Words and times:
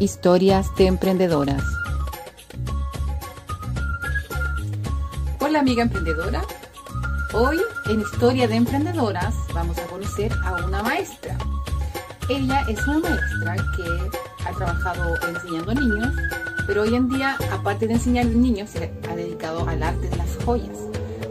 Historias 0.00 0.74
de 0.76 0.86
emprendedoras. 0.86 1.62
Hola 5.40 5.60
amiga 5.60 5.82
emprendedora. 5.82 6.42
Hoy 7.34 7.60
en 7.90 8.00
Historia 8.00 8.48
de 8.48 8.54
Emprendedoras 8.54 9.34
vamos 9.52 9.76
a 9.76 9.82
conocer 9.84 10.32
a 10.42 10.64
una 10.64 10.82
maestra. 10.82 11.36
Ella 12.30 12.64
es 12.66 12.82
una 12.86 13.00
maestra 13.00 13.56
que 13.76 14.46
ha 14.48 14.52
trabajado 14.52 15.16
enseñando 15.28 15.70
a 15.72 15.74
niños, 15.74 16.14
pero 16.66 16.80
hoy 16.80 16.94
en 16.94 17.10
día, 17.10 17.36
aparte 17.52 17.86
de 17.86 17.92
enseñar 17.92 18.24
a 18.24 18.30
niños, 18.30 18.70
se 18.70 18.90
ha 19.06 19.14
dedicado 19.14 19.68
al 19.68 19.82
arte 19.82 20.08
de 20.08 20.16
las 20.16 20.34
joyas. 20.46 20.78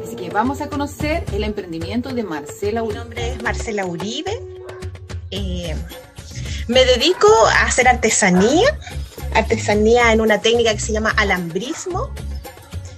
Así 0.04 0.15
que 0.15 0.29
vamos 0.29 0.61
a 0.61 0.70
conocer 0.70 1.25
el 1.33 1.43
emprendimiento 1.43 2.13
de 2.13 2.21
Marcela 2.21 2.83
Uribe. 2.83 2.93
Mi 2.93 2.99
nombre 2.99 3.33
es 3.33 3.41
Marcela 3.41 3.86
Uribe. 3.88 4.39
Eh, 5.31 5.75
me 6.70 6.86
dedico 6.86 7.27
a 7.47 7.63
hacer 7.63 7.88
artesanía, 7.88 8.77
artesanía 9.33 10.13
en 10.13 10.21
una 10.21 10.39
técnica 10.39 10.71
que 10.73 10.80
se 10.80 10.94
llama 10.94 11.13
alambrismo. 11.17 12.11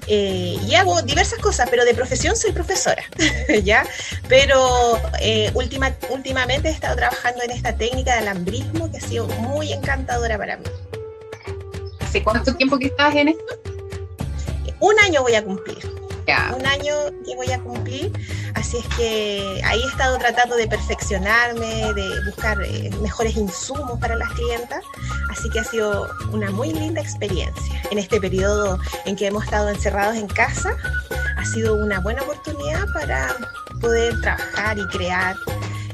Eh, 0.08 0.58
y 0.68 0.76
hago 0.76 1.02
diversas 1.04 1.40
cosas, 1.40 1.70
pero 1.70 1.86
de 1.86 1.94
profesión 1.94 2.36
soy 2.36 2.52
profesora, 2.52 3.04
¿ya? 3.64 3.86
Pero 4.28 5.00
eh, 5.22 5.52
última, 5.54 5.96
últimamente 6.10 6.68
he 6.68 6.72
estado 6.72 6.98
trabajando 6.98 7.44
en 7.44 7.52
esta 7.52 7.78
técnica 7.78 8.14
de 8.14 8.20
alambrismo 8.20 8.92
que 8.92 8.98
ha 8.98 9.02
sido 9.02 9.28
muy 9.28 9.72
encantadora 9.72 10.38
para 10.38 10.58
mí. 10.58 10.66
¿Hace 12.02 12.24
cuánto 12.24 12.54
tiempo 12.56 12.78
que 12.78 12.88
estás 12.88 13.16
en 13.16 13.30
esto? 13.30 13.54
Un 14.82 15.00
año 15.00 15.22
voy 15.22 15.36
a 15.36 15.44
cumplir. 15.46 16.01
Un 16.56 16.66
año 16.66 16.94
que 17.26 17.36
voy 17.36 17.52
a 17.52 17.60
cumplir, 17.60 18.12
así 18.54 18.78
es 18.78 18.86
que 18.96 19.62
ahí 19.66 19.82
he 19.82 19.88
estado 19.88 20.18
tratando 20.18 20.56
de 20.56 20.68
perfeccionarme, 20.68 21.94
de 21.94 22.26
buscar 22.26 22.62
eh, 22.62 22.90
mejores 23.02 23.36
insumos 23.36 24.00
para 24.00 24.16
las 24.16 24.30
clientas, 24.34 24.84
así 25.30 25.50
que 25.50 25.60
ha 25.60 25.64
sido 25.64 26.08
una 26.32 26.52
muy 26.52 26.72
linda 26.72 27.02
experiencia. 27.02 27.82
En 27.90 27.98
este 27.98 28.22
periodo 28.22 28.80
en 29.06 29.16
que 29.16 29.28
hemos 29.28 29.44
estado 29.44 29.70
encerrados 29.70 30.16
en 30.16 30.28
casa, 30.28 30.78
ha 31.38 31.46
sido 31.46 31.76
una 31.76 32.00
buena 32.00 32.22
oportunidad 32.22 32.86
para 32.94 33.36
poder 33.82 34.20
trabajar 34.22 34.78
y 34.78 34.88
crear 34.88 35.36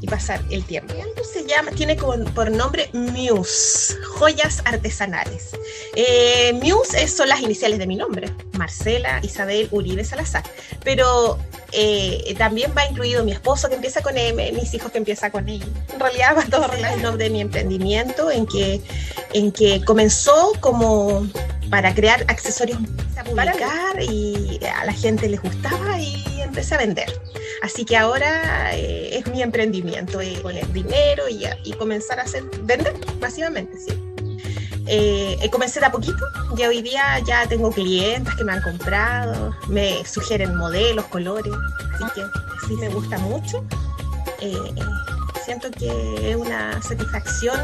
y 0.02 0.08
pasar 0.08 0.42
el 0.50 0.64
tiempo. 0.66 0.94
Se 1.32 1.46
llama, 1.46 1.72
tiene 1.72 1.96
por 1.96 2.52
nombre 2.52 2.90
Muse, 2.94 3.96
joyas 4.18 4.62
artesanales. 4.66 5.52
Eh, 5.96 6.54
Muse 6.62 7.08
son 7.08 7.30
las 7.30 7.42
iniciales 7.42 7.80
de 7.80 7.88
mi 7.88 7.96
nombre, 7.96 8.32
Marcela 8.54 9.20
Isabel 9.24 9.68
Uribe 9.72 10.04
Salazar, 10.04 10.44
pero 10.84 11.38
eh, 11.72 12.36
también 12.38 12.74
va 12.78 12.86
incluido 12.86 13.24
mi 13.24 13.32
esposo 13.32 13.70
que 13.70 13.76
empieza 13.76 14.02
con 14.02 14.18
M, 14.18 14.52
mis 14.52 14.74
hijos 14.74 14.92
que 14.92 14.98
empieza 14.98 15.32
con 15.32 15.48
I. 15.48 15.64
En 15.94 16.00
realidad 16.00 16.36
va 16.38 16.46
todo 16.46 16.72
el 16.72 17.02
nombre 17.02 17.26
de 17.26 17.30
mi 17.30 17.42
emprendimiento 17.42 18.32
en 18.32 18.46
que, 18.46 18.82
en 19.34 19.52
que 19.52 19.84
comenzó 19.84 20.54
como 20.60 21.28
para 21.70 21.94
crear 21.94 22.24
accesorios 22.30 22.80
para 23.14 23.30
publicar 23.30 24.02
y 24.02 24.60
a 24.66 24.86
la 24.86 24.94
gente 24.94 25.28
les 25.28 25.42
gustaba 25.42 26.00
y 26.00 26.24
empecé 26.58 26.74
a 26.74 26.80
vender. 26.80 27.22
Así 27.62 27.86
que 27.86 27.96
ahora 27.96 28.76
eh, 28.76 29.20
es 29.20 29.28
mi 29.28 29.44
emprendimiento, 29.44 30.20
eh, 30.22 30.40
poner 30.42 30.68
dinero 30.74 31.24
y, 31.30 31.72
comenzar 31.74 32.20
a 32.20 32.24
hacer, 32.24 32.44
vender 32.64 32.96
masivamente, 33.22 33.78
sí. 33.78 33.94
Eh, 34.88 35.38
comencé 35.52 35.80
de 35.80 35.86
a 35.86 35.92
poquito, 35.92 36.26
ya 36.56 36.70
hoy 36.70 36.82
día 36.82 37.20
ya 37.28 37.46
tengo 37.46 37.70
clientes 37.70 38.34
que 38.36 38.44
me 38.44 38.54
han 38.54 38.62
comprado, 38.62 39.56
me 39.68 40.04
sugieren 40.06 40.56
modelos, 40.56 41.06
colores, 41.06 41.54
así 41.94 42.06
que 42.16 42.22
sí 42.68 42.74
me 42.78 42.90
gusta 42.90 43.20
mucho. 43.20 43.64
Eh, 44.42 44.74
siento 45.46 45.70
que 45.70 46.32
es 46.32 46.36
una 46.36 46.82
satisfacción 46.82 47.60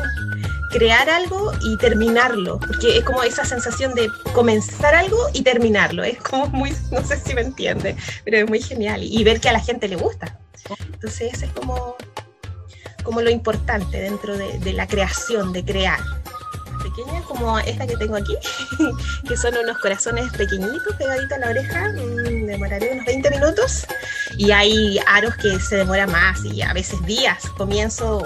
crear 0.73 1.07
algo 1.07 1.51
y 1.61 1.77
terminarlo, 1.77 2.59
porque 2.59 2.97
es 2.97 3.03
como 3.05 3.21
esa 3.21 3.45
sensación 3.45 3.93
de 3.93 4.09
comenzar 4.33 4.95
algo 4.95 5.17
y 5.31 5.43
terminarlo, 5.43 6.03
es 6.03 6.17
como 6.17 6.47
muy, 6.47 6.73
no 6.91 7.05
sé 7.05 7.17
si 7.17 7.35
me 7.35 7.41
entiende, 7.41 7.95
pero 8.25 8.37
es 8.37 8.49
muy 8.49 8.59
genial 8.59 9.03
y, 9.03 9.23
ver 9.23 9.39
que 9.39 9.49
a 9.49 9.53
la 9.53 9.59
gente 9.59 9.87
le 9.87 9.95
gusta. 9.95 10.39
Entonces 10.93 11.43
es 11.43 11.51
como, 11.51 11.95
como 13.03 13.21
lo 13.21 13.29
importante 13.29 14.01
dentro 14.01 14.35
de, 14.35 14.57
de 14.59 14.73
la 14.73 14.87
creación, 14.87 15.53
de 15.53 15.63
crear 15.63 15.99
como 17.27 17.59
esta 17.59 17.87
que 17.87 17.97
tengo 17.97 18.15
aquí, 18.15 18.35
que 19.27 19.37
son 19.37 19.57
unos 19.57 19.77
corazones 19.79 20.31
pequeñitos 20.33 20.95
pegaditos 20.97 21.31
a 21.33 21.39
la 21.39 21.49
oreja, 21.49 21.89
mm, 21.89 22.45
demoraré 22.45 22.91
unos 22.93 23.05
20 23.05 23.29
minutos 23.31 23.85
y 24.37 24.51
hay 24.51 24.99
aros 25.07 25.35
que 25.35 25.59
se 25.59 25.77
demora 25.77 26.07
más 26.07 26.43
y 26.45 26.61
a 26.61 26.73
veces 26.73 27.03
días. 27.05 27.47
Comienzo 27.57 28.23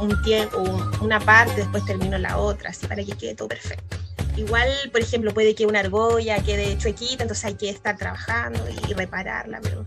un 0.00 0.22
tiempo, 0.22 0.58
una 1.00 1.20
parte, 1.20 1.56
después 1.56 1.84
termino 1.86 2.18
la 2.18 2.38
otra, 2.38 2.70
así 2.70 2.86
para 2.86 3.04
que 3.04 3.12
quede 3.12 3.34
todo 3.34 3.48
perfecto. 3.48 3.96
Igual, 4.36 4.68
por 4.92 5.00
ejemplo, 5.00 5.32
puede 5.32 5.54
que 5.54 5.64
una 5.64 5.80
argolla 5.80 6.42
quede 6.42 6.76
chuequita, 6.76 7.22
entonces 7.22 7.44
hay 7.46 7.54
que 7.54 7.70
estar 7.70 7.96
trabajando 7.96 8.62
y 8.68 8.92
repararla, 8.92 9.60
pero 9.62 9.86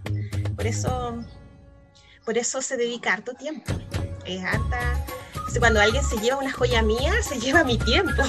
por 0.56 0.66
eso, 0.66 1.24
por 2.26 2.38
eso 2.38 2.62
se 2.62 2.76
dedica 2.76 3.14
harto 3.14 3.34
tiempo. 3.34 3.74
Es 4.35 4.44
harta 4.44 5.03
cuando 5.59 5.81
alguien 5.81 6.03
se 6.03 6.17
lleva 6.17 6.38
una 6.38 6.51
joya 6.51 6.81
mía, 6.81 7.13
se 7.22 7.40
lleva 7.40 7.63
mi 7.63 7.78
tiempo. 7.78 8.23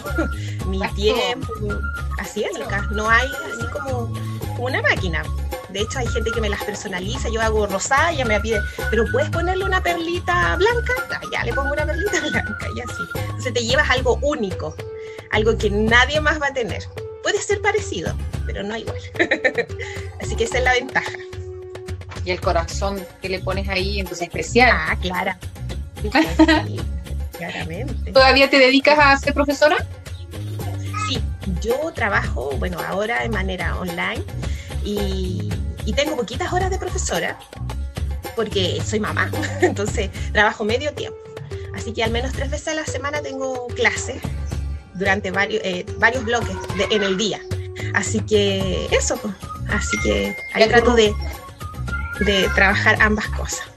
mi 0.66 0.80
tiempo. 0.94 1.52
Así 2.18 2.44
es, 2.44 2.58
acá. 2.60 2.88
No 2.92 3.10
hay 3.10 3.28
así 3.28 3.66
como, 3.72 4.12
una 4.58 4.80
máquina. 4.82 5.22
De 5.68 5.80
hecho, 5.80 5.98
hay 5.98 6.06
gente 6.08 6.30
que 6.32 6.40
me 6.40 6.48
las 6.48 6.62
personaliza. 6.64 7.28
Yo 7.28 7.40
hago 7.40 7.66
rosada 7.66 8.12
y 8.12 8.16
ella 8.16 8.24
me 8.24 8.40
pide, 8.40 8.60
pero 8.90 9.04
puedes 9.12 9.30
ponerle 9.30 9.64
una 9.64 9.82
perlita 9.82 10.56
blanca. 10.56 10.92
Ah, 11.12 11.20
ya 11.32 11.44
le 11.44 11.52
pongo 11.52 11.72
una 11.72 11.86
perlita 11.86 12.20
blanca 12.30 12.66
y 12.74 12.80
así. 12.80 13.02
Entonces 13.14 13.54
te 13.54 13.64
llevas 13.64 13.88
algo 13.90 14.18
único, 14.22 14.74
algo 15.30 15.56
que 15.56 15.70
nadie 15.70 16.20
más 16.20 16.40
va 16.40 16.48
a 16.48 16.52
tener. 16.52 16.82
Puede 17.22 17.40
ser 17.40 17.60
parecido, 17.60 18.14
pero 18.46 18.62
no 18.62 18.76
igual. 18.76 18.98
así 20.20 20.34
que 20.34 20.44
esa 20.44 20.58
es 20.58 20.64
la 20.64 20.72
ventaja. 20.72 21.12
Y 22.24 22.32
el 22.32 22.40
corazón 22.40 23.06
que 23.22 23.28
le 23.28 23.38
pones 23.38 23.68
ahí, 23.68 24.00
entonces 24.00 24.26
especial. 24.26 24.70
Ah, 24.72 24.96
claro. 25.00 25.32
¿Todavía 28.12 28.50
te 28.50 28.58
dedicas 28.58 28.98
a 28.98 29.16
ser 29.16 29.32
profesora? 29.34 29.76
Sí, 31.08 31.22
yo 31.60 31.92
trabajo, 31.94 32.50
bueno, 32.58 32.78
ahora 32.80 33.22
de 33.22 33.28
manera 33.28 33.78
online 33.78 34.24
y, 34.84 35.48
tengo 35.96 36.16
poquitas 36.16 36.52
horas 36.52 36.70
de 36.70 36.78
profesora 36.78 37.36
porque 38.36 38.80
soy 38.86 39.00
mamá, 39.00 39.28
entonces 39.60 40.08
trabajo 40.32 40.64
medio 40.64 40.94
tiempo. 40.94 41.18
Así 41.74 41.92
que 41.92 42.04
al 42.04 42.12
menos 42.12 42.32
tres 42.32 42.48
veces 42.48 42.68
a 42.68 42.74
la 42.74 42.86
semana 42.86 43.20
tengo 43.20 43.66
clases 43.68 44.22
durante 44.94 45.32
varios, 45.32 45.62
eh, 45.64 45.84
varios 45.98 46.24
bloques 46.24 46.56
en 46.90 47.02
el 47.02 47.16
día. 47.16 47.40
Así 47.94 48.20
que 48.20 48.86
eso, 48.92 49.16
pues. 49.16 49.34
así 49.70 49.98
que 50.02 50.36
ahí 50.54 50.68
trato 50.68 50.94
de, 50.94 51.12
de 52.20 52.48
trabajar 52.54 52.96
ambas 53.00 53.26
cosas. 53.28 53.69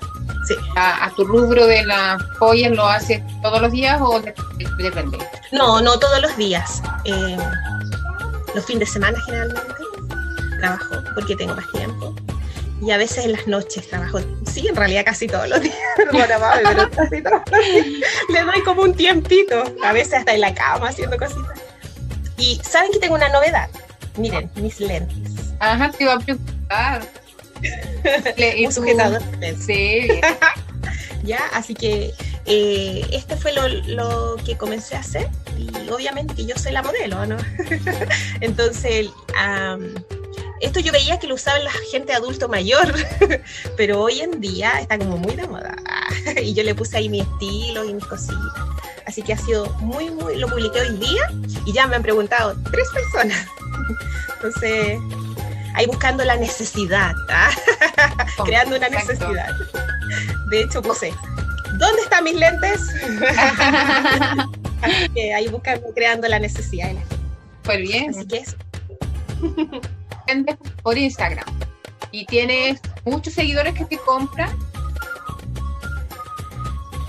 Sí. 0.48 0.56
A, 0.76 1.10
tu 1.16 1.24
rubro 1.24 1.66
de 1.66 1.86
las 1.86 2.22
joyas 2.38 2.72
lo 2.72 2.86
haces 2.86 3.22
todos 3.42 3.62
los 3.62 3.72
días 3.72 4.00
o 4.02 4.22
depende? 4.78 5.18
No, 5.52 5.82
no 5.82 5.98
todos 5.98 6.22
los 6.22 6.36
días. 6.36 6.82
Eh, 7.06 7.38
los 8.54 8.66
fines 8.66 8.88
de 8.88 8.94
semana 8.94 9.18
generalmente 9.26 9.84
trabajo 10.60 10.96
porque 11.14 11.36
tengo 11.36 11.56
más 11.56 11.70
tiempo. 11.72 12.16
Y 12.82 12.92
a 12.92 12.98
veces 12.98 13.26
en 13.26 13.32
las 13.32 13.48
noches 13.48 13.88
trabajo. 13.88 14.20
Sí, 14.52 14.68
en 14.68 14.76
realidad 14.76 15.06
casi 15.06 15.28
todos 15.28 15.48
los 15.48 15.62
días. 15.62 15.76
pero 16.12 16.90
casi 16.92 17.22
todos 17.22 17.42
Le 18.30 18.44
doy 18.44 18.62
como 18.66 18.82
un 18.82 18.94
tiempito. 18.94 19.64
A 19.84 19.94
veces 19.94 20.16
hasta 20.16 20.34
en 20.34 20.42
la 20.42 20.54
cama 20.54 20.90
haciendo 20.90 21.18
cositas. 21.18 21.62
Y 22.38 22.60
saben 22.64 22.92
que 22.92 23.00
tengo 23.00 23.16
una 23.16 23.30
novedad. 23.30 23.70
Miren, 24.18 24.52
mis 24.56 24.80
lentes. 24.80 25.54
Ajá, 25.60 25.92
te 25.92 26.04
iba 26.04 26.14
a 26.14 26.20
preguntar 26.20 27.02
un 28.66 28.74
sujetador. 28.74 29.22
Sí. 29.66 30.08
ya, 31.24 31.40
así 31.54 31.74
que 31.74 32.14
eh, 32.46 33.06
este 33.12 33.36
fue 33.38 33.54
lo, 33.54 34.36
que 34.46 34.58
comencé 34.58 34.96
a 34.96 35.00
hacer 35.00 35.30
y 35.58 35.90
obviamente 35.90 36.36
que 36.36 36.46
yo 36.46 36.56
soy 36.58 36.74
la 36.74 36.82
modelo, 36.82 37.26
¿no? 37.26 37.38
Entonces, 38.42 39.10
esto 40.60 40.80
yo 40.80 40.92
veía 40.92 41.20
que 41.20 41.28
lo 41.28 41.36
usaba 41.36 41.60
la 41.60 41.72
gente 41.92 42.14
adulto 42.14 42.50
mayor, 42.50 42.94
pero 43.78 44.02
hoy 44.02 44.22
en 44.22 44.42
día 44.42 44.80
está 44.80 44.98
como 44.98 45.18
muy 45.18 45.36
de 45.36 45.48
moda 45.48 45.76
y 46.42 46.54
yo 46.54 46.64
le 46.64 46.76
puse 46.76 46.98
ahí 46.98 47.10
mi 47.10 47.22
estilo 47.22 47.86
y 47.86 47.94
mis 47.94 48.06
cositas. 48.06 48.38
Así 49.06 49.22
que 49.22 49.34
ha 49.34 49.38
sido 49.38 49.70
muy, 49.80 50.10
muy, 50.10 50.38
lo 50.38 50.48
publiqué 50.48 50.82
hoy 50.82 50.98
día 50.98 51.30
y 51.66 51.74
ya 51.74 51.88
me 51.88 51.96
han 51.96 52.04
preguntado 52.04 52.56
tres 52.72 52.88
personas. 52.94 53.46
Entonces, 54.36 55.00
ahí 55.74 55.86
buscando 55.86 56.24
la 56.24 56.36
necesidad, 56.36 57.14
¿ah? 57.30 57.50
creando 58.46 58.78
una 58.78 58.90
necesidad. 58.90 59.56
De 60.50 60.62
hecho, 60.62 60.82
puse, 60.82 61.14
¿dónde 61.78 62.02
están 62.02 62.24
mis 62.24 62.36
lentes? 62.36 62.82
ahí 65.36 65.48
buscando, 65.50 65.88
creando 65.94 66.28
la 66.28 66.40
necesidad. 66.40 66.92
Pues 67.64 67.80
bien. 67.80 68.10
Así 68.10 68.28
que 68.28 68.38
eso. 68.38 68.58
por 70.84 70.98
Instagram 70.98 71.46
y 72.12 72.26
tienes 72.26 72.80
muchos 73.06 73.34
seguidores 73.34 73.74
que 73.74 73.86
te 73.86 73.98
compran. 73.98 74.50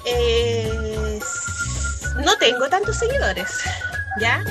Eh, 0.06 1.20
no 2.24 2.36
tengo 2.38 2.68
tantos 2.68 2.96
seguidores. 2.96 3.48
¿ya? 4.18 4.42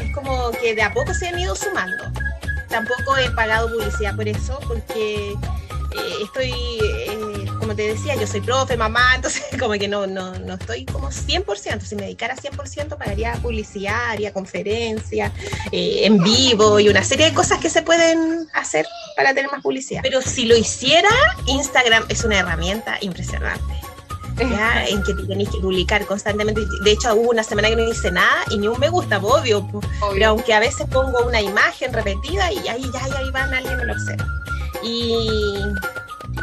Es 0.00 0.14
como 0.14 0.50
que 0.52 0.74
de 0.74 0.82
a 0.82 0.92
poco 0.92 1.12
se 1.14 1.28
han 1.28 1.38
ido 1.38 1.54
sumando. 1.54 2.04
Tampoco 2.70 3.16
he 3.16 3.30
pagado 3.32 3.68
publicidad 3.68 4.16
por 4.16 4.28
eso, 4.28 4.58
porque 4.66 5.34
eh, 5.96 6.14
estoy, 6.22 6.52
eh, 6.52 7.46
como 7.58 7.74
te 7.74 7.82
decía, 7.82 8.14
yo 8.14 8.26
soy 8.26 8.40
profe, 8.40 8.76
mamá, 8.76 9.12
entonces 9.16 9.44
como 9.58 9.72
que 9.72 9.88
no, 9.88 10.06
no, 10.06 10.38
no 10.38 10.54
estoy 10.54 10.84
como 10.84 11.08
100%. 11.08 11.80
Si 11.80 11.96
me 11.96 12.02
dedicara 12.02 12.36
100%, 12.36 12.96
pagaría 12.96 13.32
publicidad, 13.42 14.10
haría 14.10 14.32
conferencias 14.32 15.32
eh, 15.72 16.02
en 16.04 16.22
vivo 16.22 16.78
y 16.78 16.88
una 16.88 17.02
serie 17.02 17.26
de 17.26 17.34
cosas 17.34 17.58
que 17.58 17.68
se 17.68 17.82
pueden 17.82 18.48
hacer 18.54 18.86
para 19.16 19.34
tener 19.34 19.50
más 19.50 19.62
publicidad. 19.62 20.00
Pero 20.02 20.22
si 20.22 20.46
lo 20.46 20.56
hiciera, 20.56 21.10
Instagram 21.46 22.04
es 22.08 22.24
una 22.24 22.38
herramienta 22.38 22.96
impresionante. 23.00 23.89
¿Ya? 24.48 24.86
en 24.86 25.02
que 25.02 25.14
tenéis 25.14 25.50
que 25.50 25.58
publicar 25.58 26.06
constantemente. 26.06 26.62
De 26.82 26.90
hecho, 26.92 27.14
hubo 27.14 27.30
una 27.30 27.42
semana 27.42 27.68
que 27.68 27.76
no 27.76 27.88
hice 27.88 28.10
nada 28.10 28.44
y 28.50 28.58
ni 28.58 28.68
un 28.68 28.78
me 28.78 28.88
gusta, 28.88 29.18
obvio. 29.18 29.68
Pero 30.12 30.26
aunque 30.28 30.54
a 30.54 30.60
veces 30.60 30.86
pongo 30.88 31.26
una 31.26 31.40
imagen 31.40 31.92
repetida 31.92 32.52
y 32.52 32.68
ahí 32.68 32.90
ya 32.92 33.04
ahí 33.16 33.30
van, 33.30 33.52
alguien 33.52 33.76
me 33.76 33.84
lo 33.84 33.92
observa. 33.92 34.26
Y 34.82 35.58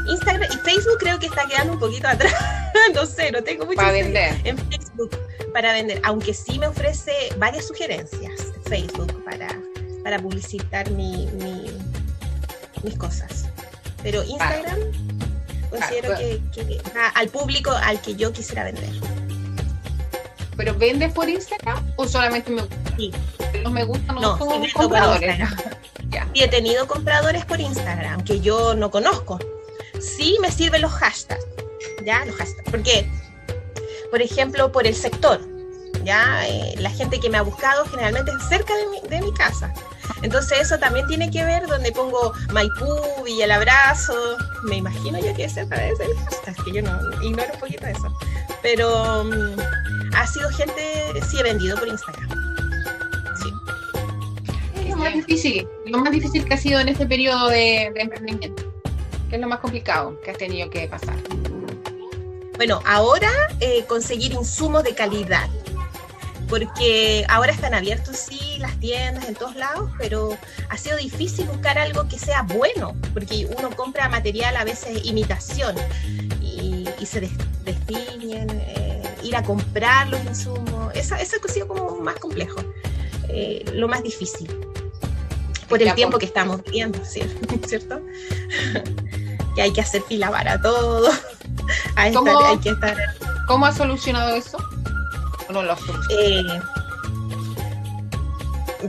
Instagram 0.08 0.50
y 0.52 0.58
Facebook 0.58 0.98
creo 1.00 1.20
que 1.20 1.28
está 1.28 1.48
quedando 1.48 1.74
un 1.74 1.80
poquito 1.80 2.08
atrás. 2.08 2.34
no 2.94 3.06
sé, 3.06 3.32
no 3.32 3.44
tengo 3.44 3.66
mucho 3.66 3.78
para 3.78 3.92
vender. 3.92 4.36
en 4.44 4.58
Facebook 4.58 5.18
para 5.54 5.74
vender, 5.74 6.00
aunque 6.04 6.34
sí 6.34 6.60
me 6.60 6.68
ofrece 6.68 7.12
varias 7.38 7.68
sugerencias 7.68 8.54
Facebook 8.66 9.24
para, 9.24 9.48
para 10.04 10.20
publicitar 10.20 10.90
mi, 10.92 11.28
mis 12.84 12.98
cosas. 12.98 13.46
Pero 14.04 14.24
Instagram 14.24 14.80
considero 15.70 16.16
que, 16.18 16.42
al 17.16 17.28
público 17.30 17.72
al 17.72 18.02
que 18.02 18.16
yo 18.16 18.32
quisiera 18.32 18.64
vender. 18.64 18.90
¿Pero 20.56 20.74
vendes 20.76 21.14
por 21.14 21.30
Instagram 21.30 21.94
o 21.98 22.08
solamente 22.08 22.50
me 22.50 22.62
gusta? 22.62 22.78
Sí. 22.98 23.12
No 23.64 23.70
me 23.70 23.84
gusta, 23.84 24.14
no, 24.14 24.38
no 24.38 24.66
sí 24.66 24.72
compradores. 24.72 25.40
Y 26.34 26.42
he 26.42 26.48
tenido 26.48 26.88
compradores 26.88 27.46
por 27.46 27.60
Instagram 27.60 28.24
que 28.24 28.40
yo 28.40 28.74
no 28.74 28.90
conozco. 28.90 29.40
Sí 30.00 30.38
me 30.42 30.52
sirven 30.52 30.82
los 30.82 30.92
hashtags, 30.92 31.46
¿ya? 32.06 32.26
Los 32.26 32.36
hashtags. 32.36 32.70
Porque, 32.72 33.10
por 34.10 34.22
ejemplo, 34.22 34.72
por 34.72 34.88
el 34.88 34.96
sector, 34.96 35.42
¿ya? 36.08 36.48
Eh, 36.48 36.76
la 36.78 36.90
gente 36.90 37.20
que 37.20 37.30
me 37.30 37.38
ha 37.38 37.42
buscado 37.42 37.86
generalmente 37.86 38.32
es 38.32 38.48
cerca 38.48 38.74
de 38.76 38.88
mi, 38.88 39.10
de 39.10 39.22
mi 39.22 39.34
casa. 39.34 39.74
Entonces 40.22 40.60
eso 40.62 40.80
también 40.80 41.06
tiene 41.08 41.30
que 41.30 41.44
ver 41.44 41.68
donde 41.68 41.92
pongo 41.92 42.34
Maipú, 42.52 43.28
y 43.28 43.42
el 43.42 43.52
Abrazo. 43.52 44.38
Me 44.64 44.78
imagino 44.78 45.20
yo 45.20 45.36
que 45.36 45.44
es 45.44 45.54
para 45.54 45.88
ese 45.88 46.06
hashtag, 46.24 46.64
que 46.64 46.72
yo 46.72 46.82
no 46.82 47.00
ignoro 47.22 47.50
un 47.54 47.60
poquito 47.60 47.86
eso. 47.86 48.12
Pero 48.62 49.22
um, 49.22 49.32
ha 50.16 50.26
sido 50.26 50.50
gente, 50.50 50.82
sí 51.30 51.40
he 51.40 51.44
vendido 51.44 51.78
por 51.78 51.88
Instagram. 51.88 52.30
Sí 53.42 53.54
lo 54.90 54.96
más 54.96 55.14
difícil? 55.14 55.68
Lo 55.86 56.00
más 56.00 56.12
difícil 56.12 56.46
que 56.46 56.54
ha 56.54 56.58
sido 56.58 56.80
en 56.80 56.90
este 56.90 57.06
periodo 57.06 57.50
de, 57.50 57.92
emprendimiento. 57.96 58.64
¿Qué 59.30 59.36
es 59.36 59.42
lo 59.42 59.48
más 59.48 59.60
complicado 59.60 60.20
que 60.22 60.32
has 60.32 60.38
tenido 60.38 60.70
que 60.70 60.88
pasar? 60.88 61.16
Bueno, 62.56 62.82
ahora 62.86 63.30
eh, 63.60 63.86
conseguir 63.88 64.32
insumos 64.32 64.84
de 64.84 64.96
calidad, 64.96 65.48
porque 66.48 67.26
ahora 67.30 67.52
están 67.52 67.74
abiertos, 67.74 68.18
sí, 68.18 68.58
las 68.60 68.80
tiendas 68.80 69.28
en 69.28 69.36
todos 69.36 69.56
lados, 69.56 69.92
pero 69.98 70.38
ha 70.70 70.78
sido 70.78 70.98
difícil 70.98 71.46
buscar 71.48 71.78
algo 71.78 72.08
que 72.08 72.18
sea 72.18 72.44
bueno, 72.44 72.96
porque 73.14 73.48
uno 73.58 73.70
compra 73.72 74.10
material 74.10 74.56
a 74.56 74.64
veces 74.64 75.06
imitación 75.06 75.76
y, 76.42 76.86
se 77.06 77.30
destiñen, 77.64 78.50
eh, 78.50 79.02
ir 79.24 79.36
a 79.36 79.44
comprar 79.44 80.10
los 80.10 80.22
insumos, 80.26 80.94
eso, 80.94 81.16
eso 81.16 81.38
ha 81.44 81.52
sido 81.52 81.68
como 81.70 81.98
más 82.02 82.16
complejo, 82.16 82.60
eh, 83.30 83.64
lo 83.74 83.88
más 83.88 84.04
difícil 84.04 84.50
por 85.68 85.82
el 85.82 85.94
tiempo 85.96 86.18
que 86.18 86.26
estamos 86.26 86.64
viendo, 86.64 87.00
¿cierto? 87.68 88.02
que 89.56 89.62
hay 89.62 89.74
que 89.74 89.82
hacer 89.82 90.02
fila 90.04 90.30
para 90.30 90.62
todo. 90.62 91.10
¿Cómo, 92.14 92.40
hay 92.46 92.58
que 92.60 92.70
estar... 92.70 92.96
¿Cómo 93.48 93.66
ha 93.66 93.72
solucionado 93.74 94.36
eso? 94.36 94.58
No 95.50 95.64
lo 95.64 95.76
eh, 96.20 96.44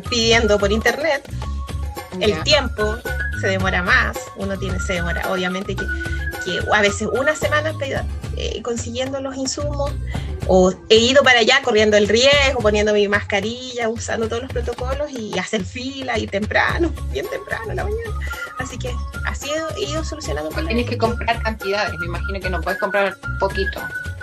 pidiendo 0.08 0.58
por 0.58 0.72
internet. 0.72 1.28
El 2.20 2.42
tiempo 2.42 2.96
se 3.40 3.48
demora 3.48 3.82
más, 3.82 4.16
uno 4.36 4.58
tiene, 4.58 4.80
se 4.80 4.94
demora, 4.94 5.30
obviamente 5.30 5.76
que, 5.76 5.86
que 6.44 6.60
a 6.72 6.80
veces 6.80 7.08
una 7.12 7.34
semana 7.34 7.72
eh, 8.36 8.60
consiguiendo 8.62 9.20
los 9.20 9.36
insumos, 9.36 9.92
o 10.48 10.72
he 10.88 10.96
ido 10.96 11.22
para 11.22 11.40
allá 11.40 11.60
corriendo 11.62 11.96
el 11.96 12.08
riesgo, 12.08 12.60
poniendo 12.60 12.94
mi 12.94 13.06
mascarilla, 13.06 13.88
usando 13.88 14.28
todos 14.28 14.42
los 14.42 14.52
protocolos 14.52 15.10
y 15.10 15.38
hacer 15.38 15.64
fila 15.64 16.18
y 16.18 16.26
temprano, 16.26 16.90
bien 17.12 17.26
temprano 17.28 17.70
en 17.70 17.76
la 17.76 17.84
mañana. 17.84 18.10
Así 18.58 18.78
que 18.78 18.90
así 19.26 19.50
he, 19.76 19.90
ido 19.90 20.02
solucionando. 20.02 20.48
Tienes 20.50 20.88
que 20.88 20.96
comprar 20.96 21.42
cantidades, 21.42 21.98
me 21.98 22.06
imagino 22.06 22.40
que 22.40 22.50
no 22.50 22.60
puedes 22.62 22.80
comprar 22.80 23.16
poquito 23.38 23.80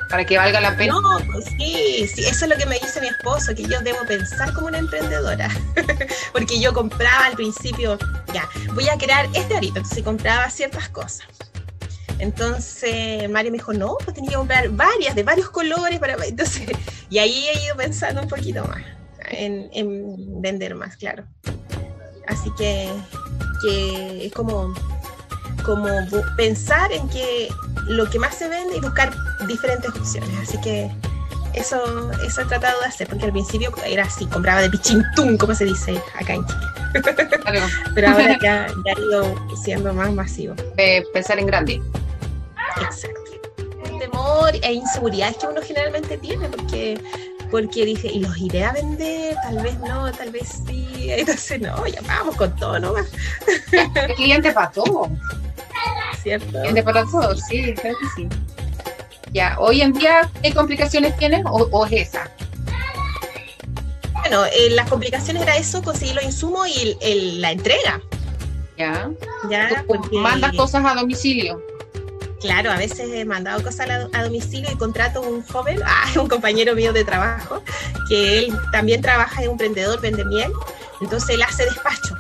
para 0.09 0.25
que 0.25 0.37
valga 0.37 0.61
la 0.61 0.75
pena. 0.75 0.93
No, 0.93 1.19
pues 1.25 1.45
sí, 1.45 2.07
sí, 2.13 2.25
eso 2.25 2.45
es 2.45 2.49
lo 2.49 2.57
que 2.57 2.65
me 2.65 2.79
dice 2.79 3.01
mi 3.01 3.07
esposo, 3.07 3.53
que 3.55 3.63
yo 3.63 3.79
debo 3.81 3.99
pensar 4.07 4.53
como 4.53 4.67
una 4.67 4.77
emprendedora, 4.77 5.49
porque 6.31 6.59
yo 6.59 6.73
compraba 6.73 7.25
al 7.27 7.33
principio, 7.33 7.97
ya, 8.33 8.47
voy 8.73 8.87
a 8.89 8.97
crear 8.97 9.27
este 9.33 9.55
ahorita, 9.55 9.79
entonces 9.79 10.03
compraba 10.03 10.49
ciertas 10.49 10.89
cosas 10.89 11.25
entonces 12.19 13.29
Mario 13.29 13.51
me 13.51 13.57
dijo, 13.57 13.73
no, 13.73 13.97
pues 14.03 14.15
tenía 14.15 14.31
que 14.31 14.37
comprar 14.37 14.69
varias, 14.69 15.15
de 15.15 15.23
varios 15.23 15.49
colores, 15.49 15.99
para... 15.99 16.15
entonces, 16.27 16.69
y 17.09 17.19
ahí 17.19 17.47
he 17.47 17.65
ido 17.65 17.75
pensando 17.75 18.21
un 18.21 18.27
poquito 18.27 18.63
más, 18.65 18.83
en, 19.29 20.41
vender 20.41 20.75
más, 20.75 20.95
claro. 20.97 21.25
Así 22.27 22.49
que, 22.57 22.89
que 23.61 24.27
es 24.27 24.33
como, 24.33 24.73
como 25.63 25.87
pensar 26.35 26.91
en 26.91 27.07
que 27.09 27.49
lo 27.87 28.09
que 28.09 28.19
más 28.19 28.35
se 28.35 28.47
vende 28.47 28.77
y 28.77 28.81
buscar 28.81 29.13
diferentes 29.47 29.89
opciones. 29.89 30.29
Así 30.41 30.59
que 30.61 30.91
eso, 31.53 32.11
eso 32.25 32.41
he 32.41 32.45
tratado 32.45 32.79
de 32.81 32.87
hacer, 32.87 33.07
porque 33.07 33.25
al 33.25 33.31
principio 33.31 33.73
era 33.85 34.03
así, 34.03 34.25
compraba 34.25 34.61
de 34.61 34.69
pichintún, 34.69 35.37
como 35.37 35.55
se 35.55 35.65
dice 35.65 36.01
acá 36.19 36.33
en 36.33 36.45
Chile. 36.45 36.65
Pero 37.95 38.09
ahora 38.09 38.37
ya, 38.41 38.67
ya, 38.67 38.93
ha 38.95 38.99
ido 38.99 39.35
siendo 39.63 39.93
más 39.93 40.11
masivo. 40.13 40.55
pensar 41.13 41.39
en 41.39 41.47
grande. 41.47 41.81
Exacto. 42.81 43.21
El 43.85 43.99
temor 43.99 44.51
e 44.61 44.73
inseguridad 44.73 45.35
que 45.35 45.47
uno 45.47 45.61
generalmente 45.61 46.17
tiene, 46.17 46.49
porque 46.49 46.99
porque 47.51 47.85
dije, 47.85 48.09
y 48.11 48.19
los 48.19 48.37
iré 48.37 48.65
a 48.65 48.73
vender, 48.73 49.35
tal 49.43 49.61
vez 49.61 49.79
no, 49.79 50.11
tal 50.11 50.31
vez 50.31 50.61
sí, 50.67 51.07
entonces 51.09 51.61
no, 51.61 51.85
ya 51.87 52.01
vamos 52.01 52.35
con 52.35 52.55
todo 52.55 52.79
nomás. 52.79 53.07
El 53.71 54.15
cliente 54.15 54.51
para 54.51 54.71
todo. 54.71 55.09
¿Cierto? 56.25 56.59
cliente 56.59 56.81
para 56.81 57.05
todo, 57.05 57.35
sí, 57.35 57.75
creo 57.75 57.95
que 57.99 58.07
sí. 58.15 58.27
Ya, 59.31 59.55
hoy 59.59 59.81
en 59.81 59.93
día, 59.93 60.27
¿qué 60.41 60.51
complicaciones 60.55 61.15
tienes 61.17 61.43
o, 61.45 61.85
es 61.85 62.09
esa? 62.09 62.31
Bueno, 64.21 64.43
eh, 64.45 64.71
las 64.71 64.89
complicaciones 64.89 65.43
era 65.43 65.55
eso, 65.55 65.83
conseguir 65.83 66.15
los 66.15 66.23
insumos 66.23 66.67
y 66.67 67.37
la 67.39 67.51
entrega. 67.51 68.01
Ya. 68.75 69.11
Ya. 69.51 69.85
Mandas 70.13 70.55
cosas 70.55 70.83
a 70.83 70.95
domicilio. 70.95 71.61
Claro, 72.41 72.71
a 72.71 72.77
veces 72.77 73.07
he 73.13 73.23
mandado 73.23 73.61
cosas 73.63 73.87
a, 74.11 74.23
domicilio 74.23 74.71
y 74.71 74.77
contrato 74.77 75.21
un 75.21 75.43
joven, 75.43 75.79
ah, 75.85 76.11
un 76.19 76.27
compañero 76.27 76.73
mío 76.73 76.91
de 76.91 77.03
trabajo, 77.03 77.61
que 78.09 78.39
él 78.39 78.57
también 78.71 78.99
trabaja 78.99 79.43
en 79.43 79.49
un 79.49 79.53
emprendedor, 79.53 80.01
vende 80.01 80.25
miel, 80.25 80.51
entonces 81.01 81.29
él 81.29 81.43
hace 81.43 81.65
despacho. 81.65 82.14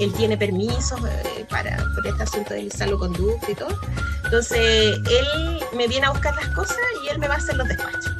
Él 0.00 0.12
tiene 0.14 0.36
permisos 0.36 1.00
eh, 1.08 1.46
para, 1.48 1.76
por 1.94 2.06
este 2.06 2.22
asunto 2.22 2.54
del 2.54 2.70
salvoconducto 2.72 3.50
y 3.50 3.54
todo. 3.54 3.78
Entonces 4.24 4.96
él 5.10 5.60
me 5.76 5.86
viene 5.86 6.06
a 6.06 6.10
buscar 6.10 6.34
las 6.34 6.48
cosas 6.48 6.76
y 7.04 7.08
él 7.08 7.18
me 7.18 7.28
va 7.28 7.34
a 7.34 7.38
hacer 7.38 7.56
los 7.56 7.68
despachos. 7.68 8.12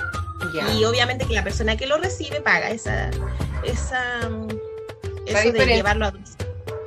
Y 0.76 0.84
obviamente 0.84 1.26
que 1.26 1.34
la 1.34 1.42
persona 1.42 1.76
que 1.76 1.86
lo 1.86 1.96
recibe 1.96 2.40
paga 2.40 2.70
esa, 2.70 3.10
esa, 3.64 4.20
eso 5.26 5.52
de 5.52 5.66
llevarlo 5.66 6.06
a. 6.06 6.12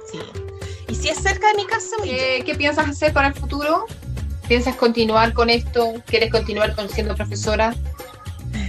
Sí. 0.09 0.19
Y 0.87 0.95
si 0.95 1.09
es 1.09 1.17
cerca 1.17 1.47
de 1.49 1.55
mi 1.55 1.65
casa, 1.65 1.97
¿Qué, 2.03 2.43
¿Qué 2.45 2.55
piensas 2.55 2.87
hacer 2.87 3.11
para 3.11 3.29
el 3.29 3.33
futuro? 3.33 3.85
¿Piensas 4.47 4.75
continuar 4.75 5.33
con 5.33 5.49
esto? 5.49 5.95
¿Quieres 6.05 6.31
continuar 6.31 6.75
con 6.75 6.87
siendo 6.87 7.13
profesora? 7.15 7.75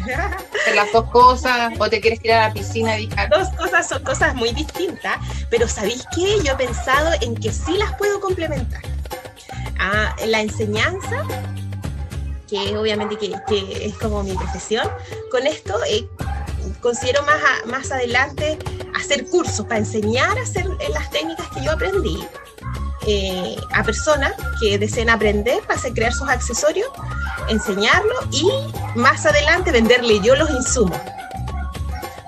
¿Hacer 0.03 0.75
las 0.75 0.93
dos 0.93 1.11
cosas 1.11 1.73
o 1.79 1.89
te 1.89 2.01
quieres 2.01 2.21
tirar 2.21 2.41
a 2.41 2.49
la 2.49 2.55
piscina 2.55 2.99
y? 2.99 3.07
Dos 3.07 3.49
cosas 3.57 3.89
son 3.89 4.03
cosas 4.03 4.35
muy 4.35 4.51
distintas, 4.53 5.19
pero 5.51 5.69
¿sabéis 5.69 6.05
qué? 6.15 6.39
Yo 6.45 6.53
he 6.53 6.57
pensado 6.57 7.11
en 7.21 7.35
que 7.35 7.53
sí 7.53 7.77
las 7.77 7.95
puedo 7.97 8.21
complementar. 8.21 8.83
Ah, 9.79 10.15
la 10.27 10.41
enseñanza, 10.41 11.25
que 12.49 12.77
obviamente 12.77 13.17
que, 13.17 13.87
es 13.87 13.95
como 13.99 14.23
mi 14.23 14.35
profesión, 14.35 14.89
con 15.31 15.47
esto 15.47 15.79
eh, 15.89 16.07
considero 16.81 17.23
más, 17.23 17.41
más 17.67 17.91
adelante 17.93 18.59
hacer 18.95 19.27
cursos 19.27 19.67
para 19.67 19.79
enseñar 19.79 20.37
a 20.39 20.43
hacer 20.43 20.67
las 20.93 21.11
técnicas 21.11 21.47
que 21.49 21.63
yo 21.63 21.73
aprendí 21.73 22.27
eh, 23.11 23.57
a 23.73 23.83
personas 23.85 24.35
que 24.61 24.79
deseen 24.79 25.09
aprender 25.09 25.63
para 25.63 25.79
hacer, 25.79 25.95
crear 25.95 26.13
sus 26.13 26.29
accesorios, 26.29 26.89
enseñarlo 27.49 28.15
y 28.31 28.47
más 28.97 29.25
adelante 29.25 29.73
venderle 29.73 30.21
yo 30.21 30.37
los 30.37 30.51
insumos. 30.51 31.01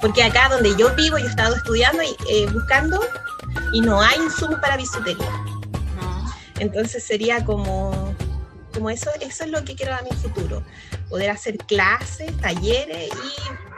Porque 0.00 0.22
acá 0.22 0.48
donde 0.48 0.74
yo 0.78 0.94
vivo, 0.94 1.18
yo 1.18 1.26
he 1.26 1.28
estado 1.28 1.54
estudiando 1.54 2.02
y 2.02 2.16
eh, 2.30 2.46
buscando 2.50 2.98
y 3.74 3.82
no 3.82 4.00
hay 4.00 4.18
insumos 4.20 4.58
para 4.60 4.78
bisutería. 4.78 5.30
Entonces 6.60 7.04
sería 7.04 7.44
como, 7.44 8.14
como 8.72 8.88
eso, 8.88 9.10
eso 9.20 9.44
es 9.44 9.50
lo 9.50 9.62
que 9.62 9.74
quiero 9.74 9.94
a 9.94 10.00
mi 10.00 10.16
futuro, 10.16 10.62
poder 11.10 11.28
hacer 11.28 11.58
clases, 11.58 12.34
talleres 12.38 13.10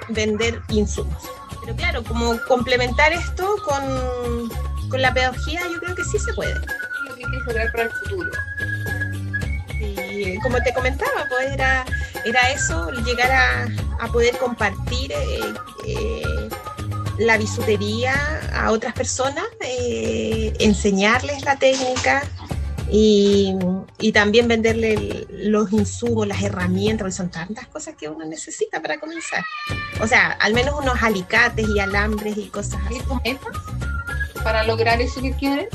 y 0.09 0.13
vender 0.13 0.63
insumos. 0.69 1.25
Pero 1.61 1.75
claro, 1.75 2.05
como 2.05 2.41
complementar 2.47 3.13
esto 3.13 3.57
con, 3.65 4.49
con 4.89 5.03
la 5.03 5.13
pedagogía, 5.13 5.63
yo 5.63 5.81
creo 5.81 5.97
que 5.97 6.05
sí 6.05 6.21
se 6.21 6.33
puede. 6.35 6.61
Quieres 7.23 7.47
lograr 7.47 7.73
para 7.73 7.85
el 7.85 7.91
futuro. 7.91 8.31
Y 9.81 10.39
como 10.41 10.59
te 10.63 10.73
comentaba, 10.73 11.27
pues 11.29 11.53
era, 11.53 11.85
era 12.25 12.51
eso, 12.53 12.91
llegar 13.05 13.31
a, 13.31 13.67
a 14.01 14.09
poder 14.09 14.37
compartir 14.39 15.13
eh, 15.13 15.55
eh, 15.87 16.49
la 17.19 17.39
bisutería 17.39 18.15
a 18.55 18.71
otras 18.71 18.95
personas, 18.95 19.45
eh, 19.61 20.53
enseñarles 20.59 21.45
la 21.45 21.57
técnica, 21.57 22.23
y, 22.95 23.55
y, 24.01 24.13
también 24.13 24.49
venderle 24.49 25.27
los 25.31 25.73
insumos, 25.73 26.27
las 26.27 26.43
herramientas, 26.43 27.05
porque 27.05 27.13
son 27.17 27.31
tantas 27.31 27.67
cosas 27.69 27.95
que 27.99 28.07
uno 28.07 28.27
necesita 28.27 28.83
para 28.83 29.01
comenzar. 29.01 29.43
O 30.03 30.07
sea, 30.07 30.33
al 30.33 30.53
menos 30.53 30.75
unos 30.79 31.03
alicates 31.03 31.67
y 31.75 31.81
alambres 31.81 32.37
y 32.37 32.49
cosas 32.49 32.81
así. 32.85 32.99
Para 34.43 34.65
lograr 34.65 35.01
eso 35.01 35.21
que 35.21 35.33
quieren? 35.33 35.69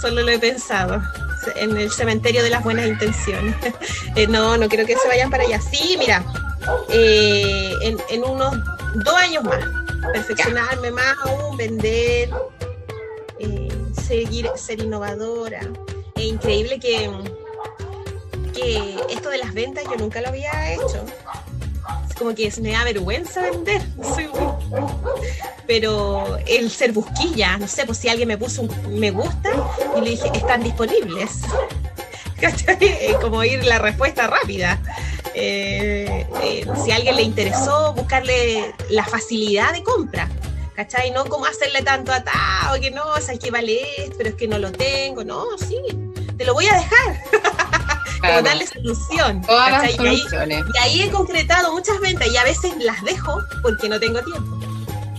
Solo 0.00 0.22
lo 0.22 0.30
he 0.30 0.38
pensado 0.38 1.02
en 1.56 1.76
el 1.76 1.90
cementerio 1.90 2.42
de 2.42 2.50
las 2.50 2.62
buenas 2.62 2.86
intenciones. 2.86 3.54
Eh, 4.14 4.26
no, 4.26 4.58
no 4.58 4.68
quiero 4.68 4.84
que 4.84 4.94
se 4.94 5.08
vayan 5.08 5.30
para 5.30 5.44
allá. 5.44 5.58
Sí, 5.58 5.96
mira, 5.98 6.22
eh, 6.90 7.72
en, 7.80 7.96
en, 8.10 8.22
unos 8.22 8.54
dos 8.96 9.14
años 9.14 9.42
más, 9.42 9.64
perfeccionarme 10.12 10.90
más 10.90 11.16
aún, 11.24 11.56
vender, 11.56 12.28
eh, 13.38 13.72
seguir, 14.06 14.50
ser 14.54 14.80
innovadora 14.80 15.62
increíble 16.24 16.78
que, 16.78 17.10
que 18.54 18.96
esto 19.10 19.30
de 19.30 19.38
las 19.38 19.52
ventas 19.54 19.84
yo 19.84 19.96
nunca 19.96 20.20
lo 20.20 20.28
había 20.28 20.74
hecho. 20.74 21.04
Es 22.22 22.24
como 22.24 22.36
que 22.36 22.52
me 22.60 22.70
da 22.70 22.84
vergüenza 22.84 23.42
vender. 23.42 23.82
Pero 25.66 26.38
el 26.46 26.70
ser 26.70 26.92
busquilla, 26.92 27.58
no 27.58 27.66
sé, 27.66 27.84
pues 27.84 27.98
si 27.98 28.08
alguien 28.08 28.28
me 28.28 28.38
puso 28.38 28.62
un 28.62 29.00
me 29.00 29.10
gusta 29.10 29.50
y 29.96 30.00
le 30.00 30.10
dije, 30.10 30.30
están 30.32 30.62
disponibles. 30.62 31.40
Como 33.20 33.42
ir 33.42 33.64
la 33.64 33.80
respuesta 33.80 34.28
rápida. 34.28 34.80
Eh, 35.34 36.24
eh, 36.44 36.66
si 36.84 36.92
a 36.92 36.96
alguien 36.96 37.16
le 37.16 37.22
interesó, 37.22 37.92
buscarle 37.94 38.72
la 38.88 39.04
facilidad 39.04 39.72
de 39.72 39.82
compra. 39.82 40.28
¿Cachai? 40.76 41.10
No 41.10 41.24
como 41.24 41.46
hacerle 41.46 41.82
tanto 41.82 42.12
atado, 42.12 42.80
que 42.80 42.92
no, 42.92 43.04
o 43.04 43.20
sea, 43.20 43.36
que 43.36 43.50
vale 43.50 43.80
esto, 43.98 44.14
pero 44.16 44.30
es 44.30 44.36
que 44.36 44.46
no 44.46 44.58
lo 44.58 44.70
tengo. 44.70 45.24
No, 45.24 45.58
sí, 45.58 45.76
te 46.38 46.44
lo 46.44 46.54
voy 46.54 46.66
a 46.66 46.74
dejar. 46.76 47.20
Como 48.22 48.42
darle 48.42 48.66
solución. 48.66 49.42
Y 50.74 50.78
ahí, 50.78 51.02
he 51.02 51.10
concretado 51.10 51.72
muchas 51.72 52.00
ventas 52.00 52.28
y 52.28 52.36
a 52.36 52.44
veces 52.44 52.72
las 52.78 53.02
dejo 53.02 53.40
porque 53.62 53.88
no 53.88 53.98
tengo 53.98 54.22
tiempo. 54.22 54.58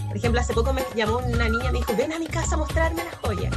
Por 0.07 0.17
ejemplo, 0.17 0.41
hace 0.41 0.53
poco 0.53 0.73
me 0.73 0.83
llamó 0.95 1.17
una 1.17 1.49
niña 1.49 1.65
y 1.69 1.71
me 1.71 1.79
dijo, 1.79 1.95
ven 1.97 2.13
a 2.13 2.19
mi 2.19 2.27
casa 2.27 2.55
a 2.55 2.59
mostrarme 2.59 3.03
las 3.03 3.15
joyas. 3.15 3.53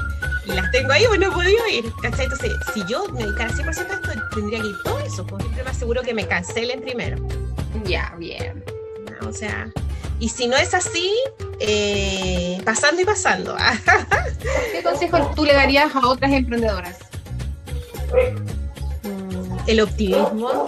Y 0.47 0.53
las 0.53 0.71
tengo 0.71 0.93
ahí, 0.93 1.05
pues 1.07 1.21
no 1.21 1.26
he 1.26 1.31
podido 1.31 1.69
ir. 1.69 1.93
¿cachai? 2.03 2.25
Entonces, 2.25 2.53
si 2.73 2.85
yo 2.87 3.05
me 3.12 3.23
dedicara 3.23 3.50
100% 3.50 3.67
a 3.67 3.95
esto, 3.95 4.11
tendría 4.35 4.61
que 4.61 4.69
ir 4.69 4.76
todo 4.83 4.99
eso. 5.00 5.26
Pues 5.26 5.43
siempre 5.43 5.65
me 5.65 5.71
aseguro 5.71 6.03
que 6.03 6.15
me 6.15 6.26
cancelen 6.26 6.81
primero. 6.81 7.19
Ya, 7.85 8.15
bien. 8.19 8.65
o 9.26 9.33
sea, 9.33 9.71
y 10.19 10.29
si 10.29 10.47
no 10.47 10.57
es 10.57 10.73
así, 10.73 11.12
eh, 11.61 12.61
pasando 12.65 13.03
y 13.03 13.05
pasando. 13.05 13.57
¿Qué 14.73 14.83
consejos 14.83 15.35
tú 15.35 15.45
le 15.45 15.53
darías 15.53 15.95
a 15.95 16.07
otras 16.07 16.33
emprendedoras? 16.33 16.99
El 19.66 19.80
optimismo, 19.80 20.66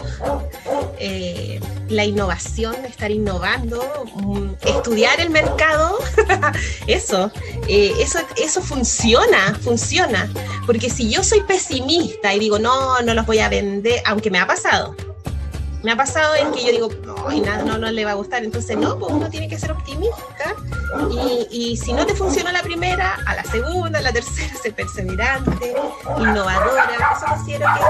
eh, 0.98 1.60
la 1.88 2.04
innovación, 2.04 2.74
estar 2.84 3.10
innovando, 3.10 3.82
mm, 4.16 4.50
estudiar 4.66 5.20
el 5.20 5.30
mercado, 5.30 5.98
eso, 6.86 7.30
eh, 7.68 7.92
eso, 8.00 8.18
eso 8.36 8.60
funciona, 8.60 9.58
funciona. 9.62 10.30
Porque 10.66 10.90
si 10.90 11.08
yo 11.10 11.22
soy 11.22 11.42
pesimista 11.42 12.34
y 12.34 12.38
digo, 12.38 12.58
no, 12.58 13.00
no 13.02 13.14
los 13.14 13.26
voy 13.26 13.38
a 13.38 13.48
vender, 13.48 14.02
aunque 14.04 14.30
me 14.30 14.38
ha 14.38 14.46
pasado, 14.46 14.94
me 15.88 15.94
ha 15.94 15.96
pasado 15.96 16.34
en 16.34 16.52
que 16.52 16.66
yo 16.66 16.70
digo, 16.70 16.90
no, 17.02 17.32
y 17.32 17.40
nada, 17.40 17.64
no, 17.64 17.78
no 17.78 17.90
le 17.90 18.04
va 18.04 18.10
a 18.10 18.14
gustar. 18.14 18.44
Entonces, 18.44 18.76
no, 18.76 18.98
pues 18.98 19.10
uno 19.10 19.30
tiene 19.30 19.48
que 19.48 19.58
ser 19.58 19.72
optimista. 19.72 20.54
Y, 21.10 21.46
y, 21.50 21.76
si 21.78 21.94
no 21.94 22.04
te 22.04 22.14
funciona 22.14 22.52
la 22.52 22.60
primera, 22.60 23.18
a 23.24 23.34
la 23.34 23.42
segunda, 23.44 23.98
a 23.98 24.02
la 24.02 24.12
tercera, 24.12 24.54
ser 24.62 24.74
perseverante, 24.74 25.74
innovadora. 26.18 26.90
Eso 27.16 27.26
considero 27.26 27.66
que 27.72 27.80
es 27.80 27.86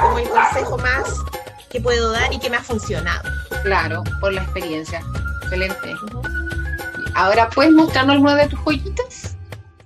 como, 0.00 0.18
el 0.18 0.28
consejo 0.30 0.78
más 0.78 1.20
que 1.70 1.80
puedo 1.80 2.10
dar 2.10 2.32
y 2.32 2.40
que 2.40 2.50
me 2.50 2.56
ha 2.56 2.60
funcionado. 2.60 3.30
Claro, 3.62 4.02
por 4.20 4.32
la 4.32 4.42
experiencia. 4.42 5.00
Excelente. 5.42 5.94
Ahora, 7.14 7.48
¿puedes 7.50 7.72
mostrarnos 7.72 8.14
alguna 8.14 8.34
de 8.34 8.48
tus 8.48 8.58
joyitas? 8.58 9.36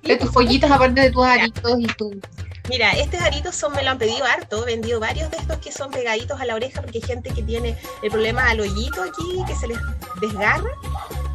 De 0.04 0.16
tus 0.16 0.30
joyitas, 0.30 0.70
aparte 0.70 1.02
de 1.02 1.10
tus 1.10 1.26
aritos 1.26 1.80
y 1.80 1.86
tu 1.86 2.18
Mira, 2.68 2.92
estos 2.92 3.20
aritos 3.20 3.54
son, 3.54 3.72
me 3.72 3.82
lo 3.82 3.90
han 3.90 3.98
pedido 3.98 4.24
harto, 4.24 4.62
he 4.64 4.72
vendido 4.72 4.98
varios 4.98 5.30
de 5.30 5.36
estos 5.36 5.58
que 5.58 5.70
son 5.70 5.90
pegaditos 5.90 6.40
a 6.40 6.44
la 6.44 6.54
oreja 6.56 6.82
porque 6.82 6.98
hay 6.98 7.06
gente 7.06 7.30
que 7.30 7.42
tiene 7.42 7.78
el 8.02 8.10
problema 8.10 8.48
al 8.48 8.60
hoyito 8.60 9.02
aquí, 9.02 9.44
que 9.46 9.54
se 9.54 9.68
les 9.68 9.78
desgarra. 10.20 10.70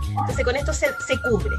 Entonces 0.09 0.43
con 0.43 0.55
esto 0.57 0.73
se, 0.73 0.87
cubre. 1.29 1.55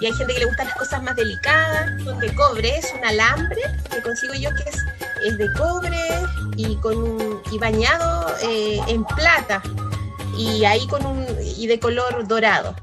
Y 0.00 0.06
hay 0.06 0.12
gente 0.12 0.34
que 0.34 0.40
le 0.40 0.46
gustan 0.46 0.66
las 0.66 0.76
cosas 0.76 1.02
más 1.02 1.16
delicadas, 1.16 2.04
de 2.20 2.34
cobre, 2.34 2.76
es 2.76 2.92
un 2.92 3.04
alambre 3.04 3.62
que 3.90 4.02
consigo 4.02 4.34
yo 4.34 4.50
que 4.50 4.68
es, 4.68 4.76
es 5.24 5.38
de 5.38 5.52
cobre 5.54 5.98
y, 6.56 6.76
con 6.76 7.40
y 7.50 7.58
bañado 7.58 8.34
eh, 8.42 8.78
en 8.88 9.04
plata 9.04 9.62
y 10.36 10.64
ahí 10.64 10.86
con 10.88 11.04
un 11.06 11.26
y 11.40 11.66
de 11.66 11.78
color 11.78 12.26
dorado 12.26 12.74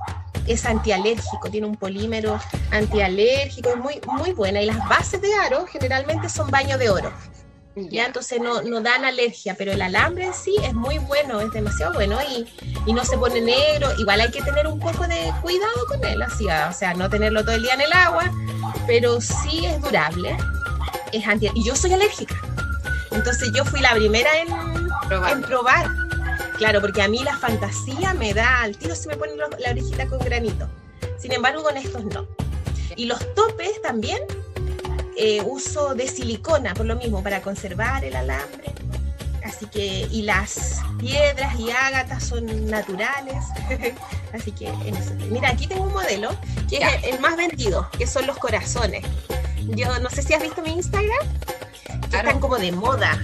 es 0.50 0.66
antialérgico, 0.66 1.50
tiene 1.52 1.68
un 1.68 1.76
polímero 1.76 2.40
antialérgico, 2.72 3.70
es 3.70 3.78
muy, 3.78 4.02
muy 4.08 4.34
buena. 4.34 4.62
Y 4.62 4.66
las 4.66 4.78
bases 4.90 5.22
de 5.22 5.34
aro 5.36 5.66
generalmente 5.68 6.28
son 6.28 6.50
baño 6.50 6.78
de 6.78 6.90
oro. 6.90 7.14
Ya, 7.76 8.08
entonces 8.08 8.42
no, 8.42 8.62
no, 8.64 8.82
dan 8.82 9.06
alergia, 9.06 9.56
pero 9.58 9.72
el 9.72 9.82
alambre 9.82 10.26
en 10.26 10.34
sí 10.34 10.56
es 10.64 10.74
muy 10.74 10.98
bueno, 10.98 11.40
es 11.40 11.52
demasiado 11.52 11.94
bueno 11.94 12.18
y, 12.30 12.46
y, 12.86 12.94
no 12.94 13.06
se 13.06 13.18
pone 13.18 13.40
negro. 13.40 13.88
Igual 13.98 14.20
hay 14.20 14.32
que 14.32 14.42
tener 14.42 14.68
un 14.68 14.80
poco 14.80 15.08
de 15.08 15.32
cuidado 15.42 15.86
con 15.88 16.04
él, 16.04 16.22
así, 16.22 16.46
o 16.46 16.74
sea, 16.74 16.94
no 16.96 17.10
tenerlo 17.10 17.44
todo 17.44 17.56
el 17.56 17.62
día 17.62 17.76
en 17.76 17.82
el 17.82 17.94
agua, 17.94 18.34
pero 18.86 19.22
sí 19.22 19.66
es 19.66 19.80
durable. 19.82 20.36
Es 21.14 21.26
anti 21.26 21.50
y 21.54 21.64
yo 21.64 21.76
soy 21.76 21.94
alérgica. 21.94 22.36
Entonces 23.12 23.52
yo 23.54 23.64
fui 23.66 23.80
la 23.80 23.92
primera 23.94 24.30
en 24.40 24.48
En 25.30 25.42
probar 25.42 25.88
Claro, 26.60 26.82
porque 26.82 27.02
a 27.02 27.08
mí 27.08 27.24
la 27.24 27.38
fantasía 27.38 28.14
me 28.14 28.34
da 28.34 28.62
al 28.62 28.78
tiro 28.78 28.94
si 28.94 29.08
me 29.08 29.16
ponen 29.16 29.38
la 29.38 29.72
orejita 29.72 30.06
con 30.08 30.20
granito. 30.20 30.68
Sin 31.18 31.32
embargo, 31.32 31.64
con 31.64 31.78
estos 31.78 32.04
no. 32.04 32.28
Y 32.98 33.06
los 33.06 33.34
topes 33.34 33.82
también 33.82 34.20
eh, 35.16 35.42
uso 35.46 35.96
de 35.96 36.06
silicona, 36.06 36.74
por 36.74 36.86
lo 36.86 36.98
mismo, 36.98 37.24
para 37.24 37.42
conservar 37.42 38.04
el 38.04 38.14
alambre. 38.14 38.74
Así 39.42 39.68
que, 39.68 40.06
y 40.12 40.24
las 40.24 40.82
piedras 41.00 41.58
y 41.58 41.72
ágatas 41.72 42.26
son 42.26 42.66
naturales. 42.66 43.46
Así 44.34 44.52
que, 44.52 44.68
en 44.68 44.98
eso. 44.98 45.14
Mira, 45.32 45.52
aquí 45.52 45.66
tengo 45.66 45.84
un 45.84 45.94
modelo 45.94 46.30
que 46.70 46.80
es 46.80 47.04
el, 47.06 47.22
más 47.22 47.38
vendido, 47.38 47.90
que 47.98 48.06
son 48.06 48.28
los 48.28 48.38
corazones. 48.38 49.06
Yo 49.78 49.98
no 50.00 50.10
sé 50.10 50.24
si 50.24 50.34
has 50.34 50.42
visto 50.42 50.62
mi 50.62 50.72
Instagram, 50.72 51.26
que 52.10 52.18
están 52.18 52.42
como 52.42 52.58
de 52.58 52.74
moda, 52.74 53.18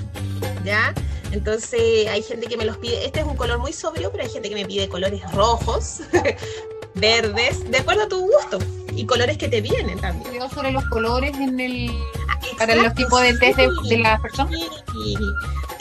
¿ya? 0.64 0.94
Entonces 1.36 2.08
hay 2.08 2.24
gente 2.24 2.48
que 2.48 2.56
me 2.56 2.64
los 2.64 2.78
pide, 2.78 3.06
este 3.06 3.20
es 3.20 3.26
un 3.26 3.36
color 3.36 3.60
muy 3.60 3.74
sobrio, 3.74 4.10
pero 4.10 4.24
hay 4.24 4.30
gente 4.30 4.48
que 4.48 4.56
me 4.56 4.66
pide 4.66 4.88
colores 4.88 5.22
rojos, 5.34 6.00
verdes, 6.96 7.70
de 7.70 7.78
acuerdo 7.78 8.04
a 8.04 8.08
tu 8.08 8.22
gusto. 8.22 8.60
Y 8.96 9.06
colores 9.06 9.38
que 9.38 9.50
te 9.50 9.60
vienen 9.60 10.00
también. 10.00 10.34
Yo 10.34 10.50
sobre 10.50 10.72
los 10.72 10.86
colores 10.86 11.36
en 11.36 11.60
el 11.60 11.92
ah, 12.30 12.40
para 12.58 12.76
los 12.76 12.96
tipos 12.96 13.22
de 13.22 13.34
test 13.38 13.58
de, 13.58 13.70
de 13.90 13.98
las 13.98 14.22
personas. 14.22 14.58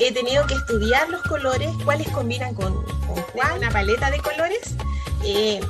he 0.00 0.12
tenido 0.12 0.44
que 0.48 0.54
estudiar 0.54 1.08
los 1.08 1.22
colores, 1.22 1.70
cuáles 1.84 2.08
combinan 2.08 2.52
con, 2.56 2.74
con 3.06 3.22
cuál, 3.32 3.58
una 3.58 3.70
paleta 3.70 4.10
de 4.10 4.18
colores. 4.18 4.74
Eh, 5.24 5.60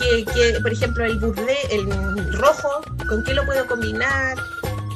que, 0.00 0.24
que, 0.24 0.60
por 0.60 0.72
ejemplo, 0.72 1.04
el 1.04 1.18
burde, 1.20 1.56
el 1.70 2.32
rojo, 2.32 2.80
¿con 3.08 3.22
qué 3.22 3.34
lo 3.34 3.46
puedo 3.46 3.64
combinar? 3.68 4.36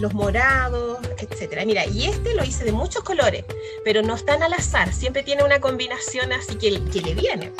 Los 0.02 0.12
morados, 0.12 0.98
etcétera. 1.16 1.64
Mira, 1.64 1.86
y 1.86 2.06
este 2.06 2.34
lo 2.34 2.44
hice 2.44 2.64
de 2.64 2.72
muchos 2.72 3.02
colores, 3.04 3.44
pero 3.84 4.02
no 4.02 4.16
están 4.16 4.42
al 4.42 4.52
azar, 4.52 4.92
siempre 4.92 5.22
tiene 5.22 5.44
una 5.44 5.60
combinación 5.60 6.32
así 6.32 6.56
que, 6.56 6.82
que 6.92 7.00
le 7.00 7.14
viene. 7.14 7.52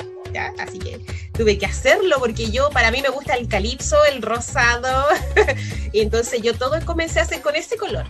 Así 0.58 0.78
que 0.78 0.98
tuve 1.32 1.58
que 1.58 1.66
hacerlo 1.66 2.16
porque 2.18 2.50
yo, 2.50 2.70
para 2.70 2.90
mí 2.90 3.02
me 3.02 3.10
gusta 3.10 3.34
el 3.34 3.48
calipso, 3.48 3.96
el 4.06 4.22
rosado, 4.22 5.06
y 5.92 6.00
entonces 6.00 6.40
yo 6.42 6.54
todo 6.54 6.82
comencé 6.84 7.20
a 7.20 7.22
hacer 7.22 7.42
con 7.42 7.54
ese 7.54 7.76
color. 7.76 8.06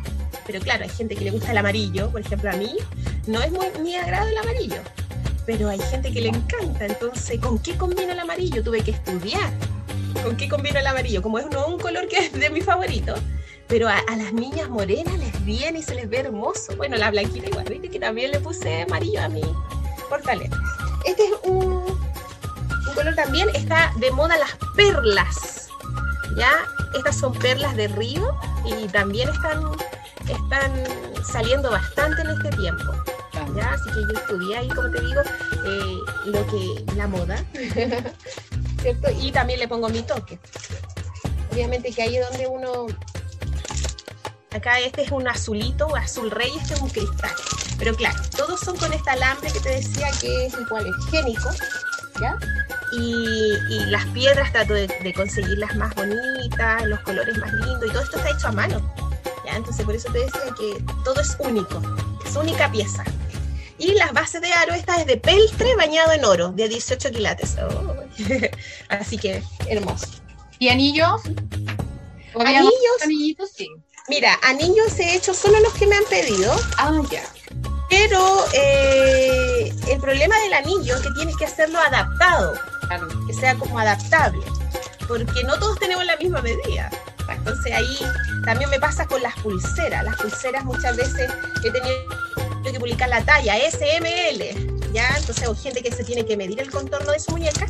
Pero 0.47 0.61
claro, 0.61 0.85
hay 0.85 0.91
gente 0.91 1.15
que 1.15 1.25
le 1.25 1.31
gusta 1.31 1.51
el 1.51 1.59
amarillo, 1.59 2.11
por 2.11 2.21
ejemplo, 2.21 2.51
a 2.51 2.55
mí 2.55 2.77
no 3.27 3.43
es 3.43 3.51
muy 3.51 3.67
mi 3.83 3.97
agrado 3.97 4.29
el 4.29 4.39
amarillo. 4.39 4.81
pero 5.47 5.69
hay 5.69 5.81
gente 5.81 6.13
que 6.13 6.21
le 6.21 6.29
encanta. 6.29 6.87
Entonces, 6.87 7.41
¿con 7.41 7.59
qué 7.59 7.77
combina 7.77 8.13
el 8.13 8.21
amarillo? 8.21 8.63
Tuve 8.63 8.83
que 8.83 8.93
estudiar. 8.93 9.53
¿Con 10.23 10.37
qué 10.37 10.49
combina 10.49 10.79
el 10.79 10.87
amarillo? 10.87 11.21
Como 11.23 11.39
es 11.39 11.47
no 11.51 11.67
un 11.67 11.79
color 11.81 12.07
que 12.07 12.19
es 12.19 12.33
de 12.33 12.51
mi 12.51 12.61
favorito, 12.61 13.15
pero 13.73 13.89
a, 13.89 14.03
las 14.19 14.35
niñas 14.35 14.69
morenas 14.69 15.19
les 15.19 15.45
viene 15.47 15.79
y 15.79 15.83
se 15.83 15.95
les 15.95 16.07
ve 16.07 16.19
hermoso. 16.19 16.77
Bueno, 16.77 16.99
la 16.99 17.11
blanquita 17.11 17.49
igual, 17.49 17.65
viste 17.71 17.89
que 17.89 17.99
también 17.99 18.31
le 18.31 18.39
puse 18.39 18.83
amarillo 18.83 19.23
a 19.23 19.31
mi 19.31 19.41
fortaleza. 20.11 20.55
Este 21.07 21.25
es 21.25 21.33
un, 21.45 21.67
un 21.67 22.95
color 22.95 23.15
también, 23.15 23.49
está 23.55 23.91
de 23.97 24.11
moda 24.11 24.37
las 24.37 24.51
perlas. 24.77 25.71
¿Ya? 26.37 26.51
Estas 26.95 27.19
son 27.19 27.33
perlas 27.33 27.75
de 27.75 27.89
río 27.89 28.37
y 28.67 28.89
también 28.89 29.31
están, 29.31 29.63
están 30.29 30.73
saliendo 31.25 31.71
bastante 31.71 32.21
en 32.21 32.29
este 32.29 32.51
tiempo. 32.51 32.93
¿ya? 33.57 33.73
Así 33.73 33.89
que 33.89 34.01
yo 34.03 34.21
estudié 34.21 34.57
ahí, 34.59 34.69
como 34.69 34.91
te 34.91 35.01
digo, 35.01 35.23
eh, 35.65 35.97
lo 36.27 36.47
que, 36.47 36.95
la 36.95 37.09
moda, 37.09 37.43
¿cierto? 38.83 39.11
Y 39.19 39.33
también 39.33 39.61
le 39.61 39.67
pongo 39.67 39.89
mi 39.89 40.03
toque. 40.03 40.39
Obviamente 41.51 41.91
que 41.91 42.03
ahí 42.03 42.17
es 42.17 42.29
donde 42.29 42.47
uno, 42.47 42.87
acá 44.57 44.79
este 44.81 45.03
es 45.03 45.11
un 45.11 45.27
azulito, 45.29 45.95
azul 45.97 46.31
rey, 46.31 46.51
este 46.61 46.75
es 46.75 46.81
un 46.81 46.91
cristal. 46.91 47.31
Pero 47.79 47.95
claro, 47.95 48.21
todos 48.37 48.61
son 48.61 48.77
con 48.77 48.93
este 48.93 49.11
alambre 49.11 49.51
que 49.53 49.61
te 49.61 49.71
decía 49.71 50.11
que 50.21 50.47
es 50.47 50.55
igual, 50.55 50.87
es 50.87 51.11
génico, 51.11 51.51
¿ya? 52.21 52.39
Y, 52.93 53.53
las 53.87 54.07
piedras 54.07 54.53
trato 54.53 54.75
de, 54.75 54.87
de, 54.87 55.15
conseguirlas 55.15 55.75
más 55.77 55.95
bonitas, 55.95 56.85
los 56.87 57.01
colores 57.01 57.37
más 57.39 57.53
lindos, 57.53 57.87
y 57.87 57.93
todo 57.93 58.03
esto 58.03 58.17
está 58.19 58.31
hecho 58.31 58.49
a 58.49 58.53
mano. 58.53 58.95
¿ya? 59.45 59.57
Entonces 59.57 59.85
por 59.85 59.95
eso 59.95 60.11
te 60.13 60.19
decía 60.21 60.55
que 60.59 60.83
todo 61.05 61.21
es 61.21 61.37
único, 61.39 61.81
es 62.25 62.37
única 62.37 62.71
pieza. 62.71 63.05
Y 63.79 63.95
las 63.95 64.13
bases 64.13 64.41
de 64.41 64.53
aro, 64.53 64.75
esta 64.75 65.01
es 65.01 65.07
de 65.07 65.17
peltre 65.17 65.75
bañado 65.75 66.13
en 66.13 66.25
oro, 66.25 66.53
de 66.53 66.69
18 66.69 67.11
quilates. 67.11 67.57
Oh. 67.59 67.97
Así 68.89 69.19
que 69.19 69.43
hermoso. 69.67 70.07
¿Y 70.59 70.69
anillos? 70.69 71.23
Anillos. 72.35 73.03
Anillitos, 73.03 73.51
sí. 73.55 73.69
Mira, 74.09 74.39
anillos 74.43 74.99
he 74.99 75.15
hecho 75.15 75.33
solo 75.33 75.61
los 75.61 75.73
que 75.75 75.87
me 75.87 75.97
han 75.97 76.05
pedido. 76.05 76.55
Ah, 76.77 77.01
ya. 77.11 77.23
Pero 77.89 78.47
eh, 78.53 79.73
el 79.89 80.01
problema 80.01 80.37
del 80.41 80.55
anillo 80.55 80.97
es 80.97 81.03
que 81.03 81.11
tienes 81.11 81.37
que 81.37 81.45
hacerlo 81.45 81.79
adaptado, 81.79 82.55
que 83.27 83.35
sea 83.35 83.55
como 83.57 83.79
adaptable, 83.79 84.43
porque 85.07 85.45
no 85.45 85.59
todos 85.59 85.79
tenemos 85.79 86.05
la 86.07 86.17
misma 86.17 86.41
medida. 86.41 86.91
Entonces 87.29 87.73
ahí 87.73 87.99
también 88.45 88.71
me 88.71 88.81
pasa 88.81 89.07
con 89.07 89.23
las 89.23 89.35
pulseras. 89.37 90.05
Las 90.05 90.17
pulseras 90.17 90.65
muchas 90.65 90.97
veces 90.97 91.31
he 91.63 91.71
tenido 91.71 91.97
que 92.65 92.79
publicar 92.79 93.09
la 93.09 93.23
talla 93.25 93.57
SML, 93.71 94.93
¿ya? 94.93 95.15
Entonces 95.17 95.47
hay 95.47 95.55
gente 95.57 95.83
que 95.83 95.93
se 95.93 96.03
tiene 96.03 96.25
que 96.25 96.37
medir 96.37 96.61
el 96.61 96.71
contorno 96.71 97.13
de 97.13 97.21
su 97.21 97.33
muñeca 97.33 97.67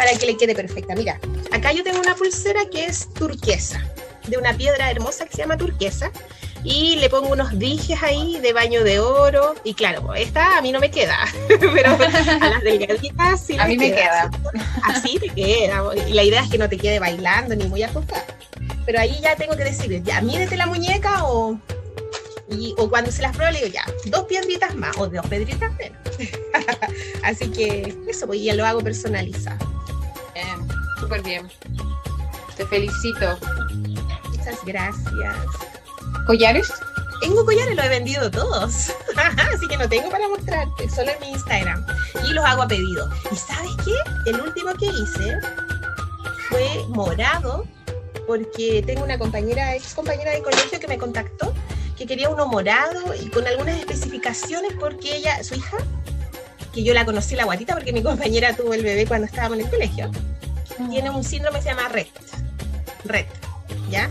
para 0.00 0.16
que 0.16 0.24
le 0.24 0.34
quede 0.38 0.54
perfecta. 0.54 0.94
Mira, 0.94 1.20
acá 1.52 1.72
yo 1.72 1.84
tengo 1.84 2.00
una 2.00 2.14
pulsera 2.14 2.60
que 2.72 2.86
es 2.86 3.12
turquesa, 3.12 3.84
de 4.26 4.38
una 4.38 4.56
piedra 4.56 4.90
hermosa 4.90 5.26
que 5.26 5.32
se 5.32 5.42
llama 5.42 5.58
turquesa, 5.58 6.10
y 6.64 6.96
le 6.96 7.10
pongo 7.10 7.28
unos 7.28 7.58
dijes 7.58 8.02
ahí 8.02 8.38
de 8.40 8.54
baño 8.54 8.82
de 8.82 8.98
oro, 8.98 9.54
y 9.62 9.74
claro, 9.74 10.14
esta 10.14 10.56
a 10.56 10.62
mí 10.62 10.72
no 10.72 10.80
me 10.80 10.90
queda, 10.90 11.18
pero 11.60 11.90
a 11.90 12.48
las 12.48 12.62
delgaditas 12.62 13.42
sí 13.42 13.58
A 13.58 13.66
mí 13.66 13.76
me 13.76 13.92
queda. 13.92 14.30
Así 14.84 15.18
te 15.18 15.28
queda, 15.28 15.82
y 16.08 16.14
la 16.14 16.22
idea 16.22 16.44
es 16.44 16.48
que 16.48 16.56
no 16.56 16.70
te 16.70 16.78
quede 16.78 16.98
bailando 16.98 17.54
ni 17.54 17.66
muy 17.66 17.82
ajustada. 17.82 18.24
Pero 18.86 19.00
ahí 19.00 19.20
ya 19.20 19.36
tengo 19.36 19.54
que 19.54 19.64
decir, 19.64 20.02
ya, 20.02 20.22
mídete 20.22 20.56
la 20.56 20.64
muñeca 20.64 21.24
o 21.24 21.58
o 22.76 22.88
cuando 22.88 23.12
se 23.12 23.22
las 23.22 23.32
prueba 23.32 23.52
le 23.52 23.60
digo, 23.60 23.72
ya, 23.72 23.84
dos 24.06 24.24
piedritas 24.24 24.74
más 24.74 24.96
o 24.98 25.08
dos 25.08 25.26
piedritas 25.26 25.72
menos. 25.74 25.98
Así 27.22 27.48
que 27.50 27.96
eso, 28.08 28.26
pues 28.26 28.42
ya 28.42 28.54
lo 28.54 28.66
hago 28.66 28.80
personalizado. 28.80 29.58
Bien, 30.34 30.68
súper 30.98 31.22
bien. 31.22 31.48
Te 32.56 32.66
felicito. 32.66 33.38
Muchas 34.30 34.64
gracias. 34.64 35.36
¿Collares? 36.26 36.72
Tengo 37.20 37.44
collares, 37.44 37.76
los 37.76 37.84
he 37.84 37.88
vendido 37.88 38.30
todos. 38.30 38.92
Así 39.54 39.68
que 39.68 39.76
no 39.76 39.88
tengo 39.88 40.10
para 40.10 40.26
mostrarte, 40.28 40.88
solo 40.88 41.10
en 41.10 41.20
mi 41.20 41.30
Instagram. 41.32 41.84
Y 42.26 42.32
los 42.32 42.44
hago 42.44 42.62
a 42.62 42.68
pedido. 42.68 43.08
¿Y 43.30 43.36
sabes 43.36 43.72
qué? 43.84 44.30
El 44.30 44.40
último 44.40 44.72
que 44.74 44.86
hice 44.86 45.38
fue 46.48 46.84
morado, 46.88 47.66
porque 48.26 48.82
tengo 48.86 49.04
una 49.04 49.18
compañera, 49.18 49.76
ex 49.76 49.94
compañera 49.94 50.32
de 50.32 50.42
colegio 50.42 50.80
que 50.80 50.88
me 50.88 50.98
contactó 50.98 51.52
que 52.00 52.06
quería 52.06 52.30
uno 52.30 52.46
morado 52.46 53.14
y 53.14 53.28
con 53.28 53.46
algunas 53.46 53.78
especificaciones 53.78 54.72
porque 54.80 55.16
ella, 55.16 55.44
su 55.44 55.54
hija, 55.54 55.76
que 56.72 56.82
yo 56.82 56.94
la 56.94 57.04
conocí 57.04 57.36
la 57.36 57.44
guatita 57.44 57.74
porque 57.74 57.92
mi 57.92 58.02
compañera 58.10 58.56
tuvo 58.56 58.72
el 58.72 58.82
bebé 58.82 59.04
cuando 59.04 59.26
estábamos 59.26 59.58
en 59.58 59.66
el 59.66 59.70
colegio, 59.70 60.10
tiene 60.88 61.10
un 61.10 61.22
síndrome 61.22 61.58
que 61.58 61.64
se 61.64 61.68
llama 61.68 61.88
RET. 61.88 62.08
RET, 63.04 63.26
¿ya? 63.90 64.08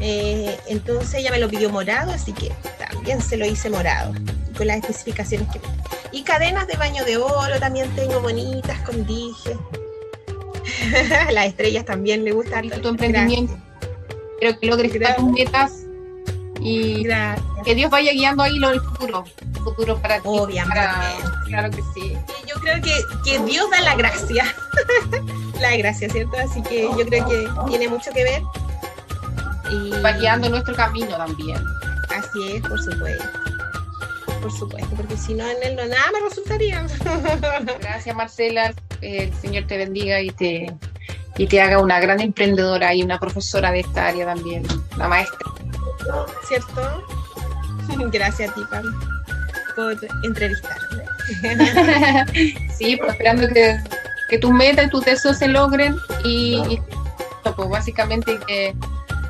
Eh, 0.00 0.54
entonces 0.66 1.14
ella 1.14 1.30
me 1.30 1.38
lo 1.38 1.48
pidió 1.48 1.70
morado, 1.70 2.12
así 2.12 2.34
que 2.34 2.52
también 2.78 3.22
se 3.22 3.38
lo 3.38 3.46
hice 3.46 3.70
morado, 3.70 4.12
con 4.54 4.66
las 4.66 4.76
especificaciones 4.76 5.48
que 5.48 5.60
Y 6.12 6.24
cadenas 6.24 6.66
de 6.66 6.76
baño 6.76 7.06
de 7.06 7.16
oro 7.16 7.58
también 7.58 7.88
tengo 7.96 8.20
bonitas, 8.20 8.78
con 8.82 9.06
dije. 9.06 9.56
las 11.32 11.46
estrellas 11.46 11.86
también 11.86 12.22
le 12.22 12.32
gustan. 12.32 12.68
tu 12.68 12.88
emprendimiento. 12.88 13.56
Espero 14.34 14.60
que 14.60 14.66
logres 14.66 15.16
tus 15.16 15.32
metas 15.32 15.79
y 16.60 17.06
que 17.64 17.74
Dios 17.74 17.90
vaya 17.90 18.12
guiando 18.12 18.42
ahí 18.42 18.58
lo 18.58 18.70
del 18.70 18.80
futuro, 18.80 19.24
futuro 19.64 19.98
para 20.00 20.20
ti. 20.20 20.28
Obviamente. 20.28 20.80
claro 21.46 21.70
que 21.70 21.82
sí. 21.94 22.16
yo 22.46 22.54
creo 22.60 22.80
que, 22.82 22.92
que 23.24 23.38
Dios 23.44 23.70
da 23.70 23.80
la 23.80 23.94
gracia, 23.94 24.54
la 25.60 25.76
gracia, 25.76 26.08
¿cierto? 26.10 26.36
Así 26.38 26.62
que 26.62 26.82
yo 26.82 27.06
creo 27.06 27.26
que 27.26 27.48
tiene 27.68 27.88
mucho 27.88 28.10
que 28.12 28.24
ver. 28.24 28.42
Y 29.70 29.90
va 30.02 30.12
guiando 30.12 30.48
nuestro 30.48 30.74
camino 30.74 31.16
también. 31.16 31.58
Así 32.10 32.56
es, 32.56 32.62
por 32.62 32.80
supuesto. 32.82 33.24
Por 34.42 34.52
supuesto, 34.52 34.88
porque 34.96 35.16
si 35.16 35.34
no 35.34 35.46
en 35.46 35.56
él 35.62 35.76
no 35.76 35.86
nada 35.86 36.10
me 36.12 36.20
resultaría. 36.28 36.86
Gracias 37.80 38.16
Marcela, 38.16 38.72
el 39.00 39.32
Señor 39.34 39.66
te 39.66 39.76
bendiga 39.76 40.20
y 40.20 40.30
te, 40.30 40.74
y 41.36 41.46
te 41.46 41.60
haga 41.60 41.78
una 41.78 42.00
gran 42.00 42.20
emprendedora 42.20 42.94
y 42.94 43.02
una 43.02 43.18
profesora 43.20 43.70
de 43.70 43.80
esta 43.80 44.08
área 44.08 44.26
también, 44.26 44.62
la 44.96 45.08
maestra. 45.08 45.38
¿Cierto? 46.46 47.04
Gracias 48.12 48.50
a 48.50 48.54
ti, 48.54 48.62
Pam, 48.70 48.84
por 49.76 49.96
entrevistarme. 50.24 51.04
sí, 52.76 52.96
pues 52.96 53.12
esperando 53.12 53.48
que, 53.48 53.78
que 54.28 54.38
tus 54.38 54.50
metas 54.50 54.86
y 54.86 54.90
tus 54.90 55.04
deseos 55.04 55.38
se 55.38 55.48
logren 55.48 55.96
y, 56.24 56.80
pues 57.56 57.68
básicamente 57.68 58.38
que 58.46 58.74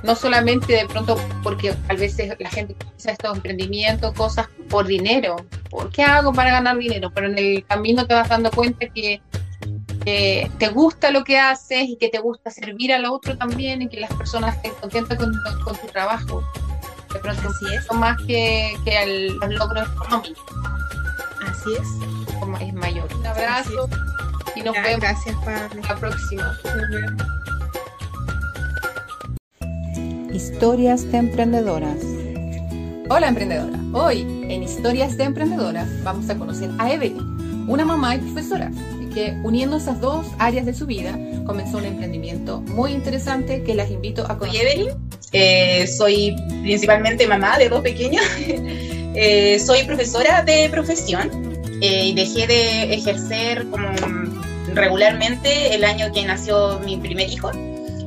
no 0.02 0.14
solamente 0.14 0.72
de 0.72 0.86
pronto 0.86 1.18
porque 1.42 1.74
a 1.88 1.94
veces 1.94 2.32
la 2.38 2.50
gente 2.50 2.74
piensa 2.74 3.12
estos 3.12 3.36
emprendimientos, 3.36 4.14
cosas 4.14 4.48
por 4.68 4.86
dinero. 4.86 5.36
¿Por 5.68 5.90
qué 5.90 6.02
hago 6.02 6.32
para 6.32 6.50
ganar 6.50 6.78
dinero? 6.78 7.10
Pero 7.14 7.26
en 7.26 7.38
el 7.38 7.64
camino 7.66 8.06
te 8.06 8.14
vas 8.14 8.28
dando 8.28 8.50
cuenta 8.50 8.88
que 8.88 9.20
te 10.04 10.68
gusta 10.72 11.10
lo 11.10 11.24
que 11.24 11.38
haces 11.38 11.88
y 11.88 11.96
que 11.96 12.08
te 12.08 12.18
gusta 12.18 12.50
servir 12.50 12.92
al 12.92 13.04
otro 13.04 13.36
también 13.36 13.82
y 13.82 13.88
que 13.88 14.00
las 14.00 14.12
personas 14.14 14.56
estén 14.56 14.72
contentas 14.80 15.18
con, 15.18 15.32
tu 15.76 15.86
trabajo. 15.88 16.42
De 17.12 17.18
pronto 17.18 17.48
Así 17.48 17.74
es. 17.74 17.92
más 17.92 18.16
que, 18.26 18.76
que 18.84 19.34
los 19.40 19.54
logros 19.54 19.88
económicos. 19.92 20.44
Así 21.46 21.70
es. 21.74 21.88
Es 22.60 22.74
mayor. 22.74 23.08
Un 23.14 23.26
abrazo 23.26 23.88
y 24.54 24.62
nos 24.62 24.74
vemos. 24.74 25.00
Gracias, 25.00 25.36
Pablo. 25.44 25.82
La 25.88 25.96
próxima. 25.96 26.58
Historias 30.32 31.10
de 31.10 31.18
emprendedoras. 31.18 31.98
Hola 33.08 33.28
emprendedora. 33.28 33.78
Hoy 33.92 34.20
en 34.48 34.62
Historias 34.62 35.16
de 35.16 35.24
emprendedoras 35.24 35.88
vamos 36.04 36.30
a 36.30 36.38
conocer 36.38 36.70
a 36.78 36.92
Evelyn, 36.92 37.66
una 37.68 37.84
mamá 37.84 38.14
y 38.14 38.18
profesora 38.18 38.70
que 39.10 39.36
uniendo 39.42 39.76
esas 39.76 40.00
dos 40.00 40.26
áreas 40.38 40.66
de 40.66 40.74
su 40.74 40.86
vida 40.86 41.18
comenzó 41.44 41.78
un 41.78 41.84
emprendimiento 41.84 42.60
muy 42.60 42.92
interesante 42.92 43.62
que 43.62 43.74
las 43.74 43.90
invito 43.90 44.24
a 44.30 44.38
conocer. 44.38 44.96
Soy 45.86 46.28
eh, 46.28 46.36
principalmente 46.62 47.26
mamá 47.26 47.58
de 47.58 47.68
dos 47.68 47.82
pequeños, 47.82 48.24
eh, 49.14 49.58
soy 49.64 49.84
profesora 49.84 50.42
de 50.42 50.68
profesión 50.70 51.30
eh, 51.80 52.06
y 52.06 52.14
dejé 52.14 52.46
de 52.46 52.94
ejercer 52.94 53.66
como 53.70 53.88
regularmente 54.74 55.74
el 55.74 55.84
año 55.84 56.12
que 56.12 56.24
nació 56.24 56.78
mi 56.80 56.96
primer 56.96 57.28
hijo. 57.28 57.50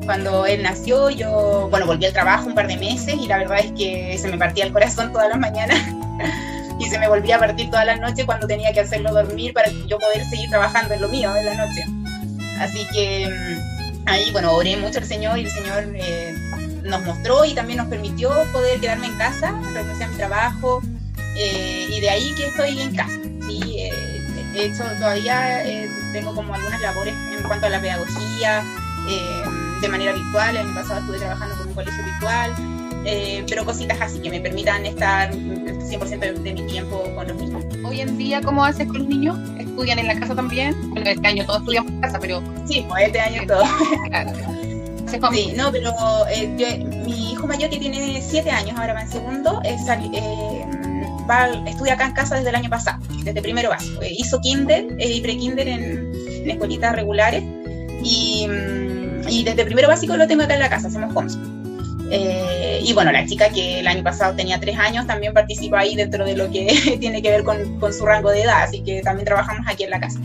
Cuando 0.05 0.45
él 0.45 0.63
nació, 0.63 1.09
yo, 1.09 1.67
bueno, 1.69 1.85
volví 1.85 2.05
al 2.05 2.13
trabajo 2.13 2.47
un 2.47 2.55
par 2.55 2.67
de 2.67 2.77
meses 2.77 3.15
y 3.21 3.27
la 3.27 3.37
verdad 3.37 3.59
es 3.59 3.71
que 3.71 4.17
se 4.17 4.27
me 4.27 4.37
partía 4.37 4.65
el 4.65 4.73
corazón 4.73 5.13
todas 5.13 5.29
las 5.29 5.39
mañanas 5.39 5.79
y 6.79 6.85
se 6.85 6.99
me 6.99 7.07
volvía 7.07 7.37
a 7.37 7.39
partir 7.39 7.69
toda 7.69 7.85
la 7.85 7.95
noche 7.95 8.25
cuando 8.25 8.47
tenía 8.47 8.73
que 8.73 8.81
hacerlo 8.81 9.13
dormir 9.13 9.53
para 9.53 9.69
yo 9.87 9.97
poder 9.99 10.23
seguir 10.25 10.49
trabajando 10.49 10.93
en 10.93 11.01
lo 11.01 11.09
mío 11.09 11.31
de 11.33 11.43
la 11.43 11.55
noche. 11.55 11.85
Así 12.59 12.87
que 12.93 13.29
mm, 13.29 14.07
ahí, 14.07 14.31
bueno, 14.31 14.53
oré 14.53 14.77
mucho 14.77 14.99
al 14.99 15.05
Señor 15.05 15.37
y 15.37 15.45
el 15.45 15.51
Señor 15.51 15.83
eh, 15.95 16.35
nos 16.83 17.03
mostró 17.03 17.45
y 17.45 17.53
también 17.53 17.77
nos 17.77 17.87
permitió 17.87 18.29
poder 18.51 18.79
quedarme 18.79 19.07
en 19.07 19.17
casa, 19.17 19.53
renunciar 19.73 20.09
a 20.09 20.11
mi 20.11 20.17
trabajo 20.17 20.81
eh, 21.37 21.87
y 21.89 21.99
de 21.99 22.09
ahí 22.09 22.33
que 22.35 22.47
estoy 22.47 22.79
en 22.79 22.95
casa. 22.95 23.19
¿sí? 23.47 23.61
Eh, 23.77 24.13
he 24.55 24.65
hecho 24.65 24.83
todavía, 24.99 25.65
eh, 25.65 25.89
tengo 26.11 26.33
como 26.35 26.53
algunas 26.53 26.79
labores 26.81 27.13
en 27.35 27.43
cuanto 27.43 27.65
a 27.65 27.69
la 27.69 27.81
pedagogía, 27.81 28.63
eh, 29.09 29.43
de 29.81 29.87
manera 29.87 30.13
virtual. 30.13 30.55
El 30.55 30.67
año 30.67 30.75
pasado 30.75 30.99
estuve 30.99 31.19
trabajando 31.19 31.55
con 31.57 31.67
un 31.67 31.73
colegio 31.73 32.03
virtual, 32.03 32.51
eh, 33.05 33.43
pero 33.47 33.65
cositas 33.65 33.99
así 34.01 34.19
que 34.19 34.29
me 34.29 34.39
permitan 34.39 34.85
estar 34.85 35.31
100% 35.33 36.19
de, 36.19 36.33
de, 36.33 36.53
mi 36.53 36.67
tiempo 36.67 37.03
con 37.15 37.27
los 37.27 37.37
niños. 37.37 37.63
Hoy 37.83 38.01
en 38.01 38.17
día, 38.17 38.41
¿cómo 38.41 38.63
haces 38.63 38.87
con 38.87 38.99
los 38.99 39.07
niños? 39.07 39.37
¿Estudian 39.57 39.99
en 39.99 40.07
la 40.07 40.19
casa 40.19 40.35
también? 40.35 40.75
Bueno, 40.91 41.09
este 41.09 41.27
año 41.27 41.45
todos 41.45 41.59
estudiamos 41.59 41.91
en 41.91 42.01
casa, 42.01 42.19
pero... 42.19 42.41
Sí, 42.67 42.85
pues 42.87 43.07
este 43.07 43.19
año 43.19 43.41
todo. 43.47 43.63
Sí, 45.31 45.53
no, 45.55 45.71
pero 45.71 45.93
eh, 46.29 46.83
mi 47.05 47.33
hijo 47.33 47.45
mayor 47.45 47.69
que 47.69 47.77
tiene 47.77 48.21
7 48.21 48.49
años, 48.49 48.77
ahora 48.79 48.93
va 48.93 49.01
en 49.01 49.11
segundo, 49.11 49.61
es, 49.63 49.81
eh, 49.87 50.65
va, 51.29 51.49
estudia 51.67 51.93
acá 51.93 52.07
en 52.07 52.13
casa 52.13 52.35
desde 52.35 52.49
el 52.49 52.55
año 52.55 52.69
pasado, 52.69 52.99
desde 53.23 53.41
primero 53.41 53.69
básico. 53.69 54.01
Eh, 54.01 54.15
hizo 54.17 54.39
kinder 54.41 54.87
y 54.99 55.21
pre-kinder 55.21 55.67
en, 55.67 56.13
en, 56.27 56.49
escuelitas 56.49 56.95
regulares 56.95 57.43
y, 58.03 58.47
mm, 58.47 59.29
y, 59.29 59.43
desde 59.43 59.65
primero 59.65 59.87
básico 59.87 60.17
lo 60.17 60.27
tengo 60.27 60.43
acá 60.43 60.55
en 60.55 60.61
la 60.61 60.69
casa, 60.69 60.87
hacemos 60.87 61.15
homeschool. 61.15 61.63
Eh, 62.83 62.89
y 62.89 62.93
bueno, 62.93 63.11
la 63.11 63.25
chica 63.25 63.49
que 63.49 63.79
el 63.79 63.87
año 63.87 64.03
pasado 64.03 64.35
tenía 64.35 64.59
tres 64.59 64.77
años 64.77 65.07
también 65.07 65.33
participa 65.33 65.79
ahí 65.79 65.95
dentro 65.95 66.25
de 66.25 66.35
lo 66.35 66.49
que 66.51 66.97
tiene 66.99 67.21
que 67.21 67.29
ver 67.29 67.43
con, 67.43 67.79
con, 67.79 67.93
su 67.93 68.05
rango 68.05 68.31
de 68.31 68.43
edad, 68.43 68.63
así 68.63 68.81
que 68.81 69.01
también 69.01 69.25
trabajamos 69.25 69.65
aquí 69.67 69.83
en 69.83 69.89
la 69.89 69.99
casa. 69.99 70.19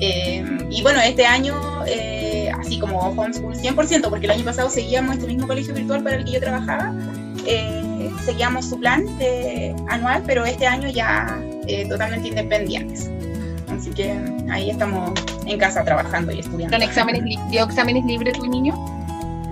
Eh, 0.00 0.44
y 0.70 0.82
bueno, 0.82 1.00
este 1.00 1.26
año, 1.26 1.54
eh, 1.86 2.50
así 2.58 2.78
como 2.78 2.98
homeschool 2.98 3.54
100%, 3.54 4.10
porque 4.10 4.26
el 4.26 4.32
año 4.32 4.44
pasado 4.44 4.70
seguíamos 4.70 5.16
este 5.16 5.26
mismo 5.26 5.46
colegio 5.46 5.74
virtual 5.74 6.02
para 6.02 6.16
el 6.16 6.24
que 6.24 6.32
yo 6.32 6.40
trabajaba, 6.40 6.94
seguíamos 8.24 8.68
su 8.68 8.78
plan 8.78 9.04
de, 9.18 9.74
anual, 9.88 10.22
pero 10.26 10.44
este 10.44 10.66
año 10.66 10.88
ya 10.88 11.40
totalmente 11.88 12.28
independientes. 12.28 13.10
Así 13.68 13.90
que 13.90 14.18
ahí 14.50 14.70
estamos 14.70 15.12
en 15.46 15.58
casa 15.58 15.84
trabajando 15.84 16.32
y 16.32 16.40
estudiando. 16.40 16.76
exámenes, 16.76 17.22
¿Dio 17.50 17.64
exámenes 17.64 18.04
libres 18.04 18.34
tu 18.34 18.46
niño? 18.46 18.97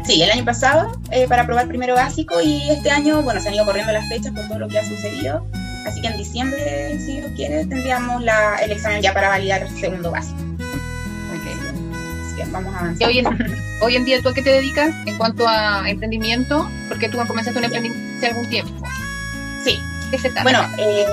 Sí, 0.07 0.23
el 0.23 0.31
año 0.31 0.45
pasado 0.45 0.97
eh, 1.11 1.27
para 1.27 1.45
probar 1.47 1.66
primero 1.66 1.95
básico 1.95 2.40
y 2.40 2.62
este 2.71 2.90
año, 2.90 3.23
bueno, 3.23 3.40
se 3.40 3.49
han 3.49 3.55
ido 3.55 3.64
corriendo 3.64 3.92
las 3.92 4.09
fechas 4.09 4.33
por 4.33 4.47
todo 4.47 4.61
lo 4.61 4.69
que 4.69 4.79
ha 4.79 4.85
sucedido. 4.85 5.45
Así 5.85 6.01
que 6.01 6.07
en 6.07 6.16
diciembre, 6.16 6.99
si 7.01 7.21
Dios 7.21 7.33
quiere, 7.35 7.66
tendríamos 7.66 8.23
la, 8.23 8.57
el 8.57 8.71
examen 8.71 9.03
ya 9.03 9.12
para 9.12 9.29
validar 9.29 9.62
el 9.62 9.81
segundo 9.81 10.12
básico. 10.12 10.38
Así 11.33 12.37
que 12.37 12.45
vamos 12.51 12.73
a 12.75 12.79
avanzar. 12.79 13.09
Hoy 13.09 13.19
en, 13.19 13.27
hoy 13.81 13.97
en 13.97 14.05
día, 14.05 14.23
¿tú 14.23 14.29
a 14.29 14.35
qué 14.35 14.42
te 14.42 14.51
dedicas 14.51 14.95
en 15.07 15.19
cuanto 15.19 15.47
a 15.49 15.88
emprendimiento? 15.90 16.71
Porque 16.88 17.09
tú 17.09 17.19
comenzaste 17.27 17.59
un 17.59 17.64
emprendimiento 17.64 18.16
hace 18.19 18.27
algún 18.29 18.49
tiempo. 18.49 18.87
Sí. 19.64 19.81
Bueno, 20.45 20.61
eh, 20.79 21.05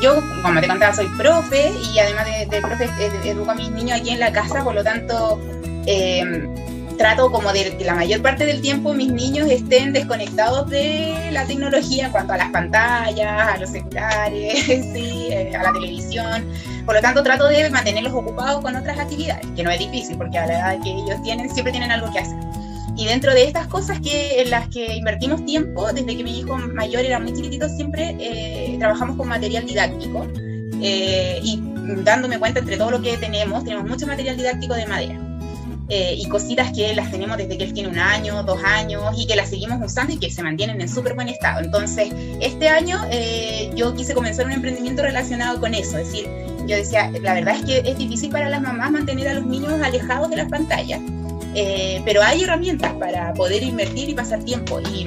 yo, 0.00 0.20
como 0.42 0.60
te 0.60 0.66
contaba, 0.66 0.92
soy 0.92 1.06
profe 1.16 1.72
y 1.94 1.98
además 2.00 2.26
de, 2.26 2.46
de 2.46 2.60
profe, 2.60 2.90
educo 3.24 3.52
a 3.52 3.54
mis 3.54 3.70
niños 3.70 4.00
aquí 4.00 4.10
en 4.10 4.18
la 4.18 4.32
casa, 4.32 4.64
por 4.64 4.74
lo 4.74 4.82
tanto, 4.82 5.40
eh, 5.86 6.48
trato 6.96 7.30
como 7.30 7.52
de 7.52 7.76
que 7.76 7.84
la 7.84 7.94
mayor 7.94 8.22
parte 8.22 8.46
del 8.46 8.60
tiempo 8.60 8.94
mis 8.94 9.10
niños 9.10 9.48
estén 9.50 9.92
desconectados 9.92 10.68
de 10.70 11.30
la 11.32 11.44
tecnología 11.46 12.06
en 12.06 12.12
cuanto 12.12 12.32
a 12.32 12.36
las 12.36 12.50
pantallas, 12.50 13.48
a 13.48 13.58
los 13.58 13.70
celulares, 13.70 14.64
sí, 14.66 15.28
eh, 15.30 15.54
a 15.54 15.62
la 15.62 15.72
televisión. 15.72 16.46
Por 16.84 16.94
lo 16.94 17.00
tanto, 17.00 17.22
trato 17.22 17.46
de 17.48 17.68
mantenerlos 17.70 18.12
ocupados 18.12 18.62
con 18.62 18.76
otras 18.76 18.98
actividades, 18.98 19.46
que 19.54 19.62
no 19.62 19.70
es 19.70 19.78
difícil 19.78 20.16
porque 20.16 20.38
a 20.38 20.46
la 20.46 20.52
edad 20.52 20.82
que 20.82 20.90
ellos 20.90 21.22
tienen 21.22 21.48
siempre 21.50 21.72
tienen 21.72 21.90
algo 21.90 22.12
que 22.12 22.20
hacer. 22.20 22.38
Y 22.96 23.06
dentro 23.06 23.32
de 23.32 23.44
estas 23.44 23.66
cosas 23.68 24.00
que, 24.00 24.42
en 24.42 24.50
las 24.50 24.68
que 24.68 24.96
invertimos 24.96 25.44
tiempo, 25.46 25.92
desde 25.92 26.16
que 26.16 26.22
mi 26.22 26.40
hijo 26.40 26.56
mayor 26.58 27.04
era 27.04 27.18
muy 27.18 27.32
chiquitito, 27.32 27.68
siempre 27.68 28.16
eh, 28.20 28.76
trabajamos 28.78 29.16
con 29.16 29.28
material 29.28 29.64
didáctico. 29.66 30.26
Eh, 30.84 31.40
y 31.42 31.62
dándome 32.02 32.38
cuenta 32.38 32.58
entre 32.60 32.76
todo 32.76 32.90
lo 32.90 33.00
que 33.00 33.16
tenemos, 33.16 33.64
tenemos 33.64 33.88
mucho 33.88 34.06
material 34.06 34.36
didáctico 34.36 34.74
de 34.74 34.86
madera 34.86 35.31
eh, 35.88 36.14
y 36.16 36.26
cositas 36.28 36.72
que 36.72 36.94
las 36.94 37.10
tenemos 37.10 37.36
desde 37.36 37.58
que 37.58 37.64
él 37.64 37.72
tiene 37.72 37.88
un 37.88 37.98
año, 37.98 38.42
dos 38.44 38.62
años 38.64 39.02
y 39.16 39.26
que 39.26 39.36
las 39.36 39.50
seguimos 39.50 39.78
usando 39.84 40.12
y 40.12 40.18
que 40.18 40.30
se 40.30 40.42
mantienen 40.42 40.80
en 40.80 40.88
súper 40.88 41.14
buen 41.14 41.28
estado. 41.28 41.60
Entonces, 41.60 42.12
este 42.40 42.68
año 42.68 43.00
eh, 43.10 43.70
yo 43.74 43.94
quise 43.94 44.14
comenzar 44.14 44.46
un 44.46 44.52
emprendimiento 44.52 45.02
relacionado 45.02 45.60
con 45.60 45.74
eso, 45.74 45.98
es 45.98 46.06
decir, 46.06 46.28
yo 46.66 46.76
decía, 46.76 47.10
la 47.20 47.34
verdad 47.34 47.56
es 47.56 47.64
que 47.64 47.90
es 47.90 47.98
difícil 47.98 48.30
para 48.30 48.48
las 48.48 48.62
mamás 48.62 48.92
mantener 48.92 49.28
a 49.28 49.34
los 49.34 49.44
niños 49.44 49.72
alejados 49.82 50.30
de 50.30 50.36
las 50.36 50.48
pantallas, 50.48 51.00
eh, 51.54 52.00
pero 52.04 52.22
hay 52.22 52.44
herramientas 52.44 52.92
para 52.94 53.34
poder 53.34 53.62
invertir 53.62 54.08
y 54.08 54.14
pasar 54.14 54.42
tiempo. 54.44 54.80
Y, 54.80 55.06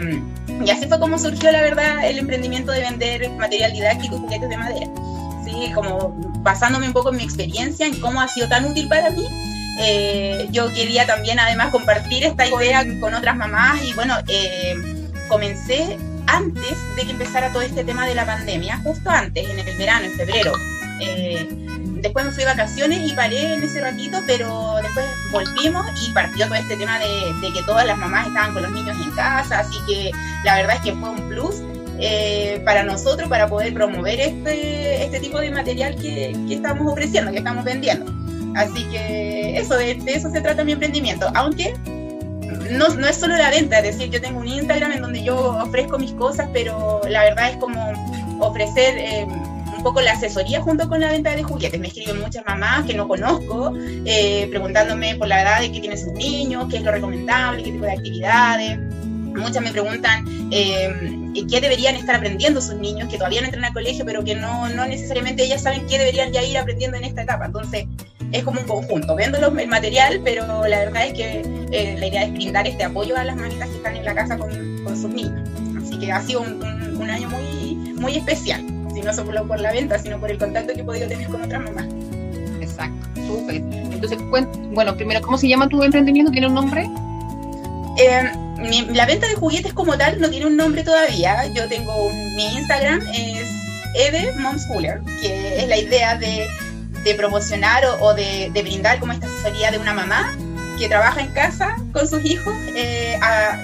y, 0.64 0.70
así 0.70 0.86
fue 0.88 1.00
como 1.00 1.18
surgió, 1.18 1.52
la 1.52 1.62
verdad, 1.62 2.08
el 2.08 2.20
emprendimiento 2.20 2.72
de 2.72 2.82
vender 2.82 3.32
material 3.32 3.72
didáctico 3.72 4.18
y 4.18 4.20
juguetes 4.20 4.50
de 4.50 4.58
madera. 4.58 4.88
Sí, 5.46 5.72
como 5.74 6.14
basándome 6.42 6.88
un 6.88 6.94
poco 6.94 7.12
en 7.12 7.18
mi 7.18 7.24
experiencia, 7.24 7.88
en 7.88 8.00
cómo 8.00 8.20
ha 8.20 8.28
sido 8.28 8.48
tan 8.50 8.66
útil 8.66 8.88
para 8.88 9.10
mí 9.12 9.26
eh, 9.80 10.48
yo 10.52 10.72
quería 10.74 11.06
también 11.06 11.40
además 11.40 11.70
compartir 11.70 12.24
esta 12.24 12.48
idea 12.48 12.86
con 13.00 13.14
otras 13.14 13.36
mamás 13.36 13.84
y 13.84 13.94
bueno, 13.94 14.16
eh, 14.28 14.76
comencé 15.28 15.98
antes 16.28 16.78
de 16.96 17.04
que 17.04 17.12
empezara 17.12 17.52
todo 17.52 17.62
este 17.62 17.84
tema 17.84 18.08
de 18.08 18.16
la 18.16 18.26
pandemia, 18.26 18.78
justo 18.78 19.10
antes, 19.10 19.50
en 19.50 19.60
el 19.60 19.78
verano, 19.78 20.06
en 20.06 20.14
febrero. 20.14 20.54
Eh, 21.02 21.46
después 22.02 22.26
me 22.26 22.32
fui 22.32 22.44
de 22.44 22.50
vacaciones 22.50 23.10
y 23.10 23.14
paré 23.14 23.54
en 23.54 23.64
ese 23.64 23.82
ratito, 23.82 24.20
pero 24.26 24.78
después 24.82 25.06
volvimos 25.32 25.86
y 26.02 26.12
partió 26.14 26.46
todo 26.46 26.56
este 26.56 26.78
tema 26.78 27.00
de, 27.00 27.52
que 27.54 27.64
todas 27.64 27.86
las 27.86 27.98
mamás 27.98 28.28
estaban 28.28 28.54
con 28.54 28.64
los 28.64 28.72
niños 28.72 28.96
en 29.04 29.12
casa, 29.12 29.60
así 29.60 29.78
que 29.88 30.12
la 30.44 30.56
verdad 30.56 30.76
es 30.78 30.82
que 30.82 30.94
fue 30.94 31.10
un 31.10 31.30
plus. 31.30 31.56
Eh, 31.98 32.62
para 32.66 32.84
nosotros, 32.84 33.30
para 33.30 33.48
poder 33.48 33.74
promover 33.74 34.20
este, 34.20 35.06
este 35.06 35.22
tipo 35.22 35.40
de 35.40 35.50
material 35.50 35.96
que, 35.96 36.36
que 36.46 36.56
estamos 36.56 36.92
ofreciendo, 36.92 37.32
que 37.32 37.38
estamos 37.38 37.64
vendiendo. 37.64 38.15
Así 38.56 38.86
que 38.86 39.58
eso, 39.58 39.76
de, 39.76 40.02
eso 40.08 40.30
se 40.30 40.42
trata 40.42 40.64
mi 40.64 40.72
emprendimiento. 40.72 41.30
Aunque 41.36 41.74
no, 42.72 42.90
no, 42.90 43.08
es 43.08 43.18
solo 43.18 43.36
la 43.36 43.50
venta, 43.50 43.80
es 43.80 43.98
decir, 43.98 44.10
yo 44.10 44.22
tengo 44.22 44.40
un 44.40 44.48
Instagram 44.48 44.94
en 44.94 45.02
donde 45.02 45.24
yo 45.24 45.38
ofrezco 45.62 45.98
mis 46.00 46.12
cosas, 46.14 46.50
pero 46.54 47.02
la 47.08 47.24
verdad 47.24 47.52
es 47.52 47.58
como 47.58 47.80
ofrecer 48.40 48.98
eh, 48.98 49.26
un 49.26 49.84
poco 49.84 50.02
la 50.02 50.14
asesoría 50.14 50.62
junto 50.62 50.88
con 50.88 51.00
la 51.00 51.10
venta 51.10 51.36
de 51.36 51.44
juguetes. 51.44 51.80
Me 51.80 51.88
escriben 51.88 52.20
muchas 52.20 52.46
mamás 52.46 52.86
que 52.86 52.94
no 52.94 53.08
conozco, 53.08 53.74
eh, 54.06 54.48
preguntándome 54.50 55.16
por 55.16 55.28
la 55.28 55.42
edad 55.42 55.62
de 55.62 55.72
que 55.72 55.80
tienen 55.80 55.98
sus 55.98 56.14
niños, 56.14 56.68
qué 56.70 56.78
es 56.78 56.84
lo 56.84 56.92
recomendable, 56.92 57.64
qué 57.64 57.72
tipo 57.72 57.86
de 57.86 57.92
actividades. 57.92 58.80
Muchas 59.36 59.62
me 59.62 59.72
preguntan 59.72 60.26
eh, 60.50 61.34
qué 61.50 61.60
deberían 61.60 61.96
estar 61.96 62.16
aprendiendo 62.16 62.62
sus 62.62 62.76
niños, 62.76 63.10
que 63.10 63.18
todavía 63.18 63.42
no 63.42 63.48
entran 63.48 63.66
al 63.66 63.74
colegio, 63.74 64.06
pero 64.06 64.24
que 64.24 64.34
no, 64.34 64.70
no 64.70 64.86
necesariamente 64.86 65.44
ellas 65.44 65.62
saben 65.62 65.86
qué 65.88 65.98
deberían 65.98 66.32
ya 66.32 66.42
ir 66.42 66.58
aprendiendo 66.58 66.98
en 66.98 67.04
esta 67.04 67.24
etapa. 67.24 67.46
Entonces, 67.46 67.86
es 68.36 68.44
como 68.44 68.60
un 68.60 68.68
conjunto. 68.68 69.16
Vendo 69.16 69.38
el 69.38 69.68
material, 69.68 70.22
pero 70.24 70.68
la 70.68 70.80
verdad 70.80 71.08
es 71.08 71.14
que 71.14 71.42
eh, 71.72 71.96
la 71.98 72.08
idea 72.08 72.24
es 72.24 72.34
brindar 72.34 72.68
este 72.68 72.84
apoyo 72.84 73.18
a 73.18 73.24
las 73.24 73.36
manitas 73.36 73.70
que 73.70 73.76
están 73.78 73.96
en 73.96 74.06
la 74.06 74.14
casa 74.14 74.38
con, 74.38 74.50
con 74.84 74.96
sus 74.96 75.10
niños. 75.10 75.50
Así 75.78 75.98
que 76.00 76.12
ha 76.12 76.22
sido 76.22 76.42
un, 76.42 76.62
un, 77.00 77.10
año 77.10 77.30
muy, 77.30 77.76
muy 77.96 78.18
especial, 78.18 78.62
si 78.94 79.02
no 79.02 79.14
solo 79.14 79.48
por 79.48 79.60
la 79.60 79.72
venta, 79.72 79.98
sino 80.00 80.20
por 80.20 80.32
el 80.32 80.38
contacto 80.38 80.74
que 80.74 80.82
he 80.82 80.84
podido 80.84 81.08
tener 81.08 81.28
con 81.28 81.42
otras 81.42 81.64
mamás. 81.64 81.86
Exacto, 82.62 83.22
súper. 83.28 83.56
Entonces, 83.56 84.20
bueno, 84.72 84.96
primero, 84.96 85.22
¿cómo 85.22 85.38
se 85.38 85.48
llama 85.48 85.70
tu 85.70 85.82
emprendimiento? 85.82 86.32
¿Tiene 86.32 86.48
un 86.48 86.56
nombre? 86.56 86.90
Eh, 87.98 88.32
mi, 88.58 88.82
la 88.94 89.06
venta 89.06 89.28
de 89.28 89.36
juguetes 89.36 89.74
como 89.74 89.98
tal 89.98 90.20
no 90.20 90.30
tiene 90.30 90.48
un 90.48 90.58
nombre 90.58 90.84
todavía. 90.84 91.48
Yo 91.54 91.68
tengo 91.70 92.08
un, 92.08 92.36
mi 92.36 92.46
Instagram 92.56 93.02
es 93.14 93.48
Eve 93.96 94.34
Momschooler, 94.38 95.02
que 95.22 95.60
es 95.60 95.68
la 95.68 95.78
idea 95.78 96.18
de 96.18 96.46
de 97.06 97.14
promocionar 97.14 97.84
o, 98.00 98.14
de, 98.16 98.50
brindar 98.52 99.00
como 99.00 99.14
esta 99.14 99.28
asesoría 99.28 99.70
de 99.72 99.78
una 99.78 99.94
mamá 99.94 100.36
que 100.80 100.90
trabaja 100.90 101.22
en 101.22 101.32
casa 101.32 101.78
con 101.94 102.08
sus 102.08 102.26
hijos 102.26 102.54
eh, 102.76 103.18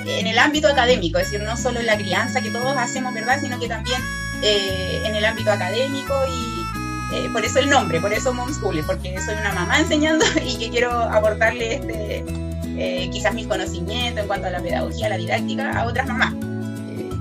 en 0.05 0.27
el 0.27 0.37
ámbito 0.37 0.67
académico, 0.67 1.17
es 1.17 1.29
decir, 1.29 1.45
no 1.45 1.57
solo 1.57 1.79
en 1.79 1.87
la 1.87 1.97
crianza 1.97 2.39
que 2.39 2.51
todos 2.51 2.77
hacemos, 2.77 3.13
¿verdad?, 3.13 3.39
sino 3.41 3.59
que 3.59 3.67
también 3.67 3.99
eh, 4.43 5.01
en 5.05 5.15
el 5.15 5.25
ámbito 5.25 5.51
académico 5.51 6.13
y 6.29 7.15
eh, 7.15 7.29
por 7.33 7.43
eso 7.43 7.59
el 7.59 7.69
nombre, 7.69 7.99
por 7.99 8.13
eso 8.13 8.31
Momschooling, 8.31 8.85
porque 8.85 9.19
soy 9.19 9.33
una 9.33 9.51
mamá 9.51 9.79
enseñando 9.79 10.23
y 10.45 10.57
que 10.57 10.69
quiero 10.69 10.91
aportarle 10.91 11.75
este, 11.75 13.09
quizás 13.11 13.33
mis 13.33 13.47
conocimientos 13.47 14.21
en 14.21 14.27
cuanto 14.27 14.47
a 14.47 14.51
la 14.51 14.59
pedagogía, 14.59 15.09
la 15.09 15.17
didáctica 15.17 15.71
a 15.71 15.87
otras 15.87 16.07
mamás. 16.07 16.35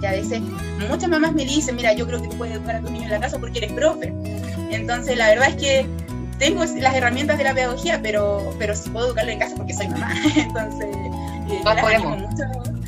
que 0.01 0.07
a 0.07 0.13
veces 0.13 0.43
muchas 0.87 1.09
mamás 1.09 1.33
me 1.33 1.47
dicen, 1.47 1.77
mira, 1.77 1.95
yo 1.95 2.07
creo 2.07 2.21
que 2.21 2.29
tú 2.29 2.37
puedes 2.37 2.57
educar 2.57 2.77
a 2.77 2.81
tu 2.81 2.91
niño 2.91 3.07
en 3.07 3.11
la 3.11 3.21
casa 3.21 3.39
porque 3.39 3.59
eres 3.59 3.73
profe. 3.73 4.13
Entonces, 4.71 5.17
la 5.17 5.29
verdad 5.29 5.49
es 5.49 5.57
que 5.57 5.87
tengo 6.41 6.65
las 6.65 6.95
herramientas 6.95 7.37
de 7.39 7.45
la 7.45 7.55
pedagogía, 7.55 8.01
pero, 8.03 8.53
pero 8.59 8.75
sí 8.75 8.89
puedo 8.91 9.09
educarlo 9.09 9.31
en 9.31 9.39
casa 9.39 9.55
porque 9.55 9.75
soy 9.75 9.89
mamá. 9.89 10.11
Entonces, 10.37 10.89
eh, 10.89 11.61
las 11.63 11.85
animo 11.85 12.17
mucho. 12.17 12.43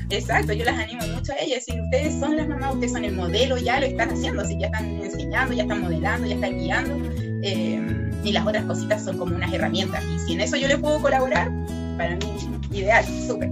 Exacto, 0.08 0.52
yo 0.54 0.64
las 0.64 0.78
animo 0.78 1.06
mucho 1.14 1.32
a 1.32 1.36
ellas. 1.36 1.64
Si 1.66 1.78
ustedes 1.78 2.18
son 2.18 2.36
las 2.36 2.48
mamás, 2.48 2.74
ustedes 2.74 2.92
son 2.92 3.04
el 3.04 3.14
modelo, 3.14 3.58
ya 3.58 3.78
lo 3.78 3.86
están 3.86 4.10
haciendo, 4.10 4.42
así 4.42 4.58
ya 4.58 4.66
están 4.66 4.86
enseñando, 5.02 5.54
ya 5.54 5.62
están 5.62 5.82
modelando, 5.82 6.26
ya 6.26 6.34
están 6.34 6.58
guiando. 6.58 6.96
Eh, 7.42 8.10
y 8.24 8.32
las 8.32 8.46
otras 8.46 8.64
cositas 8.64 9.04
son 9.04 9.18
como 9.18 9.36
unas 9.36 9.52
herramientas. 9.52 10.02
Y 10.04 10.18
si 10.20 10.32
en 10.32 10.40
eso 10.40 10.56
yo 10.56 10.66
les 10.66 10.78
puedo 10.78 11.00
colaborar, 11.00 11.50
para 11.98 12.16
mí, 12.16 12.36
ideal, 12.72 13.04
súper. 13.26 13.50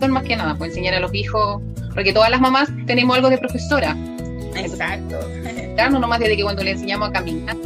Son 0.00 0.12
más 0.12 0.22
que 0.22 0.36
nada, 0.36 0.54
pues 0.54 0.70
enseñar 0.70 0.94
a 0.94 1.00
los 1.00 1.12
hijos, 1.12 1.60
porque 1.94 2.12
todas 2.12 2.30
las 2.30 2.40
mamás 2.40 2.68
tenemos 2.86 3.16
algo 3.16 3.28
de 3.28 3.38
profesora. 3.38 3.96
Exacto. 4.56 5.18
Claro, 5.78 5.92
no 5.92 6.00
nomás 6.00 6.18
desde 6.18 6.36
que 6.36 6.42
cuando 6.42 6.64
le 6.64 6.72
enseñamos 6.72 7.10
a 7.10 7.12
caminar, 7.12 7.56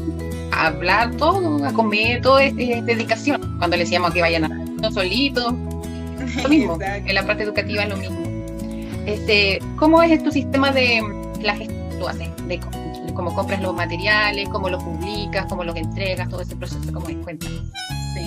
hablar 0.53 1.11
todo, 1.17 1.65
a 1.65 1.73
comer, 1.73 2.23
todo 2.23 2.39
es, 2.39 2.55
dedicación. 2.55 3.57
Cuando 3.59 3.77
le 3.77 3.85
decíamos 3.85 4.13
que 4.13 4.21
vayan 4.21 4.45
a 4.85 4.91
solitos, 4.91 5.53
lo 6.43 6.49
mismo, 6.49 6.79
en 6.83 7.15
la 7.15 7.27
parte 7.27 7.43
educativa 7.43 7.83
es 7.83 7.89
lo 7.89 7.97
mismo. 7.97 8.21
Este, 9.07 9.59
¿Cómo 9.77 10.03
es 10.03 10.23
tu 10.23 10.31
sistema 10.31 10.71
de 10.71 11.03
la 11.43 11.57
gestión 11.57 11.91
que 11.91 11.97
tú 11.97 12.09
haces? 12.09 12.29
De, 12.47 12.61
cómo 13.15 13.35
compras 13.35 13.61
los 13.61 13.75
materiales, 13.75 14.49
cómo 14.49 14.71
los 14.71 14.83
publicas, 14.83 15.47
cómo 15.47 15.65
los 15.65 15.77
entregas, 15.77 16.29
todo 16.29 16.41
ese 16.41 16.57
proceso, 16.57 16.93
¿cómo 16.93 17.09
es? 17.09 17.17
Cuéntanos. 17.17 17.61
Sí. 18.15 18.27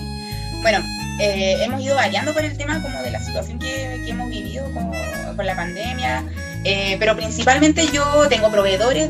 Bueno, 0.62 0.80
eh, 1.20 1.58
hemos 1.64 1.82
ido 1.82 1.96
variando 1.96 2.34
por 2.34 2.44
el 2.44 2.56
tema 2.58 2.82
como 2.82 3.02
de 3.02 3.12
la 3.12 3.20
situación 3.20 3.58
que, 3.58 4.02
que 4.06 4.10
hemos 4.10 4.30
vivido 4.30 4.66
con, 4.74 4.92
con 5.36 5.46
la 5.46 5.56
pandemia, 5.56 6.24
eh, 6.64 6.98
pero 7.00 7.16
principalmente 7.16 7.88
yo 7.94 8.28
tengo 8.30 8.52
proveedores, 8.52 9.10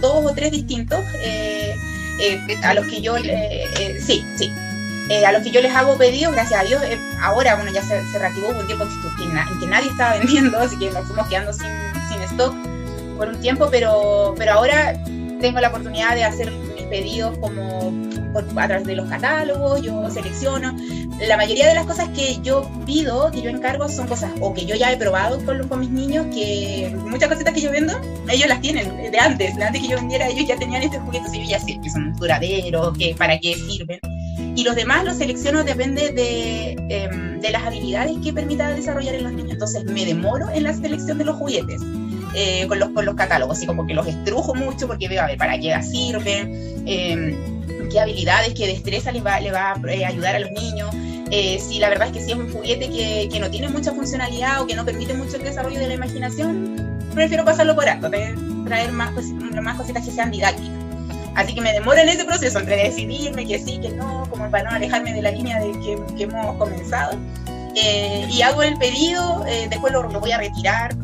dos 0.00 0.24
o 0.24 0.34
tres 0.34 0.50
distintos, 0.50 1.00
eh, 1.22 1.69
a 2.62 2.74
los 2.74 2.86
que 2.86 3.00
yo, 3.00 3.16
sí, 3.18 4.24
sí, 4.36 4.52
a 5.26 5.32
los 5.32 5.42
que 5.42 5.50
yo 5.50 5.60
les 5.60 5.74
hago 5.74 5.96
pedidos, 5.96 6.32
gracias 6.32 6.60
a 6.60 6.64
Dios, 6.64 6.82
ahora, 7.20 7.56
bueno, 7.56 7.72
ya 7.72 7.82
se, 7.82 8.00
reactivó 8.18 8.48
un 8.48 8.66
tiempo 8.66 8.84
en 8.84 9.60
que, 9.60 9.66
nadie 9.66 9.88
estaba 9.88 10.14
vendiendo, 10.18 10.58
así 10.58 10.78
que 10.78 10.90
nos 10.90 11.06
fuimos 11.06 11.28
quedando 11.28 11.52
sin, 11.52 11.68
sin 12.08 12.22
stock 12.22 12.54
por 13.16 13.28
un 13.28 13.40
tiempo, 13.40 13.68
pero, 13.70 14.34
pero 14.38 14.52
ahora 14.52 14.94
tengo 15.40 15.60
la 15.60 15.68
oportunidad 15.68 16.14
de 16.14 16.24
hacer 16.24 16.50
mis 16.50 16.84
pedidos 16.84 17.36
como 17.38 17.92
a 18.56 18.66
través 18.66 18.86
de 18.86 18.94
los 18.94 19.08
catálogos, 19.08 19.82
yo 19.82 20.08
selecciono. 20.10 20.76
La 21.26 21.36
mayoría 21.36 21.68
de 21.68 21.74
las 21.74 21.86
cosas 21.86 22.08
que 22.10 22.38
yo 22.42 22.68
pido, 22.86 23.30
que 23.30 23.42
yo 23.42 23.50
encargo, 23.50 23.88
son 23.88 24.06
cosas 24.06 24.30
o 24.40 24.54
que 24.54 24.64
yo 24.64 24.74
ya 24.74 24.90
he 24.90 24.96
probado 24.96 25.44
con, 25.44 25.68
con 25.68 25.80
mis 25.80 25.90
niños, 25.90 26.26
que 26.34 26.94
muchas 27.06 27.28
cositas 27.28 27.52
que 27.52 27.60
yo 27.60 27.70
vendo, 27.70 27.92
ellos 28.28 28.48
las 28.48 28.60
tienen 28.60 29.10
de 29.10 29.18
antes, 29.18 29.54
de 29.54 29.62
antes 29.62 29.82
que 29.82 29.88
yo 29.88 29.96
vendiera, 29.96 30.28
ellos 30.28 30.48
ya 30.48 30.56
tenían 30.56 30.82
estos 30.82 31.00
juguetes 31.02 31.32
y 31.34 31.44
yo 31.44 31.50
ya 31.50 31.60
sé 31.60 31.78
que 31.82 31.90
son 31.90 32.14
duraderos, 32.14 32.96
que 32.96 33.14
para 33.14 33.38
qué 33.38 33.54
sirven. 33.54 34.00
Y 34.56 34.64
los 34.64 34.74
demás 34.74 35.04
los 35.04 35.18
selecciono 35.18 35.62
depende 35.62 36.10
de, 36.12 36.72
em, 36.88 37.40
de 37.40 37.50
las 37.50 37.62
habilidades 37.64 38.16
que 38.24 38.32
permita 38.32 38.70
desarrollar 38.70 39.14
en 39.14 39.24
los 39.24 39.32
niños. 39.32 39.52
Entonces 39.52 39.84
me 39.84 40.04
demoro 40.04 40.50
en 40.50 40.64
la 40.64 40.74
selección 40.74 41.18
de 41.18 41.24
los 41.24 41.36
juguetes. 41.36 41.80
Eh, 42.34 42.66
con, 42.68 42.78
los, 42.78 42.90
con 42.90 43.04
los 43.04 43.16
catálogos, 43.16 43.58
así 43.58 43.66
como 43.66 43.84
que 43.88 43.92
los 43.92 44.06
estrujo 44.06 44.54
mucho 44.54 44.86
porque 44.86 45.08
veo 45.08 45.20
a 45.20 45.26
ver 45.26 45.36
para 45.36 45.58
qué 45.58 45.76
sirven, 45.82 46.84
eh, 46.86 47.36
qué 47.90 47.98
habilidades, 47.98 48.54
qué 48.54 48.68
destreza 48.68 49.10
les 49.10 49.26
va, 49.26 49.40
le 49.40 49.50
va 49.50 49.72
a 49.72 49.92
eh, 49.92 50.04
ayudar 50.04 50.36
a 50.36 50.38
los 50.38 50.50
niños. 50.52 50.94
Si 51.30 51.78
la 51.78 51.88
verdad 51.88 52.08
es 52.08 52.12
que 52.12 52.24
si 52.24 52.32
es 52.32 52.36
un 52.36 52.52
juguete 52.52 52.90
que, 52.90 53.28
que, 53.30 53.40
no 53.40 53.50
tiene 53.50 53.68
mucha 53.68 53.92
funcionalidad 53.92 54.62
o 54.62 54.66
que 54.66 54.74
no 54.74 54.84
permite 54.84 55.14
mucho 55.14 55.36
el 55.36 55.44
desarrollo 55.44 55.78
de 55.78 55.88
la 55.88 55.94
imaginación, 55.94 56.98
prefiero 57.14 57.44
pasarlo 57.44 57.74
por 57.74 57.88
alto, 57.88 58.10
traer 58.10 58.92
más, 58.92 59.12
más 59.62 59.76
cositas 59.76 60.04
que 60.04 60.12
sean 60.12 60.30
didácticas. 60.30 60.70
Así 61.36 61.54
que 61.54 61.60
me 61.60 61.72
demoro 61.72 61.98
en 61.98 62.08
ese 62.08 62.24
proceso 62.24 62.58
entre 62.58 62.76
decidirme 62.76 63.46
que 63.46 63.58
sí, 63.58 63.78
que 63.80 63.90
no, 63.90 64.26
como 64.28 64.50
para 64.50 64.68
no 64.68 64.76
alejarme 64.76 65.14
de 65.14 65.22
la 65.22 65.30
línea 65.30 65.60
de 65.60 65.72
que, 65.72 65.98
que 66.16 66.24
hemos 66.24 66.56
comenzado. 66.56 67.16
y 67.74 68.42
hago 68.42 68.62
el 68.62 68.76
pedido, 68.78 69.44
después 69.68 69.92
lo, 69.92 70.02
lo, 70.02 70.20
voy 70.20 70.32
a 70.32 70.38
retirar 70.38 70.94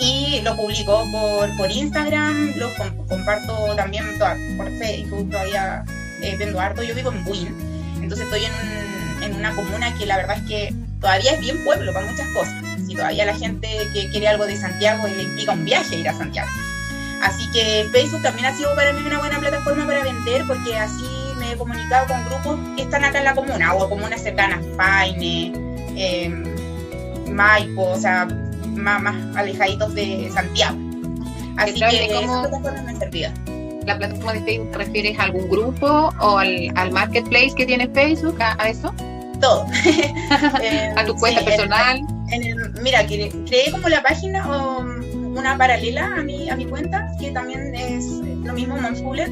y 0.00 0.40
lo 0.42 0.56
publico 0.56 1.04
por, 1.10 1.56
por 1.56 1.70
Instagram, 1.70 2.54
lo 2.56 2.70
comparto 3.08 3.74
también 3.76 4.04
por 4.18 4.70
Facebook, 4.78 5.30
todavía 5.30 5.84
eh, 6.22 6.36
vendo 6.38 6.60
harto. 6.60 6.82
Yo 6.82 6.94
vivo 6.94 7.10
en 7.10 7.24
Buin, 7.24 7.54
entonces 8.08 8.24
estoy 8.24 8.44
en, 8.46 9.22
en, 9.22 9.36
una 9.36 9.54
comuna 9.54 9.94
que 9.98 10.06
la 10.06 10.16
verdad 10.16 10.38
es 10.38 10.48
que 10.48 10.74
todavía 10.98 11.32
es 11.32 11.40
bien 11.40 11.62
pueblo 11.62 11.92
para 11.92 12.10
muchas 12.10 12.26
cosas. 12.28 12.54
Si 12.86 12.94
todavía 12.94 13.26
la 13.26 13.34
gente 13.34 13.68
que 13.92 14.08
quiere 14.08 14.28
algo 14.28 14.46
de 14.46 14.56
Santiago 14.56 15.06
le 15.06 15.24
implica 15.24 15.52
un 15.52 15.66
viaje 15.66 15.96
ir 15.96 16.08
a 16.08 16.14
Santiago. 16.14 16.48
Así 17.22 17.50
que 17.50 17.86
Facebook 17.92 18.22
también 18.22 18.46
ha 18.46 18.56
sido 18.56 18.74
para 18.74 18.94
mí 18.94 19.02
una 19.04 19.18
buena 19.18 19.38
plataforma 19.38 19.86
para 19.86 20.02
vender 20.02 20.42
porque 20.46 20.74
así 20.74 21.04
me 21.36 21.52
he 21.52 21.56
comunicado 21.58 22.06
con 22.06 22.24
grupos 22.24 22.76
que 22.76 22.82
están 22.84 23.04
acá 23.04 23.18
en 23.18 23.24
la 23.24 23.34
comuna 23.34 23.74
o 23.74 23.90
comunas 23.90 24.22
cercanas, 24.22 24.64
Paine, 24.78 25.52
eh, 25.96 26.30
Maipo, 27.30 27.90
o 27.90 27.98
sea, 27.98 28.26
más, 28.74 29.02
más 29.02 29.36
alejaditos 29.36 29.94
de 29.94 30.30
Santiago. 30.32 30.78
Así 31.58 31.74
que 31.74 32.08
cómo, 32.14 32.38
esa 32.38 32.48
plataforma 32.48 32.82
me 32.84 32.96
servía. 32.96 33.34
¿La 33.88 33.96
plataforma 33.96 34.34
de 34.34 34.42
Facebook 34.42 34.70
te 34.72 34.78
refieres 34.78 35.18
a 35.18 35.22
algún 35.24 35.48
grupo 35.48 36.12
o 36.20 36.38
al, 36.38 36.70
al 36.74 36.92
marketplace 36.92 37.54
que 37.56 37.64
tiene 37.64 37.88
Facebook, 37.88 38.36
a, 38.38 38.68
eso? 38.68 38.94
Todo. 39.40 39.66
¿A 40.96 41.04
tu 41.06 41.14
cuenta 41.16 41.42
personal? 41.42 42.02
mira, 42.82 43.06
creé 43.06 43.70
como 43.72 43.88
la 43.88 44.02
página 44.02 44.46
o 44.46 44.80
una 44.80 45.56
paralela 45.56 46.16
a 46.18 46.22
mi, 46.22 46.50
a 46.50 46.56
mi 46.56 46.66
cuenta, 46.66 47.10
que 47.18 47.30
también 47.30 47.74
es 47.74 48.04
lo 48.44 48.52
mismo, 48.52 48.76
Momschooler, 48.76 49.30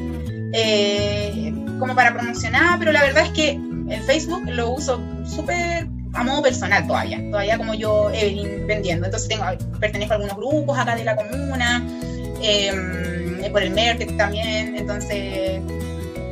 eh, 0.53 1.53
como 1.77 1.93
para 1.93 2.11
promocionar, 2.15 2.79
pero 2.79 2.91
la 2.91 3.03
verdad 3.03 3.25
es 3.25 3.31
que 3.33 3.51
el 3.51 4.01
Facebook 4.07 4.41
lo 4.49 4.71
uso 4.71 4.99
súper 5.23 5.87
a 6.13 6.23
modo 6.23 6.41
personal 6.41 6.87
todavía, 6.87 7.21
todavía 7.29 7.57
como 7.59 7.75
yo, 7.75 8.09
Evelyn, 8.09 8.65
vendiendo. 8.65 9.05
Entonces 9.05 9.29
tengo, 9.29 9.45
pertenezco 9.79 10.13
a 10.13 10.15
algunos 10.15 10.35
grupos 10.35 10.79
acá 10.79 10.95
de 10.95 11.03
la 11.03 11.15
comuna, 11.15 11.85
em, 12.41 13.16
por 13.49 13.63
el 13.63 13.71
Merket 13.71 14.15
también, 14.17 14.75
entonces 14.75 15.61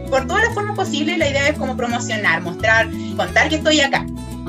por 0.10 0.28
todas 0.28 0.46
las 0.46 0.54
formas 0.54 0.76
posibles 0.76 1.18
la 1.18 1.30
idea 1.30 1.48
es 1.50 1.58
como 1.58 1.76
promocionar, 1.76 2.42
mostrar, 2.42 2.88
contar 3.16 3.50
que 3.50 3.56
estoy 3.56 3.82
acá. 3.82 4.06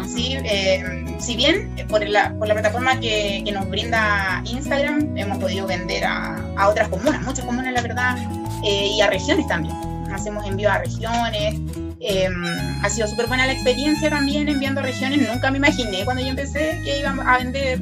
¿sí? 0.07 0.37
Em, 0.45 1.19
si 1.19 1.37
bien 1.37 1.75
por 1.89 2.07
la, 2.07 2.33
por 2.35 2.47
la 2.47 2.55
plataforma 2.55 3.01
que, 3.01 3.43
que, 3.45 3.53
nos 3.53 3.69
brinda 3.69 4.43
Instagram 4.45 5.17
hemos 5.17 5.39
podido 5.39 5.67
vender 5.67 6.05
a, 6.05 6.37
a 6.57 6.69
otras 6.69 6.89
comunas, 6.89 7.23
muchas 7.23 7.45
comunas 7.45 7.73
la 7.73 7.83
verdad, 7.83 8.17
eh, 8.65 8.89
y 8.89 9.01
a 9.01 9.09
regiones 9.09 9.47
también. 9.49 9.75
Hacemos 10.13 10.47
envío 10.47 10.71
a 10.71 10.79
regiones, 10.79 11.57
Em, 12.01 12.45
ha 12.83 12.91
sido 12.91 13.09
súper 13.09 13.27
buena 13.27 13.47
la 13.47 13.53
experiencia 13.53 14.11
también 14.11 14.49
enviando 14.49 14.83
regiones. 14.83 15.29
Nunca 15.29 15.51
me 15.51 15.59
imaginé 15.59 16.05
cuando 16.05 16.23
yo 16.23 16.29
empecé 16.29 16.81
que 16.85 17.01
iba 17.01 17.11
a 17.11 17.39
vender 17.39 17.81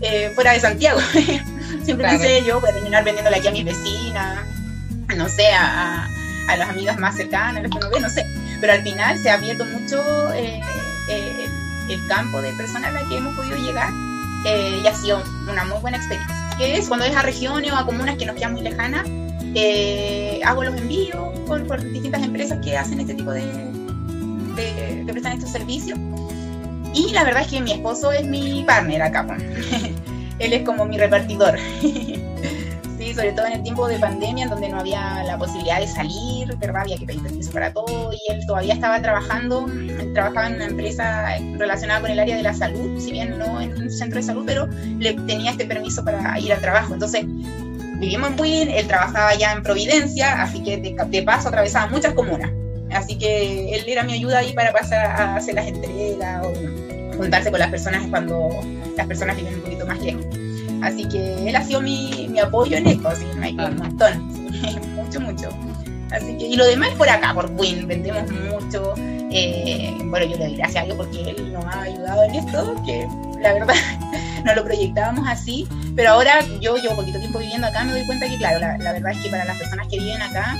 eh, 0.00 0.30
fuera 0.34 0.52
de 0.52 0.60
Santiago. 0.60 1.00
Siempre 1.82 2.08
pensé 2.08 2.44
yo, 2.44 2.60
voy 2.60 2.70
a 2.70 2.72
terminar 2.72 3.04
vendiéndole 3.04 3.36
aquí 3.36 3.48
a 3.48 3.50
mis 3.52 3.64
vecinas, 3.64 4.44
no 5.16 5.28
sé, 5.28 5.48
a, 5.52 6.08
a, 6.48 6.56
las 6.56 6.68
amigas 6.68 6.98
más 6.98 7.16
cercanas, 7.16 7.62
las 7.62 7.70
que 7.70 7.78
no 7.78 7.90
ve, 7.90 8.00
no 8.00 8.10
sé. 8.10 8.24
Pero 8.60 8.72
al 8.72 8.82
final 8.82 9.18
se 9.18 9.30
ha 9.30 9.34
abierto 9.34 9.64
mucho 9.64 10.02
eh, 10.34 10.60
eh, 11.08 11.48
el, 11.88 12.06
campo 12.08 12.40
de 12.42 12.52
personas 12.54 12.90
a 12.90 12.92
las 12.92 13.08
que 13.08 13.16
hemos 13.16 13.34
podido 13.36 13.56
llegar 13.56 13.90
y 14.44 14.86
ha 14.86 14.94
sido 14.94 15.22
una 15.50 15.64
muy 15.64 15.78
buena 15.80 15.98
experiencia. 15.98 16.36
Que 16.58 16.76
es 16.76 16.88
cuando 16.88 17.06
es 17.06 17.14
a 17.14 17.22
regiones 17.22 17.72
o 17.72 17.76
a 17.76 17.84
comunas 17.84 18.16
que 18.16 18.26
nos 18.26 18.36
quedan 18.36 18.52
muy 18.52 18.62
lejanas, 18.62 19.06
hago 20.44 20.64
los 20.64 20.76
envíos 20.76 21.38
por, 21.46 21.82
distintas 21.92 22.22
empresas 22.22 22.58
que 22.62 22.76
hacen 22.76 23.00
este 23.00 23.14
tipo 23.14 23.30
de, 23.32 23.44
de, 24.56 25.04
que 25.06 25.12
prestan 25.12 25.32
estos 25.32 25.52
servicios. 25.52 25.98
Y 26.94 27.12
la 27.12 27.24
verdad 27.24 27.42
es 27.42 27.48
que 27.48 27.60
mi 27.60 27.72
esposo 27.72 28.12
es 28.12 28.26
mi 28.26 28.64
partner 28.64 29.02
acá. 29.02 29.26
Él 30.38 30.52
es 30.52 30.62
como 30.62 30.86
mi 30.86 30.98
repartidor. 30.98 31.58
sí, 31.80 33.14
sobre 33.14 33.32
todo 33.32 33.46
en 33.46 33.52
el 33.52 33.62
tiempo 33.62 33.86
de 33.86 33.98
pandemia, 33.98 34.44
en 34.44 34.50
donde 34.50 34.68
no 34.68 34.80
había 34.80 35.22
la 35.24 35.38
posibilidad 35.38 35.80
de 35.80 35.86
salir, 35.86 36.56
¿verdad? 36.56 36.82
Había 36.82 36.96
que 36.96 37.06
pedir 37.06 37.22
permiso 37.22 37.52
para 37.52 37.72
todo. 37.72 38.12
Y 38.12 38.32
él 38.32 38.44
todavía 38.46 38.74
estaba 38.74 39.00
trabajando, 39.02 39.66
trabajaba 40.14 40.48
en 40.48 40.54
una 40.54 40.66
empresa 40.66 41.36
relacionada 41.58 42.00
con 42.00 42.10
el 42.10 42.18
área 42.18 42.36
de 42.36 42.42
la 42.42 42.54
salud, 42.54 42.98
si 43.00 43.12
bien 43.12 43.38
no 43.38 43.60
en 43.60 43.82
un 43.82 43.90
centro 43.90 44.16
de 44.16 44.22
salud, 44.22 44.44
pero 44.46 44.66
le 44.98 45.12
tenía 45.12 45.50
este 45.50 45.66
permiso 45.66 46.04
para 46.04 46.38
ir 46.40 46.52
al 46.52 46.60
trabajo. 46.60 46.94
Entonces, 46.94 47.24
vivimos 48.00 48.30
en 48.30 48.36
Buin, 48.36 48.70
él 48.70 48.86
trabajaba 48.86 49.34
ya 49.34 49.52
en 49.52 49.62
Providencia, 49.62 50.42
así 50.42 50.62
que 50.62 50.78
de, 50.78 51.22
paso 51.22 51.48
atravesaba 51.48 51.86
muchas 51.88 52.14
comunas. 52.14 52.50
Así 52.92 53.16
que 53.16 53.74
él 53.74 53.84
era 53.86 54.02
mi 54.02 54.14
ayuda 54.14 54.38
ahí 54.38 54.52
para 54.52 54.72
pasar 54.72 55.06
a 55.06 55.36
hacer 55.36 55.54
las 55.54 55.66
entregas 55.66 56.44
o 56.44 57.16
juntarse 57.16 57.50
con 57.50 57.60
las 57.60 57.70
personas 57.70 58.06
cuando 58.08 58.48
las 58.96 59.06
personas 59.06 59.36
viven 59.36 59.54
un 59.54 59.60
poquito 59.60 59.86
más 59.86 60.00
lejos. 60.00 60.24
Así 60.82 61.06
que 61.06 61.48
él 61.48 61.54
ha 61.54 61.62
sido 61.62 61.80
mi, 61.80 62.28
mi 62.30 62.38
apoyo 62.38 62.76
en 62.76 62.86
esto, 62.86 63.08
así 63.08 63.24
me 63.36 63.54
ha 63.58 63.66
un 63.68 63.76
montón, 63.76 64.22
mucho, 64.94 65.20
mucho. 65.20 65.50
Así 66.10 66.36
que, 66.38 66.46
y 66.46 66.56
lo 66.56 66.66
demás 66.66 66.90
es 66.90 66.94
por 66.96 67.08
acá, 67.08 67.34
por 67.34 67.50
Win, 67.52 67.86
vendemos 67.86 68.24
mucho. 68.32 68.94
Eh, 69.32 69.94
bueno, 70.06 70.26
yo 70.26 70.36
le 70.38 70.46
doy 70.46 70.56
gracias 70.56 70.82
a 70.82 70.86
Dios 70.86 70.96
porque 70.96 71.20
él 71.20 71.52
nos 71.52 71.64
ha 71.64 71.82
ayudado 71.82 72.24
en 72.24 72.34
esto, 72.34 72.74
que 72.84 73.06
la 73.40 73.52
verdad 73.52 73.74
no 74.44 74.54
lo 74.54 74.64
proyectábamos 74.64 75.28
así, 75.28 75.68
pero 75.94 76.10
ahora 76.10 76.40
yo 76.60 76.76
llevo 76.76 76.96
poquito 76.96 77.20
tiempo 77.20 77.38
viviendo 77.38 77.66
acá, 77.68 77.84
me 77.84 77.92
doy 77.92 78.06
cuenta 78.06 78.28
que, 78.28 78.36
claro, 78.38 78.58
la, 78.58 78.76
verdad 78.76 79.12
es 79.12 79.18
que 79.18 79.30
para 79.30 79.44
las 79.44 79.56
personas 79.56 79.86
que 79.86 79.98
viven 79.98 80.20
acá, 80.20 80.56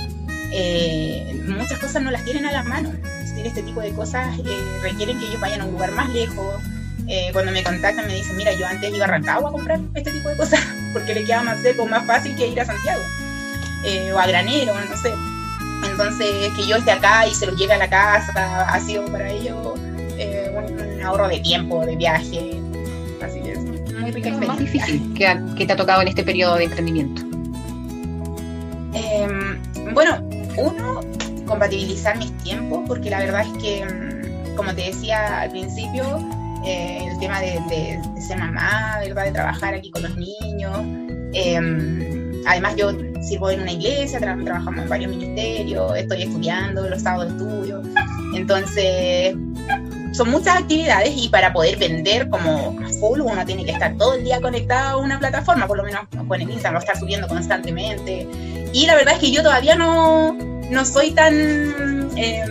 eh, 0.51 1.41
muchas 1.47 1.79
cosas 1.79 2.01
no 2.01 2.11
las 2.11 2.23
tienen 2.23 2.45
a 2.45 2.51
las 2.51 2.65
manos. 2.65 2.93
este 3.37 3.63
tipo 3.63 3.81
de 3.81 3.91
cosas 3.91 4.37
eh, 4.39 4.79
requieren 4.81 5.19
que 5.19 5.27
ellos 5.27 5.41
vayan 5.41 5.61
a 5.61 5.65
un 5.65 5.71
lugar 5.71 5.91
más 5.91 6.09
lejos. 6.09 6.61
Eh, 7.07 7.29
cuando 7.33 7.51
me 7.51 7.63
contactan 7.63 8.07
me 8.07 8.15
dicen, 8.15 8.37
mira, 8.37 8.53
yo 8.53 8.65
antes 8.67 8.93
iba 8.93 9.05
a 9.05 9.07
Rancagua 9.07 9.49
a 9.49 9.51
comprar 9.51 9.79
este 9.95 10.11
tipo 10.11 10.29
de 10.29 10.37
cosas 10.37 10.59
porque 10.93 11.13
le 11.13 11.25
queda 11.25 11.43
más 11.43 11.61
seco, 11.61 11.85
más 11.85 12.05
fácil 12.05 12.35
que 12.35 12.47
ir 12.47 12.59
a 12.61 12.65
Santiago 12.65 13.01
o 14.13 14.19
a 14.19 14.27
Granero, 14.27 14.73
no 14.73 14.97
sé. 14.97 15.11
Entonces, 15.89 16.53
que 16.55 16.67
yo 16.67 16.77
esté 16.77 16.91
acá 16.91 17.25
y 17.27 17.33
se 17.33 17.47
lo 17.47 17.55
llegue 17.55 17.73
a 17.73 17.77
la 17.77 17.89
casa 17.89 18.69
ha 18.69 18.79
sido 18.79 19.05
para 19.05 19.29
ellos 19.29 19.73
un 19.75 21.01
ahorro 21.03 21.27
de 21.27 21.39
tiempo, 21.39 21.83
de 21.83 21.95
viaje, 21.95 22.61
es 24.29 24.47
más 24.47 24.57
difícil 24.59 25.13
que, 25.13 25.65
te 25.65 25.73
ha 25.73 25.75
tocado 25.75 26.01
en 26.01 26.07
este 26.07 26.23
periodo 26.23 26.55
de 26.55 26.65
emprendimiento? 26.65 27.21
Em, 28.93 29.93
bueno, 29.93 30.21
uno, 30.57 31.01
compatibilizar 31.45 32.17
mis 32.17 32.35
tiempos, 32.39 32.81
porque 32.87 33.09
la 33.09 33.19
verdad 33.19 33.41
es 33.41 33.61
que, 33.61 33.85
mm, 33.85 34.55
como 34.55 34.73
te 34.73 34.83
decía 34.83 35.41
al 35.41 35.51
principio, 35.51 36.19
eh, 36.65 37.07
el 37.11 37.19
tema 37.19 37.39
de, 37.39 37.99
ser 38.19 38.37
mamá, 38.37 38.99
¿verdad? 38.99 39.25
de 39.25 39.31
trabajar 39.31 39.73
aquí 39.73 39.89
con 39.91 40.03
los 40.03 40.15
niños. 40.15 40.77
Em, 41.33 42.43
además, 42.45 42.75
yo 42.75 42.91
sirvo 43.21 43.49
en 43.49 43.61
una 43.61 43.71
iglesia, 43.71 44.19
trabajamos 44.19 44.83
en 44.83 44.89
varios 44.89 45.11
ministerios, 45.11 45.95
estoy 45.95 46.23
estudiando 46.23 46.87
los 46.87 47.01
sábados 47.01 47.33
de 47.33 47.43
estudio. 47.43 47.81
Entonces, 48.35 49.35
son 50.13 50.29
muchas 50.29 50.57
actividades 50.57 51.13
y 51.15 51.29
para 51.29 51.53
poder 51.53 51.77
vender 51.77 52.29
como 52.29 52.75
full 52.99 53.21
uno 53.21 53.45
tiene 53.45 53.63
que 53.63 53.71
estar 53.71 53.95
todo 53.97 54.15
el 54.15 54.23
día 54.23 54.41
conectado 54.41 54.99
a 54.99 55.03
una 55.03 55.17
plataforma, 55.19 55.67
por 55.67 55.77
lo 55.77 55.83
menos 55.83 56.01
con 56.27 56.41
el 56.41 56.49
Instagram, 56.49 56.81
estar 56.81 56.97
subiendo 56.97 57.27
constantemente. 57.27 58.27
Y 58.73 58.85
la 58.85 58.95
verdad 58.95 59.15
es 59.15 59.19
que 59.19 59.31
yo 59.31 59.43
todavía 59.43 59.75
no, 59.75 60.33
no 60.69 60.85
soy 60.85 61.11
tan 61.11 61.33
eh, 62.15 62.43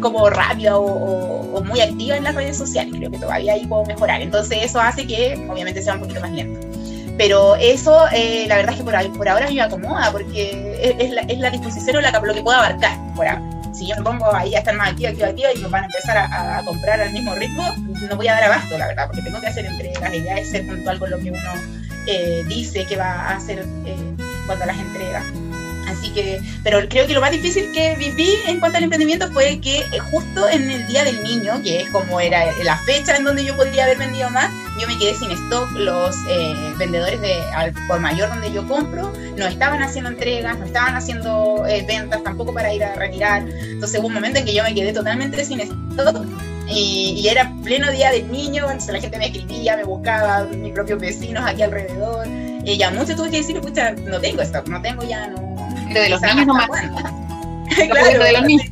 como 0.00 0.28
rápida 0.30 0.76
o, 0.76 1.62
muy 1.64 1.80
activa 1.80 2.16
en 2.16 2.24
las 2.24 2.34
redes 2.34 2.58
sociales, 2.58 2.92
creo 2.94 3.10
que 3.10 3.18
todavía 3.18 3.54
ahí 3.54 3.66
puedo 3.66 3.84
mejorar. 3.84 4.20
Entonces 4.20 4.58
eso 4.62 4.80
hace 4.80 5.06
que 5.06 5.46
obviamente 5.48 5.82
sea 5.82 5.94
un 5.94 6.00
poquito 6.00 6.20
más 6.20 6.30
lento. 6.32 6.60
Pero 7.16 7.54
eso, 7.56 8.06
eh, 8.12 8.44
la 8.48 8.56
verdad 8.56 8.72
es 8.72 8.78
que 8.78 8.84
por, 8.84 9.16
por 9.16 9.28
ahora 9.28 9.48
me 9.50 9.60
acomoda, 9.60 10.10
porque 10.10 10.96
es, 10.98 11.10
la, 11.10 11.22
es 11.22 11.38
la 11.38 11.50
disposición 11.50 11.96
o 11.96 12.00
la, 12.00 12.10
lo 12.10 12.34
que 12.34 12.42
puedo 12.42 12.58
abarcar 12.58 12.98
ahora 13.16 13.40
si 13.74 13.88
yo 13.88 13.96
me 13.96 14.02
pongo 14.02 14.32
ahí 14.34 14.54
a 14.54 14.58
estar 14.58 14.74
más 14.76 14.90
activa, 14.90 15.10
activa, 15.10 15.28
activa 15.28 15.52
y 15.52 15.58
me 15.58 15.68
van 15.68 15.82
a 15.82 15.86
empezar 15.86 16.16
a, 16.16 16.62
comprar 16.64 17.00
al 17.00 17.12
mismo 17.12 17.34
ritmo, 17.34 17.64
no 18.08 18.16
voy 18.16 18.28
a 18.28 18.34
dar 18.34 18.44
abasto, 18.44 18.78
la 18.78 18.86
verdad, 18.86 19.06
porque 19.06 19.22
tengo 19.22 19.40
que 19.40 19.48
hacer 19.48 19.66
entregas, 19.66 20.00
la 20.00 20.16
idea 20.16 20.36
es 20.36 20.50
ser 20.50 20.66
puntual 20.66 20.98
con 20.98 21.10
lo 21.10 21.18
que 21.18 21.30
uno 21.30 21.50
eh, 22.06 22.44
dice 22.46 22.86
que 22.86 22.96
va 22.96 23.12
a 23.12 23.36
hacer 23.36 23.66
eh, 23.84 23.96
cuando 24.46 24.66
las 24.66 24.78
entrega. 24.78 25.24
Así 25.94 26.10
que, 26.10 26.40
pero 26.62 26.80
creo 26.88 27.06
que 27.06 27.14
lo 27.14 27.20
más 27.20 27.30
difícil 27.30 27.70
que 27.72 27.94
viví 27.96 28.34
en 28.46 28.60
cuanto 28.60 28.78
al 28.78 28.84
emprendimiento 28.84 29.30
fue 29.32 29.60
que 29.60 29.78
eh, 29.78 29.98
justo 30.10 30.48
en 30.48 30.70
el 30.70 30.86
Día 30.86 31.04
del 31.04 31.22
Niño, 31.22 31.62
que 31.62 31.82
es 31.82 31.90
como 31.90 32.20
era 32.20 32.44
la 32.62 32.76
fecha 32.78 33.16
en 33.16 33.24
donde 33.24 33.44
yo 33.44 33.56
podría 33.56 33.84
haber 33.84 33.98
vendido 33.98 34.28
más, 34.30 34.50
yo 34.80 34.86
me 34.86 34.98
quedé 34.98 35.14
sin 35.14 35.30
stock. 35.30 35.70
Los 35.72 36.16
eh, 36.28 36.54
vendedores 36.78 37.20
de 37.20 37.34
al 37.54 37.72
por 37.86 38.00
mayor 38.00 38.28
donde 38.28 38.52
yo 38.52 38.66
compro 38.66 39.12
no 39.36 39.46
estaban 39.46 39.82
haciendo 39.82 40.10
entregas, 40.10 40.58
no 40.58 40.66
estaban 40.66 40.94
haciendo 40.94 41.64
eh, 41.66 41.84
ventas 41.86 42.22
tampoco 42.22 42.52
para 42.52 42.72
ir 42.72 42.84
a 42.84 42.94
retirar. 42.94 43.46
Entonces 43.48 44.00
hubo 44.00 44.08
un 44.08 44.14
momento 44.14 44.38
en 44.38 44.44
que 44.44 44.54
yo 44.54 44.62
me 44.62 44.74
quedé 44.74 44.92
totalmente 44.92 45.44
sin 45.44 45.60
stock. 45.60 46.26
Y, 46.66 47.26
era 47.28 47.52
pleno 47.62 47.90
día 47.90 48.10
del 48.10 48.30
niño, 48.30 48.64
entonces 48.64 48.94
la 48.94 49.00
gente 49.00 49.18
me 49.18 49.26
escribía, 49.26 49.76
me 49.76 49.84
buscaba, 49.84 50.44
mis 50.44 50.72
propios 50.72 50.98
vecinos 50.98 51.44
aquí 51.46 51.62
alrededor. 51.62 52.26
Y 52.64 52.78
ya 52.78 52.90
mucho 52.90 53.14
tuve 53.14 53.30
que 53.30 53.38
decir, 53.38 53.60
no 53.60 54.20
tengo 54.20 54.42
stock, 54.42 54.66
no 54.68 54.80
tengo 54.80 55.02
ya, 55.02 55.28
no, 55.28 55.43
de 55.92 56.08
los 56.08 56.20
niños 56.22 56.46
nomás. 56.46 56.68
claro, 57.90 58.24
de 58.24 58.32
los 58.32 58.42
niños. 58.44 58.66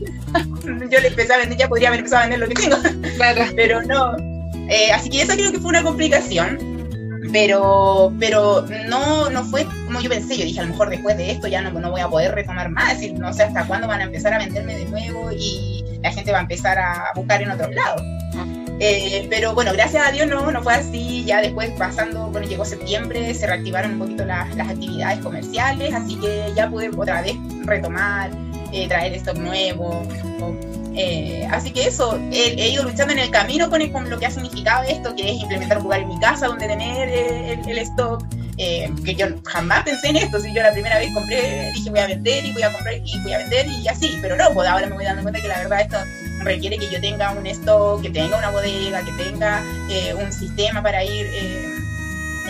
Yo 0.90 1.01
le 1.01 1.09
empecé 1.09 1.33
a 1.35 1.38
vender, 1.38 1.59
ya 1.59 1.68
podría 1.68 1.88
haber 1.88 2.01
empezado 2.01 2.22
a 2.22 2.29
vender 2.29 2.40
lo 2.40 2.48
que 2.48 2.55
tengo. 2.55 2.77
Pero 3.57 3.83
no. 3.83 4.16
Eh, 4.68 4.92
así 4.92 5.11
que 5.11 5.22
eso 5.22 5.35
creo 5.35 5.53
que 5.53 5.59
fue 5.59 5.70
una 5.70 5.83
complicación. 5.83 6.59
Pero, 7.33 8.12
pero 8.18 8.66
no, 8.88 9.31
no 9.31 9.44
fue 9.44 9.66
como 9.87 10.01
yo 10.01 10.11
pensé. 10.11 10.37
Yo 10.37 10.44
dije, 10.44 10.61
a 10.61 10.64
lo 10.64 10.70
mejor 10.70 10.90
después 10.90 11.16
de 11.16 11.31
esto 11.31 11.46
ya 11.46 11.62
no, 11.62 11.70
no 11.70 11.90
voy 11.90 12.01
a 12.01 12.09
poder 12.09 12.35
retomar 12.35 12.68
más. 12.70 12.94
decir, 12.94 13.18
no 13.18 13.33
sé 13.33 13.44
hasta 13.44 13.66
cuándo 13.66 13.87
van 13.87 14.01
a 14.01 14.05
empezar 14.05 14.35
a 14.35 14.38
venderme 14.38 14.77
de 14.77 14.85
nuevo 14.87 15.31
y 15.33 15.85
la 16.03 16.11
gente 16.11 16.33
va 16.33 16.38
a 16.38 16.42
empezar 16.42 16.79
a 16.79 17.12
buscar 17.14 17.42
en 17.42 17.51
otros 17.51 17.75
lados. 17.75 18.03
Eh, 18.80 19.26
pero 19.30 19.54
bueno, 19.54 19.72
gracias 19.72 20.06
a 20.06 20.11
Dios 20.11 20.26
no, 20.26 20.50
no 20.50 20.62
fue 20.62 20.74
así. 20.74 21.24
Ya 21.24 21.40
después 21.40 21.70
pasando, 21.72 22.26
bueno, 22.28 22.46
llegó 22.46 22.64
septiembre, 22.64 23.32
se 23.35 23.46
reactivaron 23.46 23.92
un 23.92 23.98
poquito 24.00 24.24
las, 24.24 24.54
las 24.56 24.68
actividades 24.68 25.20
comerciales, 25.20 25.94
así 25.94 26.16
que 26.16 26.52
ya 26.54 26.68
pude 26.68 26.90
otra 26.96 27.22
vez 27.22 27.37
retomar, 27.64 28.30
eh, 28.72 28.88
traer 28.88 29.14
stock 29.14 29.37
nuevo. 29.37 30.02
Eh, 30.94 31.48
así 31.50 31.70
que 31.70 31.87
eso, 31.87 32.18
he, 32.32 32.68
ido 32.68 32.85
luchando 32.85 33.14
en 33.14 33.20
el 33.20 33.30
camino 33.30 33.70
con, 33.70 33.88
con, 33.90 34.11
lo 34.11 34.18
que 34.18 34.26
ha 34.26 34.30
significado 34.30 34.82
esto, 34.85 35.14
que 35.16 35.30
es 35.30 35.40
implementar 35.40 35.78
un 35.78 35.85
lugar 35.85 36.00
en 36.00 36.08
mi 36.08 36.20
casa 36.20 36.48
donde 36.48 36.66
tener 36.66 37.08
el, 37.08 37.66
el 37.66 37.78
stock. 37.78 38.22
que 38.56 39.14
yo 39.16 39.26
jamás 39.46 39.85
pensé 39.85 40.08
en 40.08 40.16
esto, 40.16 40.38
si 40.38 40.52
yo 40.52 40.62
la 40.62 40.72
primera 40.72 40.98
vez 40.98 41.12
compré, 41.14 41.70
dije 41.72 41.88
voy 41.88 42.00
a 42.00 42.08
vender 42.08 42.44
y 42.44 42.52
voy 42.52 42.62
a 42.62 42.72
comprar 42.72 42.94
y 42.94 43.20
voy 43.22 43.32
a 43.32 43.38
vender 43.38 43.66
y 43.68 43.88
así, 43.88 44.18
pero 44.20 44.37
no, 44.37 44.44
pues 44.52 44.68
ahora 44.68 44.87
me 44.87 44.94
voy 44.94 45.04
dando 45.04 45.22
cuenta 45.22 45.40
que 45.40 45.48
la 45.48 45.58
verdad 45.58 45.80
esto 45.80 45.96
requiere 46.44 46.78
que 46.78 46.90
yo 46.90 47.00
tenga 47.00 47.33
un 47.33 47.46
stock, 47.46 48.02
que 48.02 48.11
tenga 48.11 48.38
una 48.38 48.50
bodega, 48.50 49.02
que 49.05 49.12
tenga 49.12 49.62
eh, 49.90 50.14
un 50.14 50.33
sistema 50.33 50.83
para 50.83 51.05
ir 51.05 51.26
eh, 51.26 51.64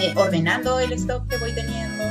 eh, 0.00 0.12
ordenando 0.16 0.80
el 0.80 0.92
stock 0.92 1.26
que 1.28 1.36
voy 1.38 1.52
teniendo. 1.52 2.04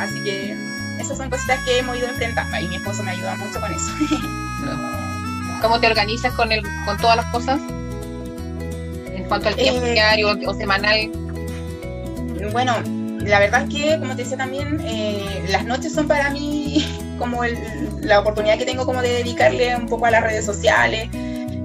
Así 0.00 0.22
que 0.24 0.56
esas 0.98 1.16
son 1.16 1.30
cositas 1.30 1.58
que 1.64 1.78
hemos 1.78 1.96
ido 1.96 2.08
enfrentando 2.08 2.58
y 2.58 2.68
mi 2.68 2.76
esposo 2.76 3.02
me 3.02 3.12
ayuda 3.12 3.36
mucho 3.36 3.60
con 3.60 3.72
eso. 3.72 3.92
¿Cómo 5.62 5.78
te 5.78 5.86
organizas 5.86 6.32
con, 6.34 6.52
el, 6.52 6.62
con 6.86 6.96
todas 6.98 7.16
las 7.16 7.26
cosas? 7.26 7.60
En 9.14 9.24
cuanto 9.24 9.48
al 9.48 9.56
tiempo 9.56 9.84
diario 9.84 10.36
o 10.46 10.54
semanal. 10.54 11.10
Bueno, 12.52 12.74
la 13.20 13.38
verdad 13.38 13.64
es 13.64 13.74
que, 13.74 13.98
como 13.98 14.16
te 14.16 14.22
decía 14.22 14.38
también, 14.38 14.82
las 15.48 15.64
noches 15.66 15.92
son 15.92 16.08
para 16.08 16.30
mí 16.30 17.09
como 17.20 17.42
la 18.02 18.18
oportunidad 18.18 18.58
que 18.58 18.64
tengo 18.64 18.84
como 18.84 19.00
de 19.00 19.10
dedicarle 19.10 19.76
un 19.76 19.86
poco 19.86 20.06
a 20.06 20.10
las 20.10 20.24
redes 20.24 20.44
sociales. 20.44 21.08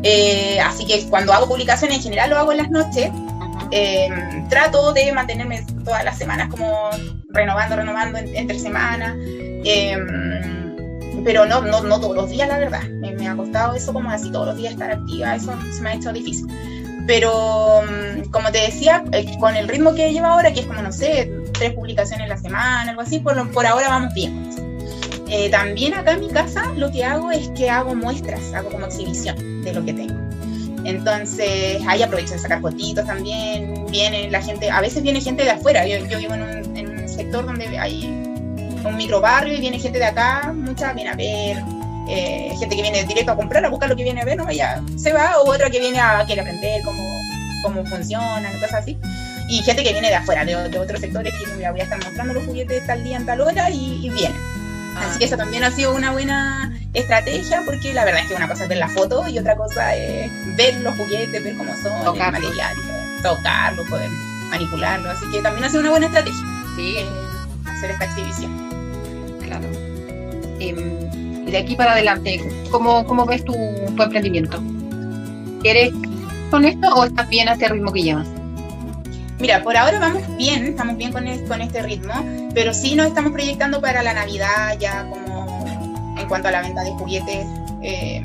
Eh, 0.03 0.59
así 0.59 0.85
que 0.85 1.07
cuando 1.09 1.33
hago 1.33 1.47
publicaciones 1.47 1.97
en 1.97 2.03
general 2.03 2.29
lo 2.29 2.37
hago 2.37 2.51
en 2.51 2.59
las 2.59 2.69
noches. 2.69 3.09
Eh, 3.71 4.09
trato 4.49 4.93
de 4.93 5.11
mantenerme 5.11 5.65
todas 5.83 6.03
las 6.03 6.19
semanas 6.19 6.49
como 6.49 6.91
renovando, 7.29 7.75
renovando 7.75 8.19
entre 8.19 8.59
semanas. 8.59 9.15
Eh, 9.17 9.97
pero 11.25 11.47
no, 11.47 11.61
no, 11.61 11.81
no 11.81 11.99
todos 11.99 12.15
los 12.15 12.29
días, 12.29 12.47
la 12.47 12.59
verdad. 12.59 12.83
Me, 12.83 13.27
ha 13.27 13.35
costado 13.35 13.73
eso 13.73 13.91
como 13.91 14.11
así 14.11 14.31
todos 14.31 14.47
los 14.47 14.57
días 14.57 14.73
estar 14.73 14.91
activa, 14.91 15.35
eso 15.35 15.57
se 15.71 15.81
me 15.81 15.89
ha 15.89 15.95
hecho 15.95 16.13
difícil. 16.13 16.47
Pero 17.07 17.81
mm, 17.81 18.29
como 18.29 18.51
te 18.51 18.59
decía, 18.59 19.03
con 19.39 19.55
el 19.55 19.67
ritmo 19.67 19.95
que 19.95 20.13
lleva 20.13 20.33
ahora, 20.33 20.53
que 20.53 20.59
es 20.61 20.67
como, 20.67 20.81
no 20.83 20.91
sé, 20.91 21.31
tres 21.53 21.73
publicaciones 21.73 22.25
a 22.25 22.29
la 22.29 22.37
semana, 22.37 22.91
algo 22.91 23.01
así, 23.01 23.19
por, 23.19 23.51
por 23.51 23.65
ahora 23.65 23.89
vamos 23.89 24.13
bien. 24.13 24.64
Eh, 25.29 25.49
también 25.49 25.93
acá 25.93 26.11
en 26.11 26.21
mi 26.21 26.29
casa 26.29 26.71
lo 26.75 26.91
que 26.91 27.03
hago 27.03 27.31
es 27.31 27.49
que 27.49 27.69
hago 27.69 27.95
muestras, 27.95 28.53
hago 28.53 28.69
como 28.69 28.85
exhibición 28.85 29.63
de 29.63 29.73
lo 29.73 29.83
que 29.83 29.93
tengo. 29.93 30.15
Entonces 30.83 31.81
ahí 31.87 32.03
aprovecho 32.03 32.33
de 32.33 32.39
sacar 32.39 32.61
fotitos 32.61 33.05
también, 33.05 33.85
viene 33.89 34.29
la 34.29 34.41
gente, 34.41 34.69
a 34.69 34.81
veces 34.81 35.01
viene 35.01 35.19
gente 35.19 35.43
de 35.43 35.49
afuera, 35.49 35.85
yo, 35.87 36.05
yo 36.05 36.19
vivo 36.19 36.35
en 36.35 36.43
un, 36.43 37.09
sector 37.09 37.45
donde 37.45 37.65
hay 37.79 38.03
un 38.03 38.97
micro 38.97 39.21
barrio 39.21 39.53
y 39.53 39.61
viene 39.61 39.79
gente 39.79 39.99
de 39.99 40.05
acá, 40.05 40.51
mucha 40.53 40.91
viene 40.91 41.11
a 41.11 41.15
ver, 41.15 41.63
eh, 42.09 42.53
gente 42.59 42.75
que 42.75 42.81
viene 42.81 43.05
directo 43.05 43.31
a 43.31 43.35
comprar, 43.37 43.63
a 43.63 43.69
buscar 43.69 43.89
lo 43.89 43.95
que 43.95 44.03
viene 44.03 44.21
a 44.21 44.25
ver, 44.25 44.35
no 44.35 44.43
vaya, 44.43 44.83
se 44.97 45.13
va, 45.13 45.39
o 45.39 45.49
otra 45.49 45.69
que 45.69 45.79
viene 45.79 45.97
a 45.97 46.25
quiere 46.25 46.41
aprender 46.41 46.81
cómo, 46.83 47.03
cómo 47.63 47.85
funcionan, 47.85 48.51
cosas 48.59 48.81
así. 48.81 48.97
Y 49.47 49.61
gente 49.63 49.81
que 49.81 49.93
viene 49.93 50.09
de 50.09 50.15
afuera, 50.15 50.43
de, 50.43 50.69
de 50.69 50.77
otros 50.77 50.99
sectores, 50.99 51.33
que 51.33 51.69
voy 51.69 51.79
a 51.79 51.83
estar 51.83 52.03
mostrando 52.03 52.33
los 52.33 52.43
juguetes 52.43 52.85
tal 52.85 53.01
día 53.03 53.15
en 53.15 53.25
tal 53.25 53.39
hora 53.39 53.69
y, 53.69 54.05
y 54.05 54.09
vienen. 54.09 54.64
Así 54.95 55.19
que 55.19 55.25
eso 55.25 55.37
también 55.37 55.63
ha 55.63 55.71
sido 55.71 55.93
una 55.93 56.11
buena 56.11 56.73
estrategia 56.93 57.61
porque 57.65 57.93
la 57.93 58.05
verdad 58.05 58.21
es 58.21 58.27
que 58.27 58.35
una 58.35 58.47
cosa 58.47 58.63
es 58.63 58.69
ver 58.69 58.77
la 58.77 58.87
foto 58.87 59.27
y 59.27 59.37
otra 59.37 59.55
cosa 59.55 59.95
es 59.95 60.31
ver 60.55 60.75
los 60.81 60.95
juguetes, 60.95 61.43
ver 61.43 61.55
cómo 61.57 61.73
son, 61.75 62.03
tocarlo. 62.03 62.37
el 62.37 62.43
material, 62.43 62.75
tocarlo, 63.21 63.85
poder 63.85 64.09
manipularlo. 64.49 65.09
Así 65.11 65.25
que 65.31 65.41
también 65.41 65.65
ha 65.65 65.69
sido 65.69 65.81
una 65.81 65.91
buena 65.91 66.05
estrategia 66.07 66.55
sí. 66.75 66.95
Eh, 66.97 67.05
hacer 67.65 67.91
esta 67.91 68.05
exhibición. 68.05 68.51
Claro. 69.43 69.67
Em, 70.59 71.47
y 71.47 71.51
de 71.51 71.57
aquí 71.57 71.75
para 71.75 71.93
adelante, 71.93 72.41
¿cómo, 72.71 73.05
cómo 73.05 73.25
ves 73.25 73.43
tu, 73.43 73.53
tu 73.95 74.03
emprendimiento? 74.03 74.61
¿Quieres 75.61 75.93
con 76.51 76.65
esto 76.65 76.87
o 76.95 77.03
estás 77.05 77.27
bien 77.29 77.49
a 77.49 77.53
este 77.53 77.67
ritmo 77.67 77.91
que 77.91 78.03
llevas? 78.03 78.27
Mira, 79.39 79.61
por 79.63 79.75
ahora 79.75 79.99
vamos 79.99 80.23
bien, 80.37 80.65
estamos 80.65 80.95
bien 80.97 81.11
con, 81.11 81.25
con 81.47 81.61
este 81.61 81.81
ritmo, 81.81 82.13
pero 82.53 82.73
sí 82.73 82.95
nos 82.95 83.07
estamos 83.07 83.33
proyectando 83.33 83.81
para 83.81 84.01
la 84.01 84.13
Navidad 84.13 84.77
ya 84.79 85.09
como 85.09 85.65
en 86.17 86.27
cuanto 86.27 86.47
a 86.47 86.51
la 86.51 86.61
venta 86.61 86.83
de 86.83 86.91
juguetes. 86.91 87.45
Eh, 87.81 88.21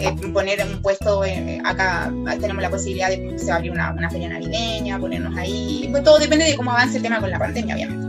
eh, 0.00 0.12
poner 0.32 0.60
un 0.66 0.82
puesto 0.82 1.24
eh, 1.24 1.62
acá 1.64 2.12
tenemos 2.40 2.60
la 2.60 2.68
posibilidad 2.68 3.10
de 3.10 3.38
se 3.38 3.52
abrir 3.52 3.70
una, 3.70 3.92
una, 3.92 4.10
feria 4.10 4.28
navideña, 4.28 4.98
ponernos 4.98 5.36
ahí, 5.36 5.86
pues 5.92 6.02
todo 6.02 6.18
depende 6.18 6.46
de 6.46 6.56
cómo 6.56 6.72
avance 6.72 6.96
el 6.96 7.02
tema 7.04 7.20
con 7.20 7.30
la 7.30 7.38
pandemia, 7.38 7.76
obviamente. 7.76 8.04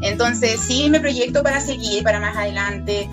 Entonces 0.00 0.58
sí 0.60 0.88
me 0.88 1.00
proyecto 1.00 1.42
para 1.42 1.60
seguir, 1.60 2.02
para 2.02 2.18
más 2.18 2.34
adelante, 2.34 3.10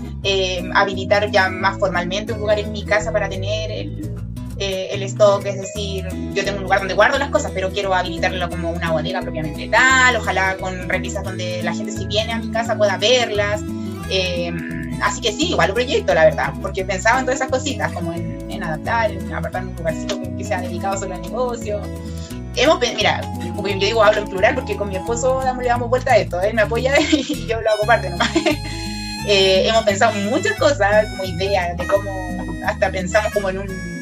habilitar 0.75 1.29
ya 1.29 1.49
más 1.49 1.77
formalmente 1.77 2.31
un 2.31 2.39
lugar 2.39 2.59
en 2.59 2.71
mi 2.71 2.85
casa 2.85 3.11
para 3.11 3.27
tener 3.27 3.69
el, 3.71 4.14
eh, 4.57 4.87
el 4.91 5.03
stock, 5.03 5.45
es 5.45 5.59
decir, 5.59 6.07
yo 6.33 6.45
tengo 6.45 6.57
un 6.57 6.63
lugar 6.63 6.79
donde 6.79 6.93
guardo 6.93 7.17
las 7.17 7.29
cosas, 7.29 7.51
pero 7.53 7.69
quiero 7.71 7.93
habilitarlo 7.93 8.49
como 8.49 8.71
una 8.71 8.91
bodega 8.91 9.21
propiamente 9.21 9.67
tal, 9.67 10.15
ojalá 10.15 10.55
con 10.55 10.87
repisas 10.87 11.23
donde 11.25 11.61
la 11.61 11.73
gente 11.73 11.91
si 11.91 12.05
viene 12.05 12.31
a 12.31 12.39
mi 12.39 12.51
casa 12.51 12.77
pueda 12.77 12.97
verlas. 12.97 13.61
Eh, 14.09 14.53
así 15.01 15.19
que 15.19 15.33
sí, 15.33 15.49
igual 15.49 15.71
un 15.71 15.75
proyecto, 15.75 16.13
la 16.13 16.25
verdad, 16.25 16.53
porque 16.61 16.85
pensaba 16.85 17.19
en 17.19 17.25
todas 17.25 17.41
esas 17.41 17.51
cositas, 17.51 17.91
como 17.91 18.13
en, 18.13 18.63
adaptar, 18.63 19.11
en 19.11 19.33
apartar 19.33 19.65
un 19.65 19.75
lugarcito 19.75 20.21
que, 20.37 20.43
sea 20.45 20.61
dedicado 20.61 20.97
solo 20.97 21.15
al 21.15 21.21
negocio. 21.21 21.81
Hemos, 22.55 22.79
mira, 22.95 23.21
yo 23.43 23.63
digo 23.63 24.01
hablo 24.01 24.21
en 24.21 24.29
plural 24.29 24.55
porque 24.55 24.77
con 24.77 24.87
mi 24.87 24.95
esposo 24.95 25.41
le 25.59 25.67
damos 25.67 25.89
vuelta 25.89 26.13
a 26.13 26.17
esto, 26.17 26.39
él 26.39 26.53
me 26.53 26.61
apoya 26.61 26.93
y 27.11 27.45
yo 27.45 27.59
lo 27.59 27.69
hago 27.71 27.83
parte 27.85 28.09
nomás. 28.09 28.31
Eh, 29.27 29.67
hemos 29.67 29.83
pensado 29.85 30.13
muchas 30.29 30.55
cosas, 30.59 31.07
como 31.09 31.23
ideas 31.23 31.75
de 31.75 31.87
cómo, 31.87 32.11
hasta 32.63 32.91
pensamos 32.91 33.33
como 33.33 33.49
en 33.49 33.57
un 33.57 33.94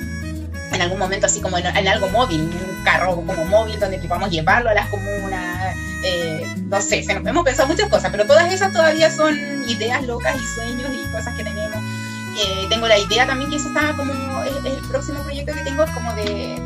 en 0.73 0.81
algún 0.81 0.99
momento 0.99 1.27
así 1.27 1.39
como 1.39 1.57
en, 1.57 1.87
algo 1.87 2.09
móvil, 2.09 2.41
un 2.41 2.83
carro 2.83 3.15
como 3.15 3.45
móvil 3.45 3.79
donde 3.79 3.97
podamos 3.99 4.29
llevarlo 4.29 4.69
a 4.69 4.73
las 4.73 4.87
comunas, 4.89 5.75
eh, 6.03 6.45
no 6.65 6.81
sé, 6.81 7.05
hemos 7.07 7.43
pensado 7.43 7.67
muchas 7.67 7.89
cosas, 7.89 8.11
pero 8.11 8.25
todas 8.25 8.51
esas 8.51 8.73
todavía 8.73 9.09
son 9.11 9.35
ideas 9.69 10.03
locas 10.05 10.35
y 10.35 10.55
sueños 10.55 10.89
y 10.91 11.11
cosas 11.11 11.33
que 11.35 11.43
tenemos. 11.43 11.77
Eh, 12.35 12.65
tengo 12.69 12.87
la 12.87 12.97
idea 12.97 13.27
también 13.27 13.49
que 13.49 13.57
eso 13.57 13.67
está 13.67 13.93
como, 13.95 14.11
el, 14.43 14.87
próximo 14.89 15.21
proyecto 15.21 15.53
que 15.53 15.61
tengo 15.61 15.83
es 15.83 15.91
como 15.91 16.13
de, 16.13 16.59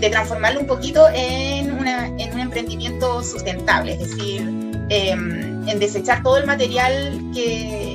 de 0.00 0.10
transformarlo 0.10 0.60
un 0.60 0.66
poquito 0.66 1.08
en, 1.14 1.72
una, 1.72 2.06
en 2.06 2.32
un 2.34 2.40
emprendimiento 2.40 3.22
sustentable, 3.22 3.92
es 3.92 4.00
decir, 4.00 4.40
em, 4.88 5.68
en 5.68 5.78
desechar 5.78 6.22
todo 6.22 6.38
el 6.38 6.46
material 6.46 7.20
que, 7.32 7.87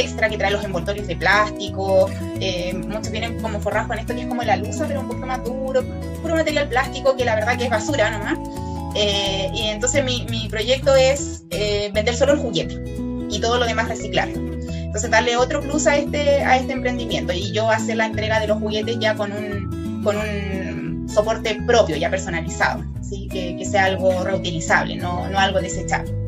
extra 0.00 0.28
que 0.28 0.38
trae 0.38 0.50
los 0.50 0.64
envoltorios 0.64 1.06
de 1.06 1.16
plástico. 1.16 2.10
Eh, 2.40 2.74
muchos 2.74 3.10
vienen 3.10 3.40
como 3.40 3.60
forrados 3.60 3.88
con 3.88 3.98
esto 3.98 4.14
que 4.14 4.22
es 4.22 4.26
como 4.26 4.42
la 4.42 4.56
luz, 4.56 4.76
pero 4.86 5.00
un 5.00 5.08
poco 5.08 5.26
más 5.26 5.44
duro, 5.44 5.82
puro 6.22 6.34
material 6.34 6.68
plástico 6.68 7.16
que 7.16 7.24
la 7.24 7.34
verdad 7.34 7.56
que 7.56 7.64
es 7.64 7.70
basura 7.70 8.10
nomás. 8.10 8.38
Eh, 8.96 9.50
y 9.54 9.66
entonces 9.68 10.04
mi, 10.04 10.26
mi 10.30 10.48
proyecto 10.48 10.94
es 10.96 11.44
eh, 11.50 11.90
vender 11.94 12.16
solo 12.16 12.32
el 12.32 12.38
juguete 12.40 12.82
y 13.30 13.40
todo 13.40 13.58
lo 13.58 13.66
demás 13.66 13.88
reciclarlo. 13.88 14.36
Entonces 14.90 15.10
darle 15.10 15.36
otro 15.36 15.60
plus 15.60 15.86
a 15.86 15.96
este, 15.96 16.42
a 16.42 16.56
este 16.56 16.72
emprendimiento 16.72 17.32
y 17.32 17.52
yo 17.52 17.70
hacer 17.70 17.96
la 17.96 18.06
entrega 18.06 18.40
de 18.40 18.48
los 18.48 18.58
juguetes 18.58 18.98
ya 18.98 19.14
con 19.14 19.30
un, 19.32 20.02
con 20.02 20.16
un 20.16 21.08
soporte 21.08 21.60
propio, 21.66 21.96
ya 21.96 22.10
personalizado, 22.10 22.84
¿sí? 23.02 23.28
que, 23.30 23.56
que 23.56 23.64
sea 23.64 23.84
algo 23.84 24.24
reutilizable, 24.24 24.96
no, 24.96 25.28
no 25.28 25.38
algo 25.38 25.60
desechable. 25.60 26.19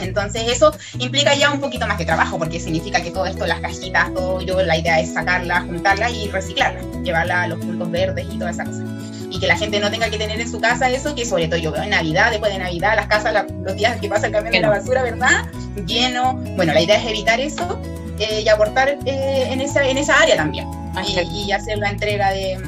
Entonces 0.00 0.42
eso 0.48 0.72
implica 0.98 1.34
ya 1.34 1.50
un 1.50 1.60
poquito 1.60 1.86
más 1.86 1.98
de 1.98 2.04
trabajo, 2.04 2.38
porque 2.38 2.60
significa 2.60 3.00
que 3.02 3.10
todo 3.10 3.26
esto, 3.26 3.46
las 3.46 3.60
cajitas, 3.60 4.12
todo, 4.14 4.40
yo 4.40 4.62
la 4.62 4.76
idea 4.76 5.00
es 5.00 5.12
sacarlas, 5.12 5.64
juntarlas 5.64 6.12
y 6.12 6.28
reciclarlas, 6.28 6.84
llevarlas 7.02 7.44
a 7.44 7.46
los 7.48 7.58
puntos 7.58 7.90
verdes 7.90 8.26
y 8.30 8.38
toda 8.38 8.50
esa 8.50 8.64
cosa. 8.64 8.84
Y 9.30 9.38
que 9.38 9.46
la 9.46 9.56
gente 9.56 9.78
no 9.78 9.90
tenga 9.90 10.08
que 10.08 10.16
tener 10.16 10.40
en 10.40 10.50
su 10.50 10.60
casa 10.60 10.88
eso, 10.88 11.14
que 11.14 11.26
sobre 11.26 11.48
todo 11.48 11.58
yo 11.58 11.70
veo 11.70 11.82
en 11.82 11.90
Navidad, 11.90 12.30
después 12.30 12.52
de 12.52 12.58
Navidad, 12.58 12.96
las 12.96 13.06
casas, 13.08 13.44
los 13.62 13.76
días 13.76 14.00
que 14.00 14.08
pasa 14.08 14.26
el 14.26 14.32
camión 14.32 14.52
de 14.52 14.60
la 14.60 14.70
basura, 14.70 15.02
¿verdad? 15.02 15.46
Lleno. 15.86 16.34
Bueno, 16.56 16.72
la 16.72 16.80
idea 16.80 16.96
es 16.96 17.06
evitar 17.06 17.38
eso 17.38 17.80
eh, 18.18 18.42
y 18.44 18.48
aportar 18.48 18.88
eh, 19.04 19.48
en, 19.50 19.60
esa, 19.60 19.86
en 19.86 19.98
esa 19.98 20.18
área 20.18 20.36
también. 20.36 20.66
y 21.30 21.52
hacer 21.52 21.78
la 21.78 21.90
entrega 21.90 22.30
de 22.30 22.58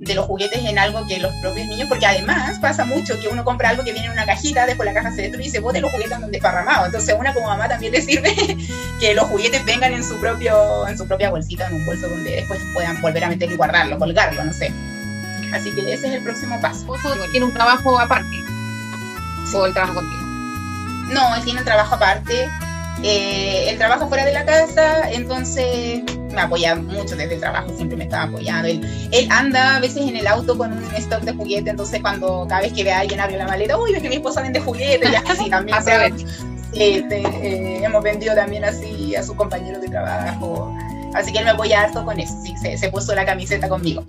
de 0.00 0.14
los 0.14 0.24
juguetes 0.24 0.64
en 0.64 0.78
algo 0.78 1.06
que 1.06 1.18
los 1.18 1.32
propios 1.42 1.66
niños, 1.66 1.86
porque 1.88 2.06
además 2.06 2.58
pasa 2.58 2.86
mucho 2.86 3.20
que 3.20 3.28
uno 3.28 3.44
compra 3.44 3.68
algo 3.68 3.84
que 3.84 3.92
viene 3.92 4.06
en 4.06 4.12
una 4.12 4.24
cajita, 4.24 4.64
después 4.64 4.86
la 4.86 4.94
caja 4.94 5.14
se 5.14 5.22
destruye 5.22 5.48
y 5.48 5.50
se 5.50 5.60
bote 5.60 5.80
los 5.80 5.90
juguetes 5.90 6.18
donde 6.18 6.32
desparramados. 6.32 6.86
Entonces, 6.86 7.14
a 7.14 7.18
una 7.18 7.34
como 7.34 7.48
mamá 7.48 7.68
también 7.68 7.92
le 7.92 8.00
sirve 8.00 8.34
que 9.00 9.14
los 9.14 9.26
juguetes 9.26 9.62
vengan 9.64 9.92
en 9.92 10.02
su 10.02 10.18
propio 10.18 10.88
en 10.88 10.96
su 10.96 11.06
propia 11.06 11.30
bolsita, 11.30 11.66
en 11.66 11.74
un 11.74 11.86
bolso 11.86 12.08
donde 12.08 12.30
después 12.30 12.60
puedan 12.72 13.00
volver 13.02 13.24
a 13.24 13.28
meterlo 13.28 13.54
y 13.54 13.58
guardarlo, 13.58 13.98
colgarlo, 13.98 14.42
no 14.42 14.52
sé. 14.54 14.72
Así 15.52 15.70
que 15.74 15.92
ese 15.92 16.08
es 16.08 16.14
el 16.14 16.22
próximo 16.22 16.58
paso. 16.60 16.86
¿Tiene 17.30 17.44
un 17.44 17.52
trabajo 17.52 17.98
aparte? 17.98 18.36
¿O 19.52 19.66
el 19.66 19.74
trabajo 19.74 19.94
contigo? 19.94 20.22
No, 21.12 21.36
él 21.36 21.44
tiene 21.44 21.58
un 21.58 21.64
trabajo 21.64 21.96
aparte. 21.96 22.48
Eh, 23.02 23.68
el 23.68 23.76
trabajo 23.76 24.08
fuera 24.08 24.24
de 24.24 24.32
la 24.32 24.44
casa, 24.44 25.10
entonces 25.10 26.02
me 26.32 26.40
apoya 26.42 26.74
mucho 26.74 27.16
desde 27.16 27.34
el 27.34 27.40
trabajo, 27.40 27.72
siempre 27.76 27.96
me 27.96 28.04
estaba 28.04 28.24
apoyando. 28.24 28.68
Él, 28.68 29.28
anda 29.30 29.76
a 29.76 29.80
veces 29.80 30.08
en 30.08 30.16
el 30.16 30.26
auto 30.26 30.56
con 30.56 30.72
un 30.72 30.84
stock 30.96 31.22
de 31.22 31.32
juguetes, 31.32 31.68
entonces 31.68 32.00
cuando 32.00 32.46
cada 32.48 32.62
vez 32.62 32.72
que 32.72 32.84
ve 32.84 32.92
a 32.92 33.00
alguien 33.00 33.20
abre 33.20 33.36
la 33.36 33.46
maleta, 33.46 33.78
uy, 33.78 33.92
ve 33.92 34.00
que 34.00 34.08
mi 34.08 34.16
esposa 34.16 34.42
vende 34.42 34.60
juguetes, 34.60 35.10
y 35.10 35.14
así 35.14 35.50
también. 35.50 35.78
Este, 36.72 37.20
eh, 37.20 37.84
hemos 37.84 38.02
vendido 38.02 38.34
también 38.34 38.64
así 38.64 39.14
a 39.16 39.22
sus 39.22 39.34
compañeros 39.34 39.82
de 39.82 39.88
trabajo. 39.88 40.72
Así 41.14 41.32
que 41.32 41.38
él 41.38 41.44
me 41.44 41.50
apoya 41.50 41.82
harto 41.82 42.04
con 42.04 42.20
eso, 42.20 42.32
sí, 42.44 42.54
se, 42.76 42.88
puso 42.90 43.14
la 43.14 43.26
camiseta 43.26 43.68
conmigo. 43.68 44.04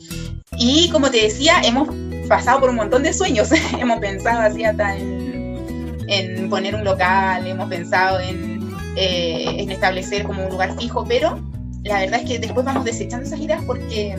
Y 0.58 0.90
como 0.90 1.10
te 1.10 1.24
decía, 1.24 1.62
hemos 1.64 1.90
pasado 2.28 2.60
por 2.60 2.70
un 2.70 2.76
montón 2.76 3.02
de 3.04 3.14
sueños. 3.14 3.50
hemos 3.80 4.00
pensado 4.00 4.42
así 4.42 4.64
hasta 4.64 4.96
en, 4.96 5.98
en, 6.08 6.50
poner 6.50 6.76
un 6.76 6.84
local, 6.84 7.48
hemos 7.48 7.68
pensado 7.70 8.20
en, 8.20 8.70
eh, 8.96 9.46
en 9.58 9.72
establecer 9.72 10.24
como 10.24 10.44
un 10.44 10.52
lugar 10.52 10.78
fijo, 10.78 11.04
pero 11.08 11.40
la 11.84 12.00
verdad 12.00 12.20
es 12.22 12.30
que 12.30 12.40
después 12.40 12.66
vamos 12.66 12.86
desechando 12.86 13.26
esas 13.26 13.40
ideas 13.40 13.62
porque, 13.66 14.16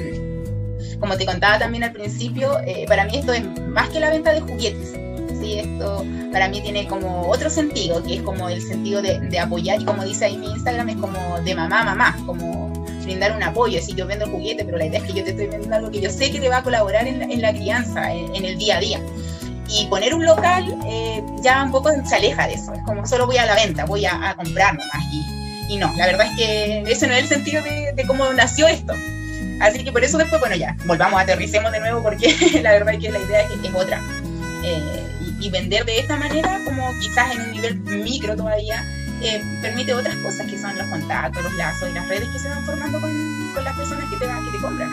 como 0.98 1.16
te 1.16 1.26
contaba 1.26 1.58
también 1.58 1.84
al 1.84 1.92
principio, 1.92 2.58
eh, 2.66 2.84
para 2.88 3.04
mí 3.04 3.16
esto 3.16 3.32
es 3.32 3.44
más 3.68 3.88
que 3.90 4.00
la 4.00 4.10
venta 4.10 4.32
de 4.32 4.40
juguetes. 4.40 4.94
¿sí? 5.40 5.58
Esto 5.58 6.04
para 6.32 6.48
mí 6.48 6.60
tiene 6.60 6.86
como 6.88 7.28
otro 7.28 7.50
sentido, 7.50 8.02
que 8.02 8.16
es 8.16 8.22
como 8.22 8.48
el 8.48 8.60
sentido 8.60 9.02
de, 9.02 9.38
apoyar, 9.38 9.80
y 9.80 9.84
como 9.84 10.02
dice 10.04 10.24
ahí 10.24 10.38
mi 10.38 10.50
Instagram, 10.50 10.88
es 10.88 10.96
como 10.96 11.40
de 11.40 11.54
mamá 11.54 11.84
mamá, 11.84 12.16
como 12.26 12.72
brindar 13.02 13.32
un 13.36 13.42
apoyo. 13.42 13.80
Si 13.80 13.94
yo 13.94 14.06
vendo 14.06 14.26
juguete, 14.26 14.64
pero 14.64 14.78
la 14.78 14.86
idea 14.86 15.00
es 15.00 15.06
que 15.06 15.12
yo 15.12 15.24
te 15.24 15.30
estoy 15.30 15.46
vendiendo 15.46 15.76
algo 15.76 15.90
que 15.90 16.00
yo 16.00 16.10
sé 16.10 16.30
que 16.32 16.40
te 16.40 16.48
va 16.48 16.58
a 16.58 16.62
colaborar 16.62 17.06
en 17.06 17.42
la, 17.42 17.52
crianza, 17.52 18.12
en, 18.12 18.44
el 18.44 18.58
día 18.58 18.78
a 18.78 18.80
día. 18.80 19.00
Y 19.68 19.86
poner 19.86 20.14
un 20.14 20.24
local 20.24 20.76
eh, 20.86 21.22
ya 21.42 21.62
un 21.62 21.70
poco 21.70 21.90
se 22.04 22.16
aleja 22.16 22.46
de 22.46 22.54
eso, 22.54 22.72
es 22.72 22.82
como 22.82 23.06
solo 23.06 23.26
voy 23.26 23.36
a 23.36 23.46
la 23.46 23.54
venta, 23.54 23.84
voy 23.84 24.04
a, 24.04 24.30
a 24.30 24.34
comprar 24.34 24.74
nomás. 24.74 25.04
Y, 25.12 25.41
y 25.72 25.78
no, 25.78 25.90
la 25.96 26.04
verdad 26.04 26.26
es 26.26 26.36
que 26.36 26.84
ese 26.86 27.06
no 27.06 27.14
es 27.14 27.22
el 27.22 27.28
sentido 27.28 27.62
de, 27.62 28.04
cómo 28.06 28.30
nació 28.34 28.68
esto. 28.68 28.92
Así 29.58 29.82
que 29.82 29.90
por 29.90 30.04
eso 30.04 30.18
después, 30.18 30.38
bueno, 30.38 30.54
ya, 30.54 30.76
volvamos, 30.84 31.18
aterricemos 31.18 31.72
de 31.72 31.80
nuevo 31.80 32.02
porque 32.02 32.60
la 32.62 32.72
verdad 32.72 32.92
es 32.92 33.00
que 33.00 33.10
la 33.10 33.18
idea 33.18 33.40
es, 33.40 33.74
otra. 33.74 33.98
Eh, 34.64 35.02
y, 35.40 35.48
vender 35.48 35.86
de 35.86 35.98
esta 35.98 36.16
manera, 36.16 36.60
como 36.66 36.86
quizás 37.00 37.34
en 37.34 37.40
un 37.40 37.50
nivel 37.52 37.80
micro 37.80 38.36
todavía, 38.36 38.84
eh, 39.22 39.42
permite 39.62 39.94
otras 39.94 40.14
cosas 40.16 40.46
que 40.46 40.58
son 40.58 40.76
los 40.76 40.86
contactos, 40.88 41.42
los 41.42 41.54
lazos 41.54 41.88
y 41.88 41.94
las 41.94 42.06
redes 42.06 42.28
que 42.28 42.38
se 42.38 42.50
van 42.50 42.62
formando 42.66 43.00
con, 43.00 43.64
las 43.64 43.74
personas 43.74 44.04
que 44.10 44.16
te, 44.16 44.26
que 44.26 44.52
te 44.52 44.58
compran. 44.60 44.90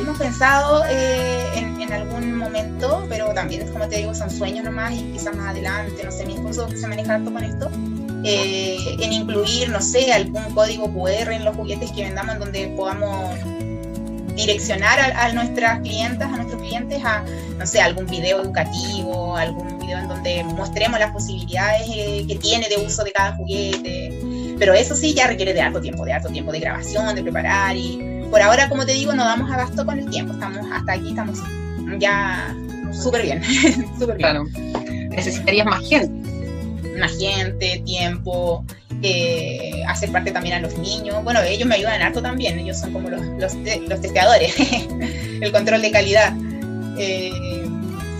Hemos 0.00 0.18
pensado 0.18 0.84
eh, 0.88 1.50
en, 1.56 1.92
algún 1.92 2.36
momento, 2.36 3.06
pero 3.08 3.34
también, 3.34 3.66
como 3.72 3.88
te 3.88 3.96
digo, 3.96 4.14
son 4.14 4.30
sueños 4.30 4.64
nomás 4.64 4.92
y 4.92 5.02
quizás 5.12 5.34
más 5.34 5.48
adelante, 5.48 6.04
no 6.04 6.12
sé, 6.12 6.24
mi 6.26 6.34
esposo 6.34 6.68
se 6.70 6.86
maneja 6.86 7.16
harto 7.16 7.32
con 7.32 7.42
esto, 7.42 7.68
eh, 8.24 8.96
en 9.00 9.12
incluir, 9.12 9.70
no 9.70 9.80
sé, 9.80 10.12
algún 10.12 10.42
código 10.54 10.92
QR 10.92 11.32
en 11.32 11.44
los 11.44 11.56
juguetes 11.56 11.90
que 11.92 12.04
vendamos 12.04 12.38
donde 12.38 12.68
podamos 12.76 13.36
direccionar 14.34 14.98
a, 15.00 15.32
nuestras 15.32 15.80
clientas, 15.80 16.32
a 16.32 16.36
nuestros 16.36 16.60
clientes 16.62 17.02
a, 17.04 17.24
no 17.58 17.66
sé, 17.66 17.80
algún 17.80 18.06
video 18.06 18.42
educativo, 18.42 19.36
algún 19.36 19.78
video 19.78 19.98
en 19.98 20.08
donde 20.08 20.44
mostremos 20.44 20.98
las 20.98 21.12
posibilidades 21.12 21.82
eh, 21.94 22.24
que 22.26 22.36
tiene 22.36 22.68
de 22.68 22.76
uso 22.84 23.04
de 23.04 23.12
cada 23.12 23.36
juguete. 23.36 24.56
Pero 24.58 24.74
eso 24.74 24.94
sí 24.94 25.14
ya 25.14 25.26
requiere 25.26 25.54
de 25.54 25.60
harto 25.60 25.80
tiempo, 25.80 26.04
de 26.04 26.12
harto 26.12 26.28
tiempo 26.28 26.52
de 26.52 26.60
grabación, 26.60 27.14
de 27.14 27.22
preparar 27.22 27.76
y 27.76 28.26
por 28.30 28.40
ahora, 28.42 28.68
como 28.68 28.86
te 28.86 28.92
digo, 28.92 29.12
no 29.14 29.24
damos 29.24 29.50
abasto 29.50 29.84
con 29.84 29.98
el 29.98 30.08
tiempo. 30.10 30.34
Estamos 30.34 30.64
hasta 30.72 30.92
aquí, 30.92 31.08
estamos 31.08 31.38
ya 31.98 32.54
súper 32.92 33.22
bien, 33.22 33.42
súper 33.98 34.16
bien. 34.16 34.18
Claro. 34.18 34.44
Necesitarías 35.10 35.66
más 35.66 35.80
gente 35.88 36.19
más 37.00 37.18
gente, 37.18 37.82
tiempo, 37.84 38.64
eh, 39.02 39.82
hacer 39.88 40.12
parte 40.12 40.30
también 40.30 40.56
a 40.56 40.60
los 40.60 40.76
niños. 40.78 41.22
Bueno, 41.24 41.40
ellos 41.42 41.66
me 41.66 41.76
ayudan 41.76 42.02
harto 42.02 42.20
también, 42.22 42.58
ellos 42.58 42.78
son 42.78 42.92
como 42.92 43.08
los, 43.08 43.20
los, 43.38 43.54
los 43.88 44.00
testeadores, 44.00 44.54
el 45.40 45.52
control 45.52 45.82
de 45.82 45.90
calidad. 45.90 46.34
Eh, 46.98 47.66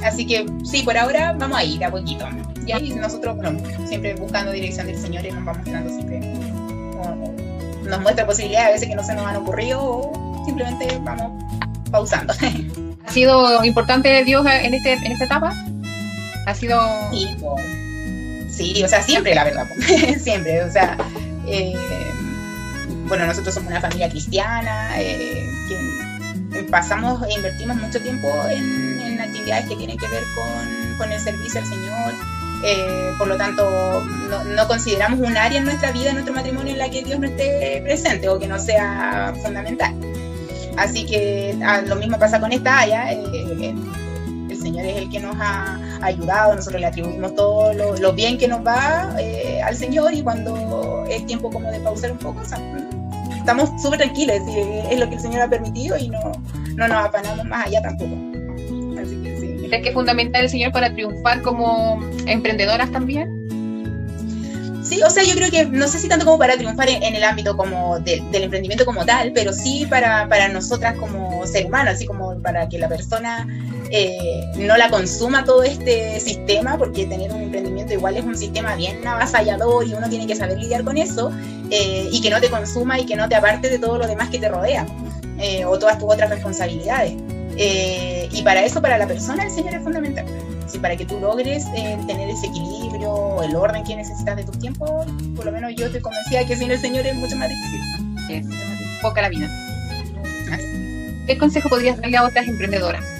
así 0.03 0.27
que 0.27 0.47
sí, 0.65 0.83
por 0.83 0.97
ahora 0.97 1.33
vamos 1.33 1.59
a 1.59 1.65
ir 1.65 1.85
a 1.85 1.91
poquito. 1.91 2.27
Y 2.67 2.73
ahí 2.73 2.91
nosotros, 2.91 3.37
bueno, 3.37 3.61
siempre 3.87 4.15
buscando 4.15 4.53
dirección 4.53 4.87
del 4.87 4.99
Señor 4.99 5.25
y 5.27 5.31
nos 5.31 5.45
vamos 5.45 5.59
mostrando 5.59 5.91
siempre, 5.91 6.21
nos 7.85 8.01
muestra 8.01 8.27
posibilidades 8.27 8.69
a 8.69 8.73
veces 8.73 8.89
que 8.89 8.95
no 8.95 9.03
se 9.03 9.15
nos 9.15 9.27
han 9.27 9.37
ocurrido 9.37 9.81
o 9.83 10.43
simplemente 10.47 10.99
vamos 11.03 11.43
pausando. 11.91 12.33
¿Ha 13.07 13.13
sido 13.13 13.65
importante 13.65 14.25
Dios 14.25 14.47
en, 14.47 14.73
este, 14.73 14.93
en 14.93 15.13
esta 15.13 15.25
etapa? 15.25 15.53
¿Ha 16.47 16.55
sido...? 16.55 16.81
Sí, 17.11 17.27
Sí, 18.61 18.83
o 18.85 18.89
sea, 18.89 19.03
siempre, 19.03 19.35
la 19.35 19.45
verdad, 19.45 19.67
siempre, 20.23 20.63
o 20.63 20.71
sea, 20.71 20.95
eh, 21.47 21.73
bueno, 23.07 23.25
nosotros 23.25 23.55
somos 23.55 23.71
una 23.71 23.81
familia 23.81 24.11
cristiana, 24.11 25.01
eh, 25.01 25.49
que 26.53 26.63
pasamos 26.65 27.27
e 27.27 27.33
invertimos 27.33 27.77
mucho 27.77 27.99
tiempo 28.03 28.29
en, 28.51 29.19
actividades 29.19 29.67
que 29.67 29.77
tienen 29.77 29.97
que 29.97 30.09
ver 30.09 30.23
con, 30.99 31.11
el 31.11 31.21
servicio 31.21 31.61
al 31.61 31.67
Señor, 31.67 32.15
eh, 32.63 33.13
por 33.17 33.29
lo 33.29 33.37
tanto, 33.39 34.05
no, 34.55 34.69
consideramos 34.69 35.21
un 35.21 35.35
área 35.39 35.59
en 35.59 35.65
nuestra 35.65 35.91
vida, 35.93 36.11
en 36.11 36.17
nuestro 36.17 36.35
matrimonio, 36.35 36.75
en 36.75 36.79
la 36.79 36.91
que 36.91 37.03
Dios 37.03 37.19
no 37.19 37.27
esté 37.27 37.81
presente 37.83 38.29
o 38.29 38.39
que 38.39 38.47
no 38.47 38.59
sea 38.59 39.33
fundamental. 39.43 39.95
Así 40.77 41.07
que 41.07 41.59
ah, 41.65 41.81
lo 41.81 41.97
mismo 41.97 42.19
pasa 42.19 42.39
con 42.39 42.53
esta 42.53 42.81
área. 42.81 43.11
Señor 44.81 44.97
es 44.97 45.03
el 45.03 45.11
que 45.11 45.21
nos 45.21 45.37
ha 45.39 45.79
ayudado, 46.03 46.55
nosotros 46.55 46.81
le 46.81 46.87
atribuimos 46.87 47.35
todo 47.35 47.73
lo, 47.73 48.13
bien 48.13 48.39
que 48.39 48.49
nos 48.49 48.67
va 48.67 49.15
eh, 49.19 49.61
al 49.63 49.77
Señor 49.77 50.13
y 50.15 50.23
cuando 50.23 51.05
es 51.09 51.27
tiempo 51.27 51.51
como 51.51 51.71
de 51.71 51.81
pausar 51.81 52.13
un 52.13 52.19
poco, 52.19 52.43
estamos 52.43 53.71
súper 53.83 53.99
tranquilos, 53.99 54.37
es, 54.37 54.99
lo 54.99 55.09
que 55.09 55.15
el 55.15 55.21
Señor 55.21 55.43
ha 55.43 55.49
permitido 55.49 55.97
y 55.97 56.09
no, 56.09 56.33
no 56.77 56.89
nos 56.89 57.05
apanamos 57.05 57.45
más 57.47 57.67
allá 57.67 57.83
tampoco. 57.83 58.15
Así 59.01 59.17
que 59.23 59.39
sí. 59.41 59.67
¿Crees 59.69 59.83
que 59.83 59.89
es 59.89 59.95
fundamental 59.95 60.43
el 60.43 60.51
Señor 60.51 60.73
para 60.73 60.93
triunfar 60.93 61.43
como 61.43 62.01
emprendedoras 62.27 62.91
también? 62.91 63.41
Sí, 64.83 65.01
o 65.03 65.11
sea, 65.11 65.23
yo 65.23 65.35
creo 65.35 65.51
que 65.51 65.67
no 65.67 65.87
sé 65.87 65.99
si 65.99 66.09
tanto 66.09 66.25
como 66.25 66.39
para 66.39 66.57
triunfar 66.57 66.89
en, 66.89 67.15
el 67.15 67.23
ámbito 67.23 67.57
como 67.57 67.99
del 68.01 68.43
emprendimiento 68.43 68.85
como 68.85 69.05
tal, 69.05 69.31
pero 69.33 69.53
sí 69.53 69.87
para, 69.89 70.29
para 70.29 70.49
nosotras 70.49 70.97
como 70.97 71.47
ser 71.47 71.67
humano, 71.67 71.91
así 71.91 72.07
como 72.07 72.37
para 72.41 72.69
que 72.69 72.79
la 72.79 72.89
persona 72.89 73.47
eh, 73.93 74.45
no 74.57 74.77
la 74.77 74.89
consuma 74.89 75.45
todo 75.45 75.63
este 75.63 76.21
sistema, 76.21 76.79
porque 76.79 77.07
tener 77.07 77.33
un 77.33 77.43
emprendimiento 77.43 77.93
igual 77.93 78.17
es 78.17 78.25
un 78.25 78.37
sistema 78.37 78.77
bien 78.77 79.05
avasallador 79.07 79.87
y 79.87 79.95
uno 79.95 80.09
tiene 80.09 80.27
que 80.27 80.37
saber 80.37 80.59
lidiar 80.59 80.85
con 80.85 80.97
eso, 80.97 81.33
eh, 81.71 82.09
y 82.13 82.21
que 82.21 82.31
no 82.31 82.41
te 82.41 82.49
consuma 82.49 83.01
y 83.01 83.07
que 83.07 83.17
no 83.17 83.29
te 83.29 83.35
aparte 83.35 83.69
de 83.69 83.79
todo 83.79 83.99
lo 83.99 84.07
demás 84.07 84.31
que 84.31 84.39
te 84.39 84.49
rodea, 84.49 84.87
eh, 85.39 85.65
o 85.65 85.79
todas 85.79 85.99
tus 85.99 86.13
otras 86.13 86.31
responsabilidades. 86.31 87.15
y 88.33 88.43
para 88.43 88.65
eso, 88.65 88.81
para 88.81 88.97
la 88.97 89.07
persona, 89.07 89.45
el 89.45 89.51
Señor 89.51 89.75
es 89.75 89.83
fundamental 89.83 90.25
para 90.81 90.97
que 90.97 91.05
tú 91.05 91.19
logres 91.19 91.65
tener 91.73 92.31
ese 92.31 92.47
equilibrio 92.47 93.43
el 93.43 93.57
orden 93.57 93.83
que 93.83 93.97
necesitas 93.97 94.37
de 94.37 94.45
tus 94.45 94.59
tiempos, 94.61 95.05
por 95.35 95.45
lo 95.45 95.53
menos 95.53 95.75
yo 95.77 95.91
te 95.91 96.01
convencía 96.01 96.47
que 96.47 96.57
sin 96.57 96.71
el 96.71 96.79
Señor 96.79 97.05
es 97.07 97.17
mucho 97.17 97.37
más 97.37 97.51
difícil. 97.51 98.49
Poca 99.03 99.21
la 99.21 99.29
vida. 99.29 99.51
¿Qué 101.27 101.37
consejo 101.37 101.69
podrías 101.69 102.01
darle 102.01 102.17
a 102.17 102.25
otras 102.25 102.47
emprendedoras? 102.47 103.20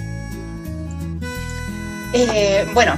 Eh, 2.13 2.65
bueno, 2.73 2.97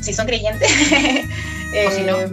si 0.00 0.12
son 0.12 0.26
creyentes. 0.26 0.70
o 1.86 1.90
si 1.90 2.02
no. 2.02 2.20
Eh, 2.20 2.28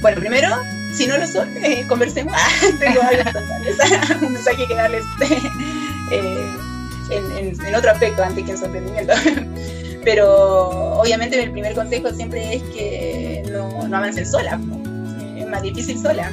bueno, 0.00 0.20
primero, 0.20 0.48
si 0.94 1.06
no 1.06 1.16
lo 1.16 1.26
son, 1.26 1.48
conversemos. 1.88 2.34
Tengo 2.80 3.00
un 4.26 4.32
mensaje 4.32 4.66
que 4.66 4.74
darles 4.74 5.04
en, 6.10 7.66
en, 7.66 7.74
otro 7.74 7.90
aspecto 7.90 8.22
antes 8.22 8.44
que 8.44 8.50
en 8.52 8.58
su 8.58 8.64
emprendimiento. 8.64 9.14
Pero 10.04 10.98
obviamente 11.00 11.40
el 11.40 11.52
primer 11.52 11.74
consejo 11.74 12.10
siempre 12.10 12.56
es 12.56 12.62
que 12.74 13.44
no, 13.50 13.86
no 13.86 13.96
avancen 13.96 14.26
sola, 14.26 14.58
es 15.36 15.46
más 15.46 15.62
difícil 15.62 16.00
sola. 16.00 16.30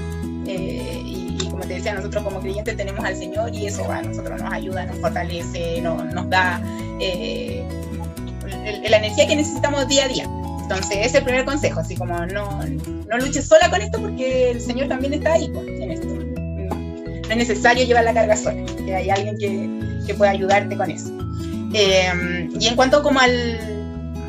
Eh, 0.47 1.01
y, 1.05 1.47
como 1.49 1.61
te 1.61 1.75
decía, 1.75 1.93
nosotros 1.93 2.23
como 2.23 2.39
creyentes 2.39 2.75
tenemos 2.75 3.05
al 3.05 3.15
Señor 3.15 3.53
y 3.53 3.67
eso 3.67 3.89
a 3.91 4.01
nosotros 4.01 4.41
nos 4.41 4.51
ayuda, 4.51 4.85
nos 4.85 4.97
fortalece, 4.97 5.81
nos 5.81 6.29
da 6.29 6.59
eh, 6.99 7.63
la 8.89 8.97
energía 8.97 9.27
que 9.27 9.35
necesitamos 9.35 9.87
día 9.87 10.05
a 10.05 10.07
día. 10.07 10.29
Entonces, 10.61 10.97
ese 10.97 11.05
es 11.05 11.15
el 11.15 11.23
primer 11.23 11.45
consejo, 11.45 11.79
así 11.79 11.95
como 11.95 12.15
no, 12.27 12.63
no 12.63 13.17
luches 13.17 13.47
sola 13.47 13.69
con 13.69 13.81
esto 13.81 13.99
porque 13.99 14.51
el 14.51 14.61
Señor 14.61 14.87
también 14.87 15.13
está 15.13 15.33
ahí 15.33 15.49
pues, 15.51 15.67
en 15.67 15.91
esto. 15.91 16.07
No 16.07 17.31
es 17.31 17.37
necesario 17.37 17.85
llevar 17.85 18.03
la 18.03 18.13
carga 18.13 18.35
sola, 18.35 18.63
que 18.85 18.95
hay 18.95 19.09
alguien 19.09 19.37
que, 19.37 20.05
que 20.05 20.13
pueda 20.13 20.31
ayudarte 20.31 20.77
con 20.77 20.91
eso. 20.91 21.09
Eh, 21.73 22.49
y 22.59 22.67
en 22.67 22.75
cuanto 22.75 23.01
como 23.03 23.19
al, 23.19 23.59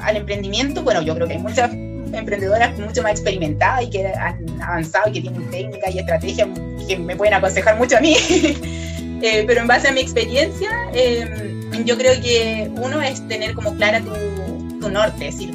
al, 0.02 0.16
emprendimiento, 0.16 0.82
bueno, 0.82 1.02
yo 1.02 1.14
creo 1.14 1.26
que 1.26 1.34
hay 1.34 1.38
muchas 1.40 1.70
emprendedoras 2.12 2.78
mucho 2.78 3.02
más 3.02 3.12
experimentadas 3.12 3.84
y 3.84 3.90
que 3.90 4.06
han 4.06 4.62
avanzado 4.62 5.08
y 5.10 5.12
que 5.12 5.20
tienen 5.22 5.50
técnica 5.50 5.90
y 5.90 5.98
estrategia 5.98 6.48
que 6.88 6.98
me 6.98 7.16
pueden 7.16 7.34
aconsejar 7.34 7.76
mucho 7.76 7.96
a 7.96 8.00
mí. 8.00 8.16
eh, 9.22 9.44
pero 9.46 9.60
en 9.60 9.66
base 9.66 9.88
a 9.88 9.92
mi 9.92 10.00
experiencia, 10.00 10.70
eh, 10.94 11.59
yo 11.84 11.96
creo 11.96 12.20
que 12.20 12.70
uno 12.76 13.02
es 13.02 13.26
tener 13.28 13.54
como 13.54 13.74
clara 13.76 14.00
tu, 14.00 14.78
tu, 14.80 14.90
norte, 14.90 15.28
es 15.28 15.36
decir, 15.36 15.54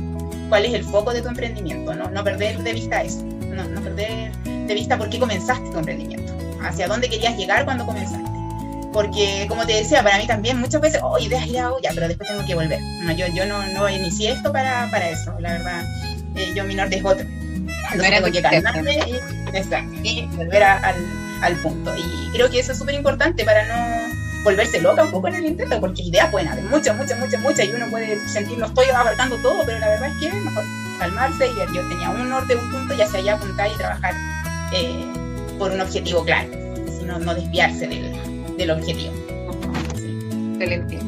cuál 0.49 0.65
es 0.65 0.73
el 0.73 0.83
foco 0.83 1.13
de 1.13 1.21
tu 1.21 1.29
emprendimiento, 1.29 1.93
no, 1.93 2.09
no 2.09 2.23
perder 2.23 2.57
de 2.59 2.73
vista 2.73 3.01
eso, 3.03 3.23
no, 3.23 3.63
no 3.63 3.81
perder 3.81 4.31
de 4.45 4.73
vista 4.73 4.97
por 4.97 5.09
qué 5.09 5.19
comenzaste 5.19 5.69
tu 5.71 5.79
emprendimiento, 5.79 6.33
hacia 6.61 6.87
dónde 6.87 7.09
querías 7.09 7.37
llegar 7.37 7.65
cuando 7.65 7.85
comenzaste 7.85 8.35
porque 8.95 9.45
como 9.49 9.65
te 9.65 9.73
decía, 9.73 10.01
para 10.01 10.17
mí 10.17 10.25
también 10.25 10.57
muchas 10.57 10.79
veces, 10.79 11.01
oh, 11.03 11.19
ideas 11.19 11.45
ya, 11.47 11.69
ya, 11.83 11.89
pero 11.93 12.07
después 12.07 12.29
tengo 12.29 12.45
que 12.45 12.55
volver. 12.55 12.79
No, 13.03 13.11
yo, 13.11 13.25
yo 13.27 13.45
no, 13.45 13.65
no 13.73 13.89
inicié 13.89 14.31
esto 14.31 14.53
para, 14.53 14.89
para 14.89 15.09
eso, 15.09 15.35
la 15.41 15.51
verdad. 15.51 15.83
Eh, 16.37 16.53
yo 16.55 16.63
mi 16.63 16.75
norte 16.75 16.95
es 16.95 17.03
otro. 17.03 17.25
Entonces 17.91 18.09
tengo 18.09 18.31
que 18.31 18.41
calmarme 18.41 18.97
y, 20.03 20.09
y 20.09 20.25
volver 20.27 20.63
al, 20.63 20.95
al, 21.41 21.55
punto. 21.57 21.93
Y 21.97 22.31
creo 22.31 22.49
que 22.49 22.59
eso 22.59 22.71
es 22.71 22.77
súper 22.77 22.95
importante 22.95 23.43
para 23.43 23.65
no 23.65 24.14
volverse 24.45 24.79
loca 24.79 25.03
un 25.03 25.11
poco 25.11 25.27
en 25.27 25.35
el 25.35 25.45
intento, 25.47 25.79
porque 25.81 26.03
ideas 26.03 26.29
pueden 26.29 26.47
haber 26.47 26.63
muchas, 26.65 26.95
muchas, 26.95 27.19
muchas, 27.19 27.41
muchas, 27.41 27.65
y 27.65 27.73
uno 27.73 27.87
puede 27.89 28.17
sentir, 28.29 28.57
no 28.59 28.67
estoy 28.67 28.85
abarcando 28.89 29.35
todo, 29.37 29.63
pero 29.65 29.79
la 29.79 29.89
verdad 29.89 30.09
es 30.09 30.17
que 30.19 30.31
mejor 30.33 30.63
calmarse 30.99 31.47
y 31.47 31.75
yo 31.75 31.81
tenía 31.89 32.11
un 32.11 32.29
norte, 32.29 32.55
un 32.55 32.71
punto, 32.71 32.93
y 32.93 33.01
hacia 33.01 33.19
allá 33.19 33.33
apuntar 33.33 33.69
y 33.73 33.77
trabajar 33.77 34.13
eh, 34.71 35.05
por 35.57 35.71
un 35.71 35.81
objetivo 35.81 36.23
claro, 36.23 36.47
sino 36.97 37.17
no 37.17 37.33
desviarse 37.33 37.87
del, 37.87 38.55
del 38.55 38.71
objetivo. 38.71 39.13
Excelente. 40.53 40.99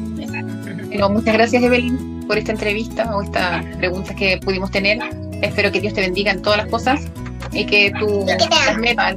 muchas 1.08 1.34
gracias, 1.34 1.62
Evelyn, 1.62 2.26
por 2.26 2.36
esta 2.36 2.52
entrevista 2.52 3.16
o 3.16 3.22
estas 3.22 3.64
preguntas 3.76 4.16
que 4.16 4.38
pudimos 4.38 4.70
tener. 4.72 4.98
Espero 5.42 5.70
que 5.70 5.80
Dios 5.80 5.94
te 5.94 6.00
bendiga 6.00 6.32
en 6.32 6.42
todas 6.42 6.58
las 6.58 6.66
cosas 6.66 7.00
y 7.52 7.64
que 7.64 7.92
tus 8.00 8.24
metas 8.78 9.16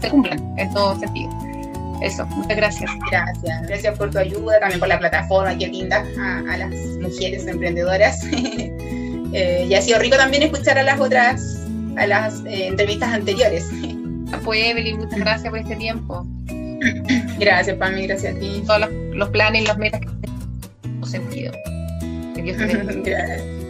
se 0.00 0.08
cumplan 0.08 0.58
en 0.58 0.72
todo 0.72 0.98
sentido. 0.98 1.51
Eso, 2.02 2.26
muchas 2.26 2.56
gracias. 2.56 2.90
Gracias, 3.10 3.62
gracias 3.68 3.98
por 3.98 4.10
tu 4.10 4.18
ayuda, 4.18 4.58
también 4.60 4.80
por 4.80 4.88
la 4.88 4.98
plataforma 4.98 5.56
que 5.56 5.68
linda 5.68 6.04
a, 6.18 6.56
las 6.56 6.70
mujeres 7.00 7.46
emprendedoras. 7.46 8.24
eh, 8.32 9.66
y 9.68 9.74
ha 9.74 9.82
sido 9.82 9.98
rico 9.98 10.16
también 10.16 10.42
escuchar 10.42 10.78
a 10.78 10.82
las 10.82 11.00
otras, 11.00 11.60
a 11.96 12.06
las 12.06 12.40
eh, 12.46 12.66
entrevistas 12.68 13.12
anteriores. 13.12 13.66
Pues 14.44 14.60
Evelyn, 14.64 14.98
muchas 14.98 15.18
gracias 15.20 15.50
por 15.50 15.58
este 15.58 15.76
tiempo. 15.76 16.26
Gracias, 17.38 17.76
Pami, 17.76 18.06
gracias 18.06 18.34
a 18.34 18.38
ti. 18.38 18.62
Todos 18.66 18.80
los, 18.80 18.90
los 19.14 19.28
planes 19.28 19.62
y 19.62 19.66
las 19.66 19.78
metas 19.78 20.00
que 20.00 21.06
sentido. 21.06 21.52
Que 22.34 22.42
Dios 22.42 22.56
te 22.56 22.76
bendiga. 22.76 23.36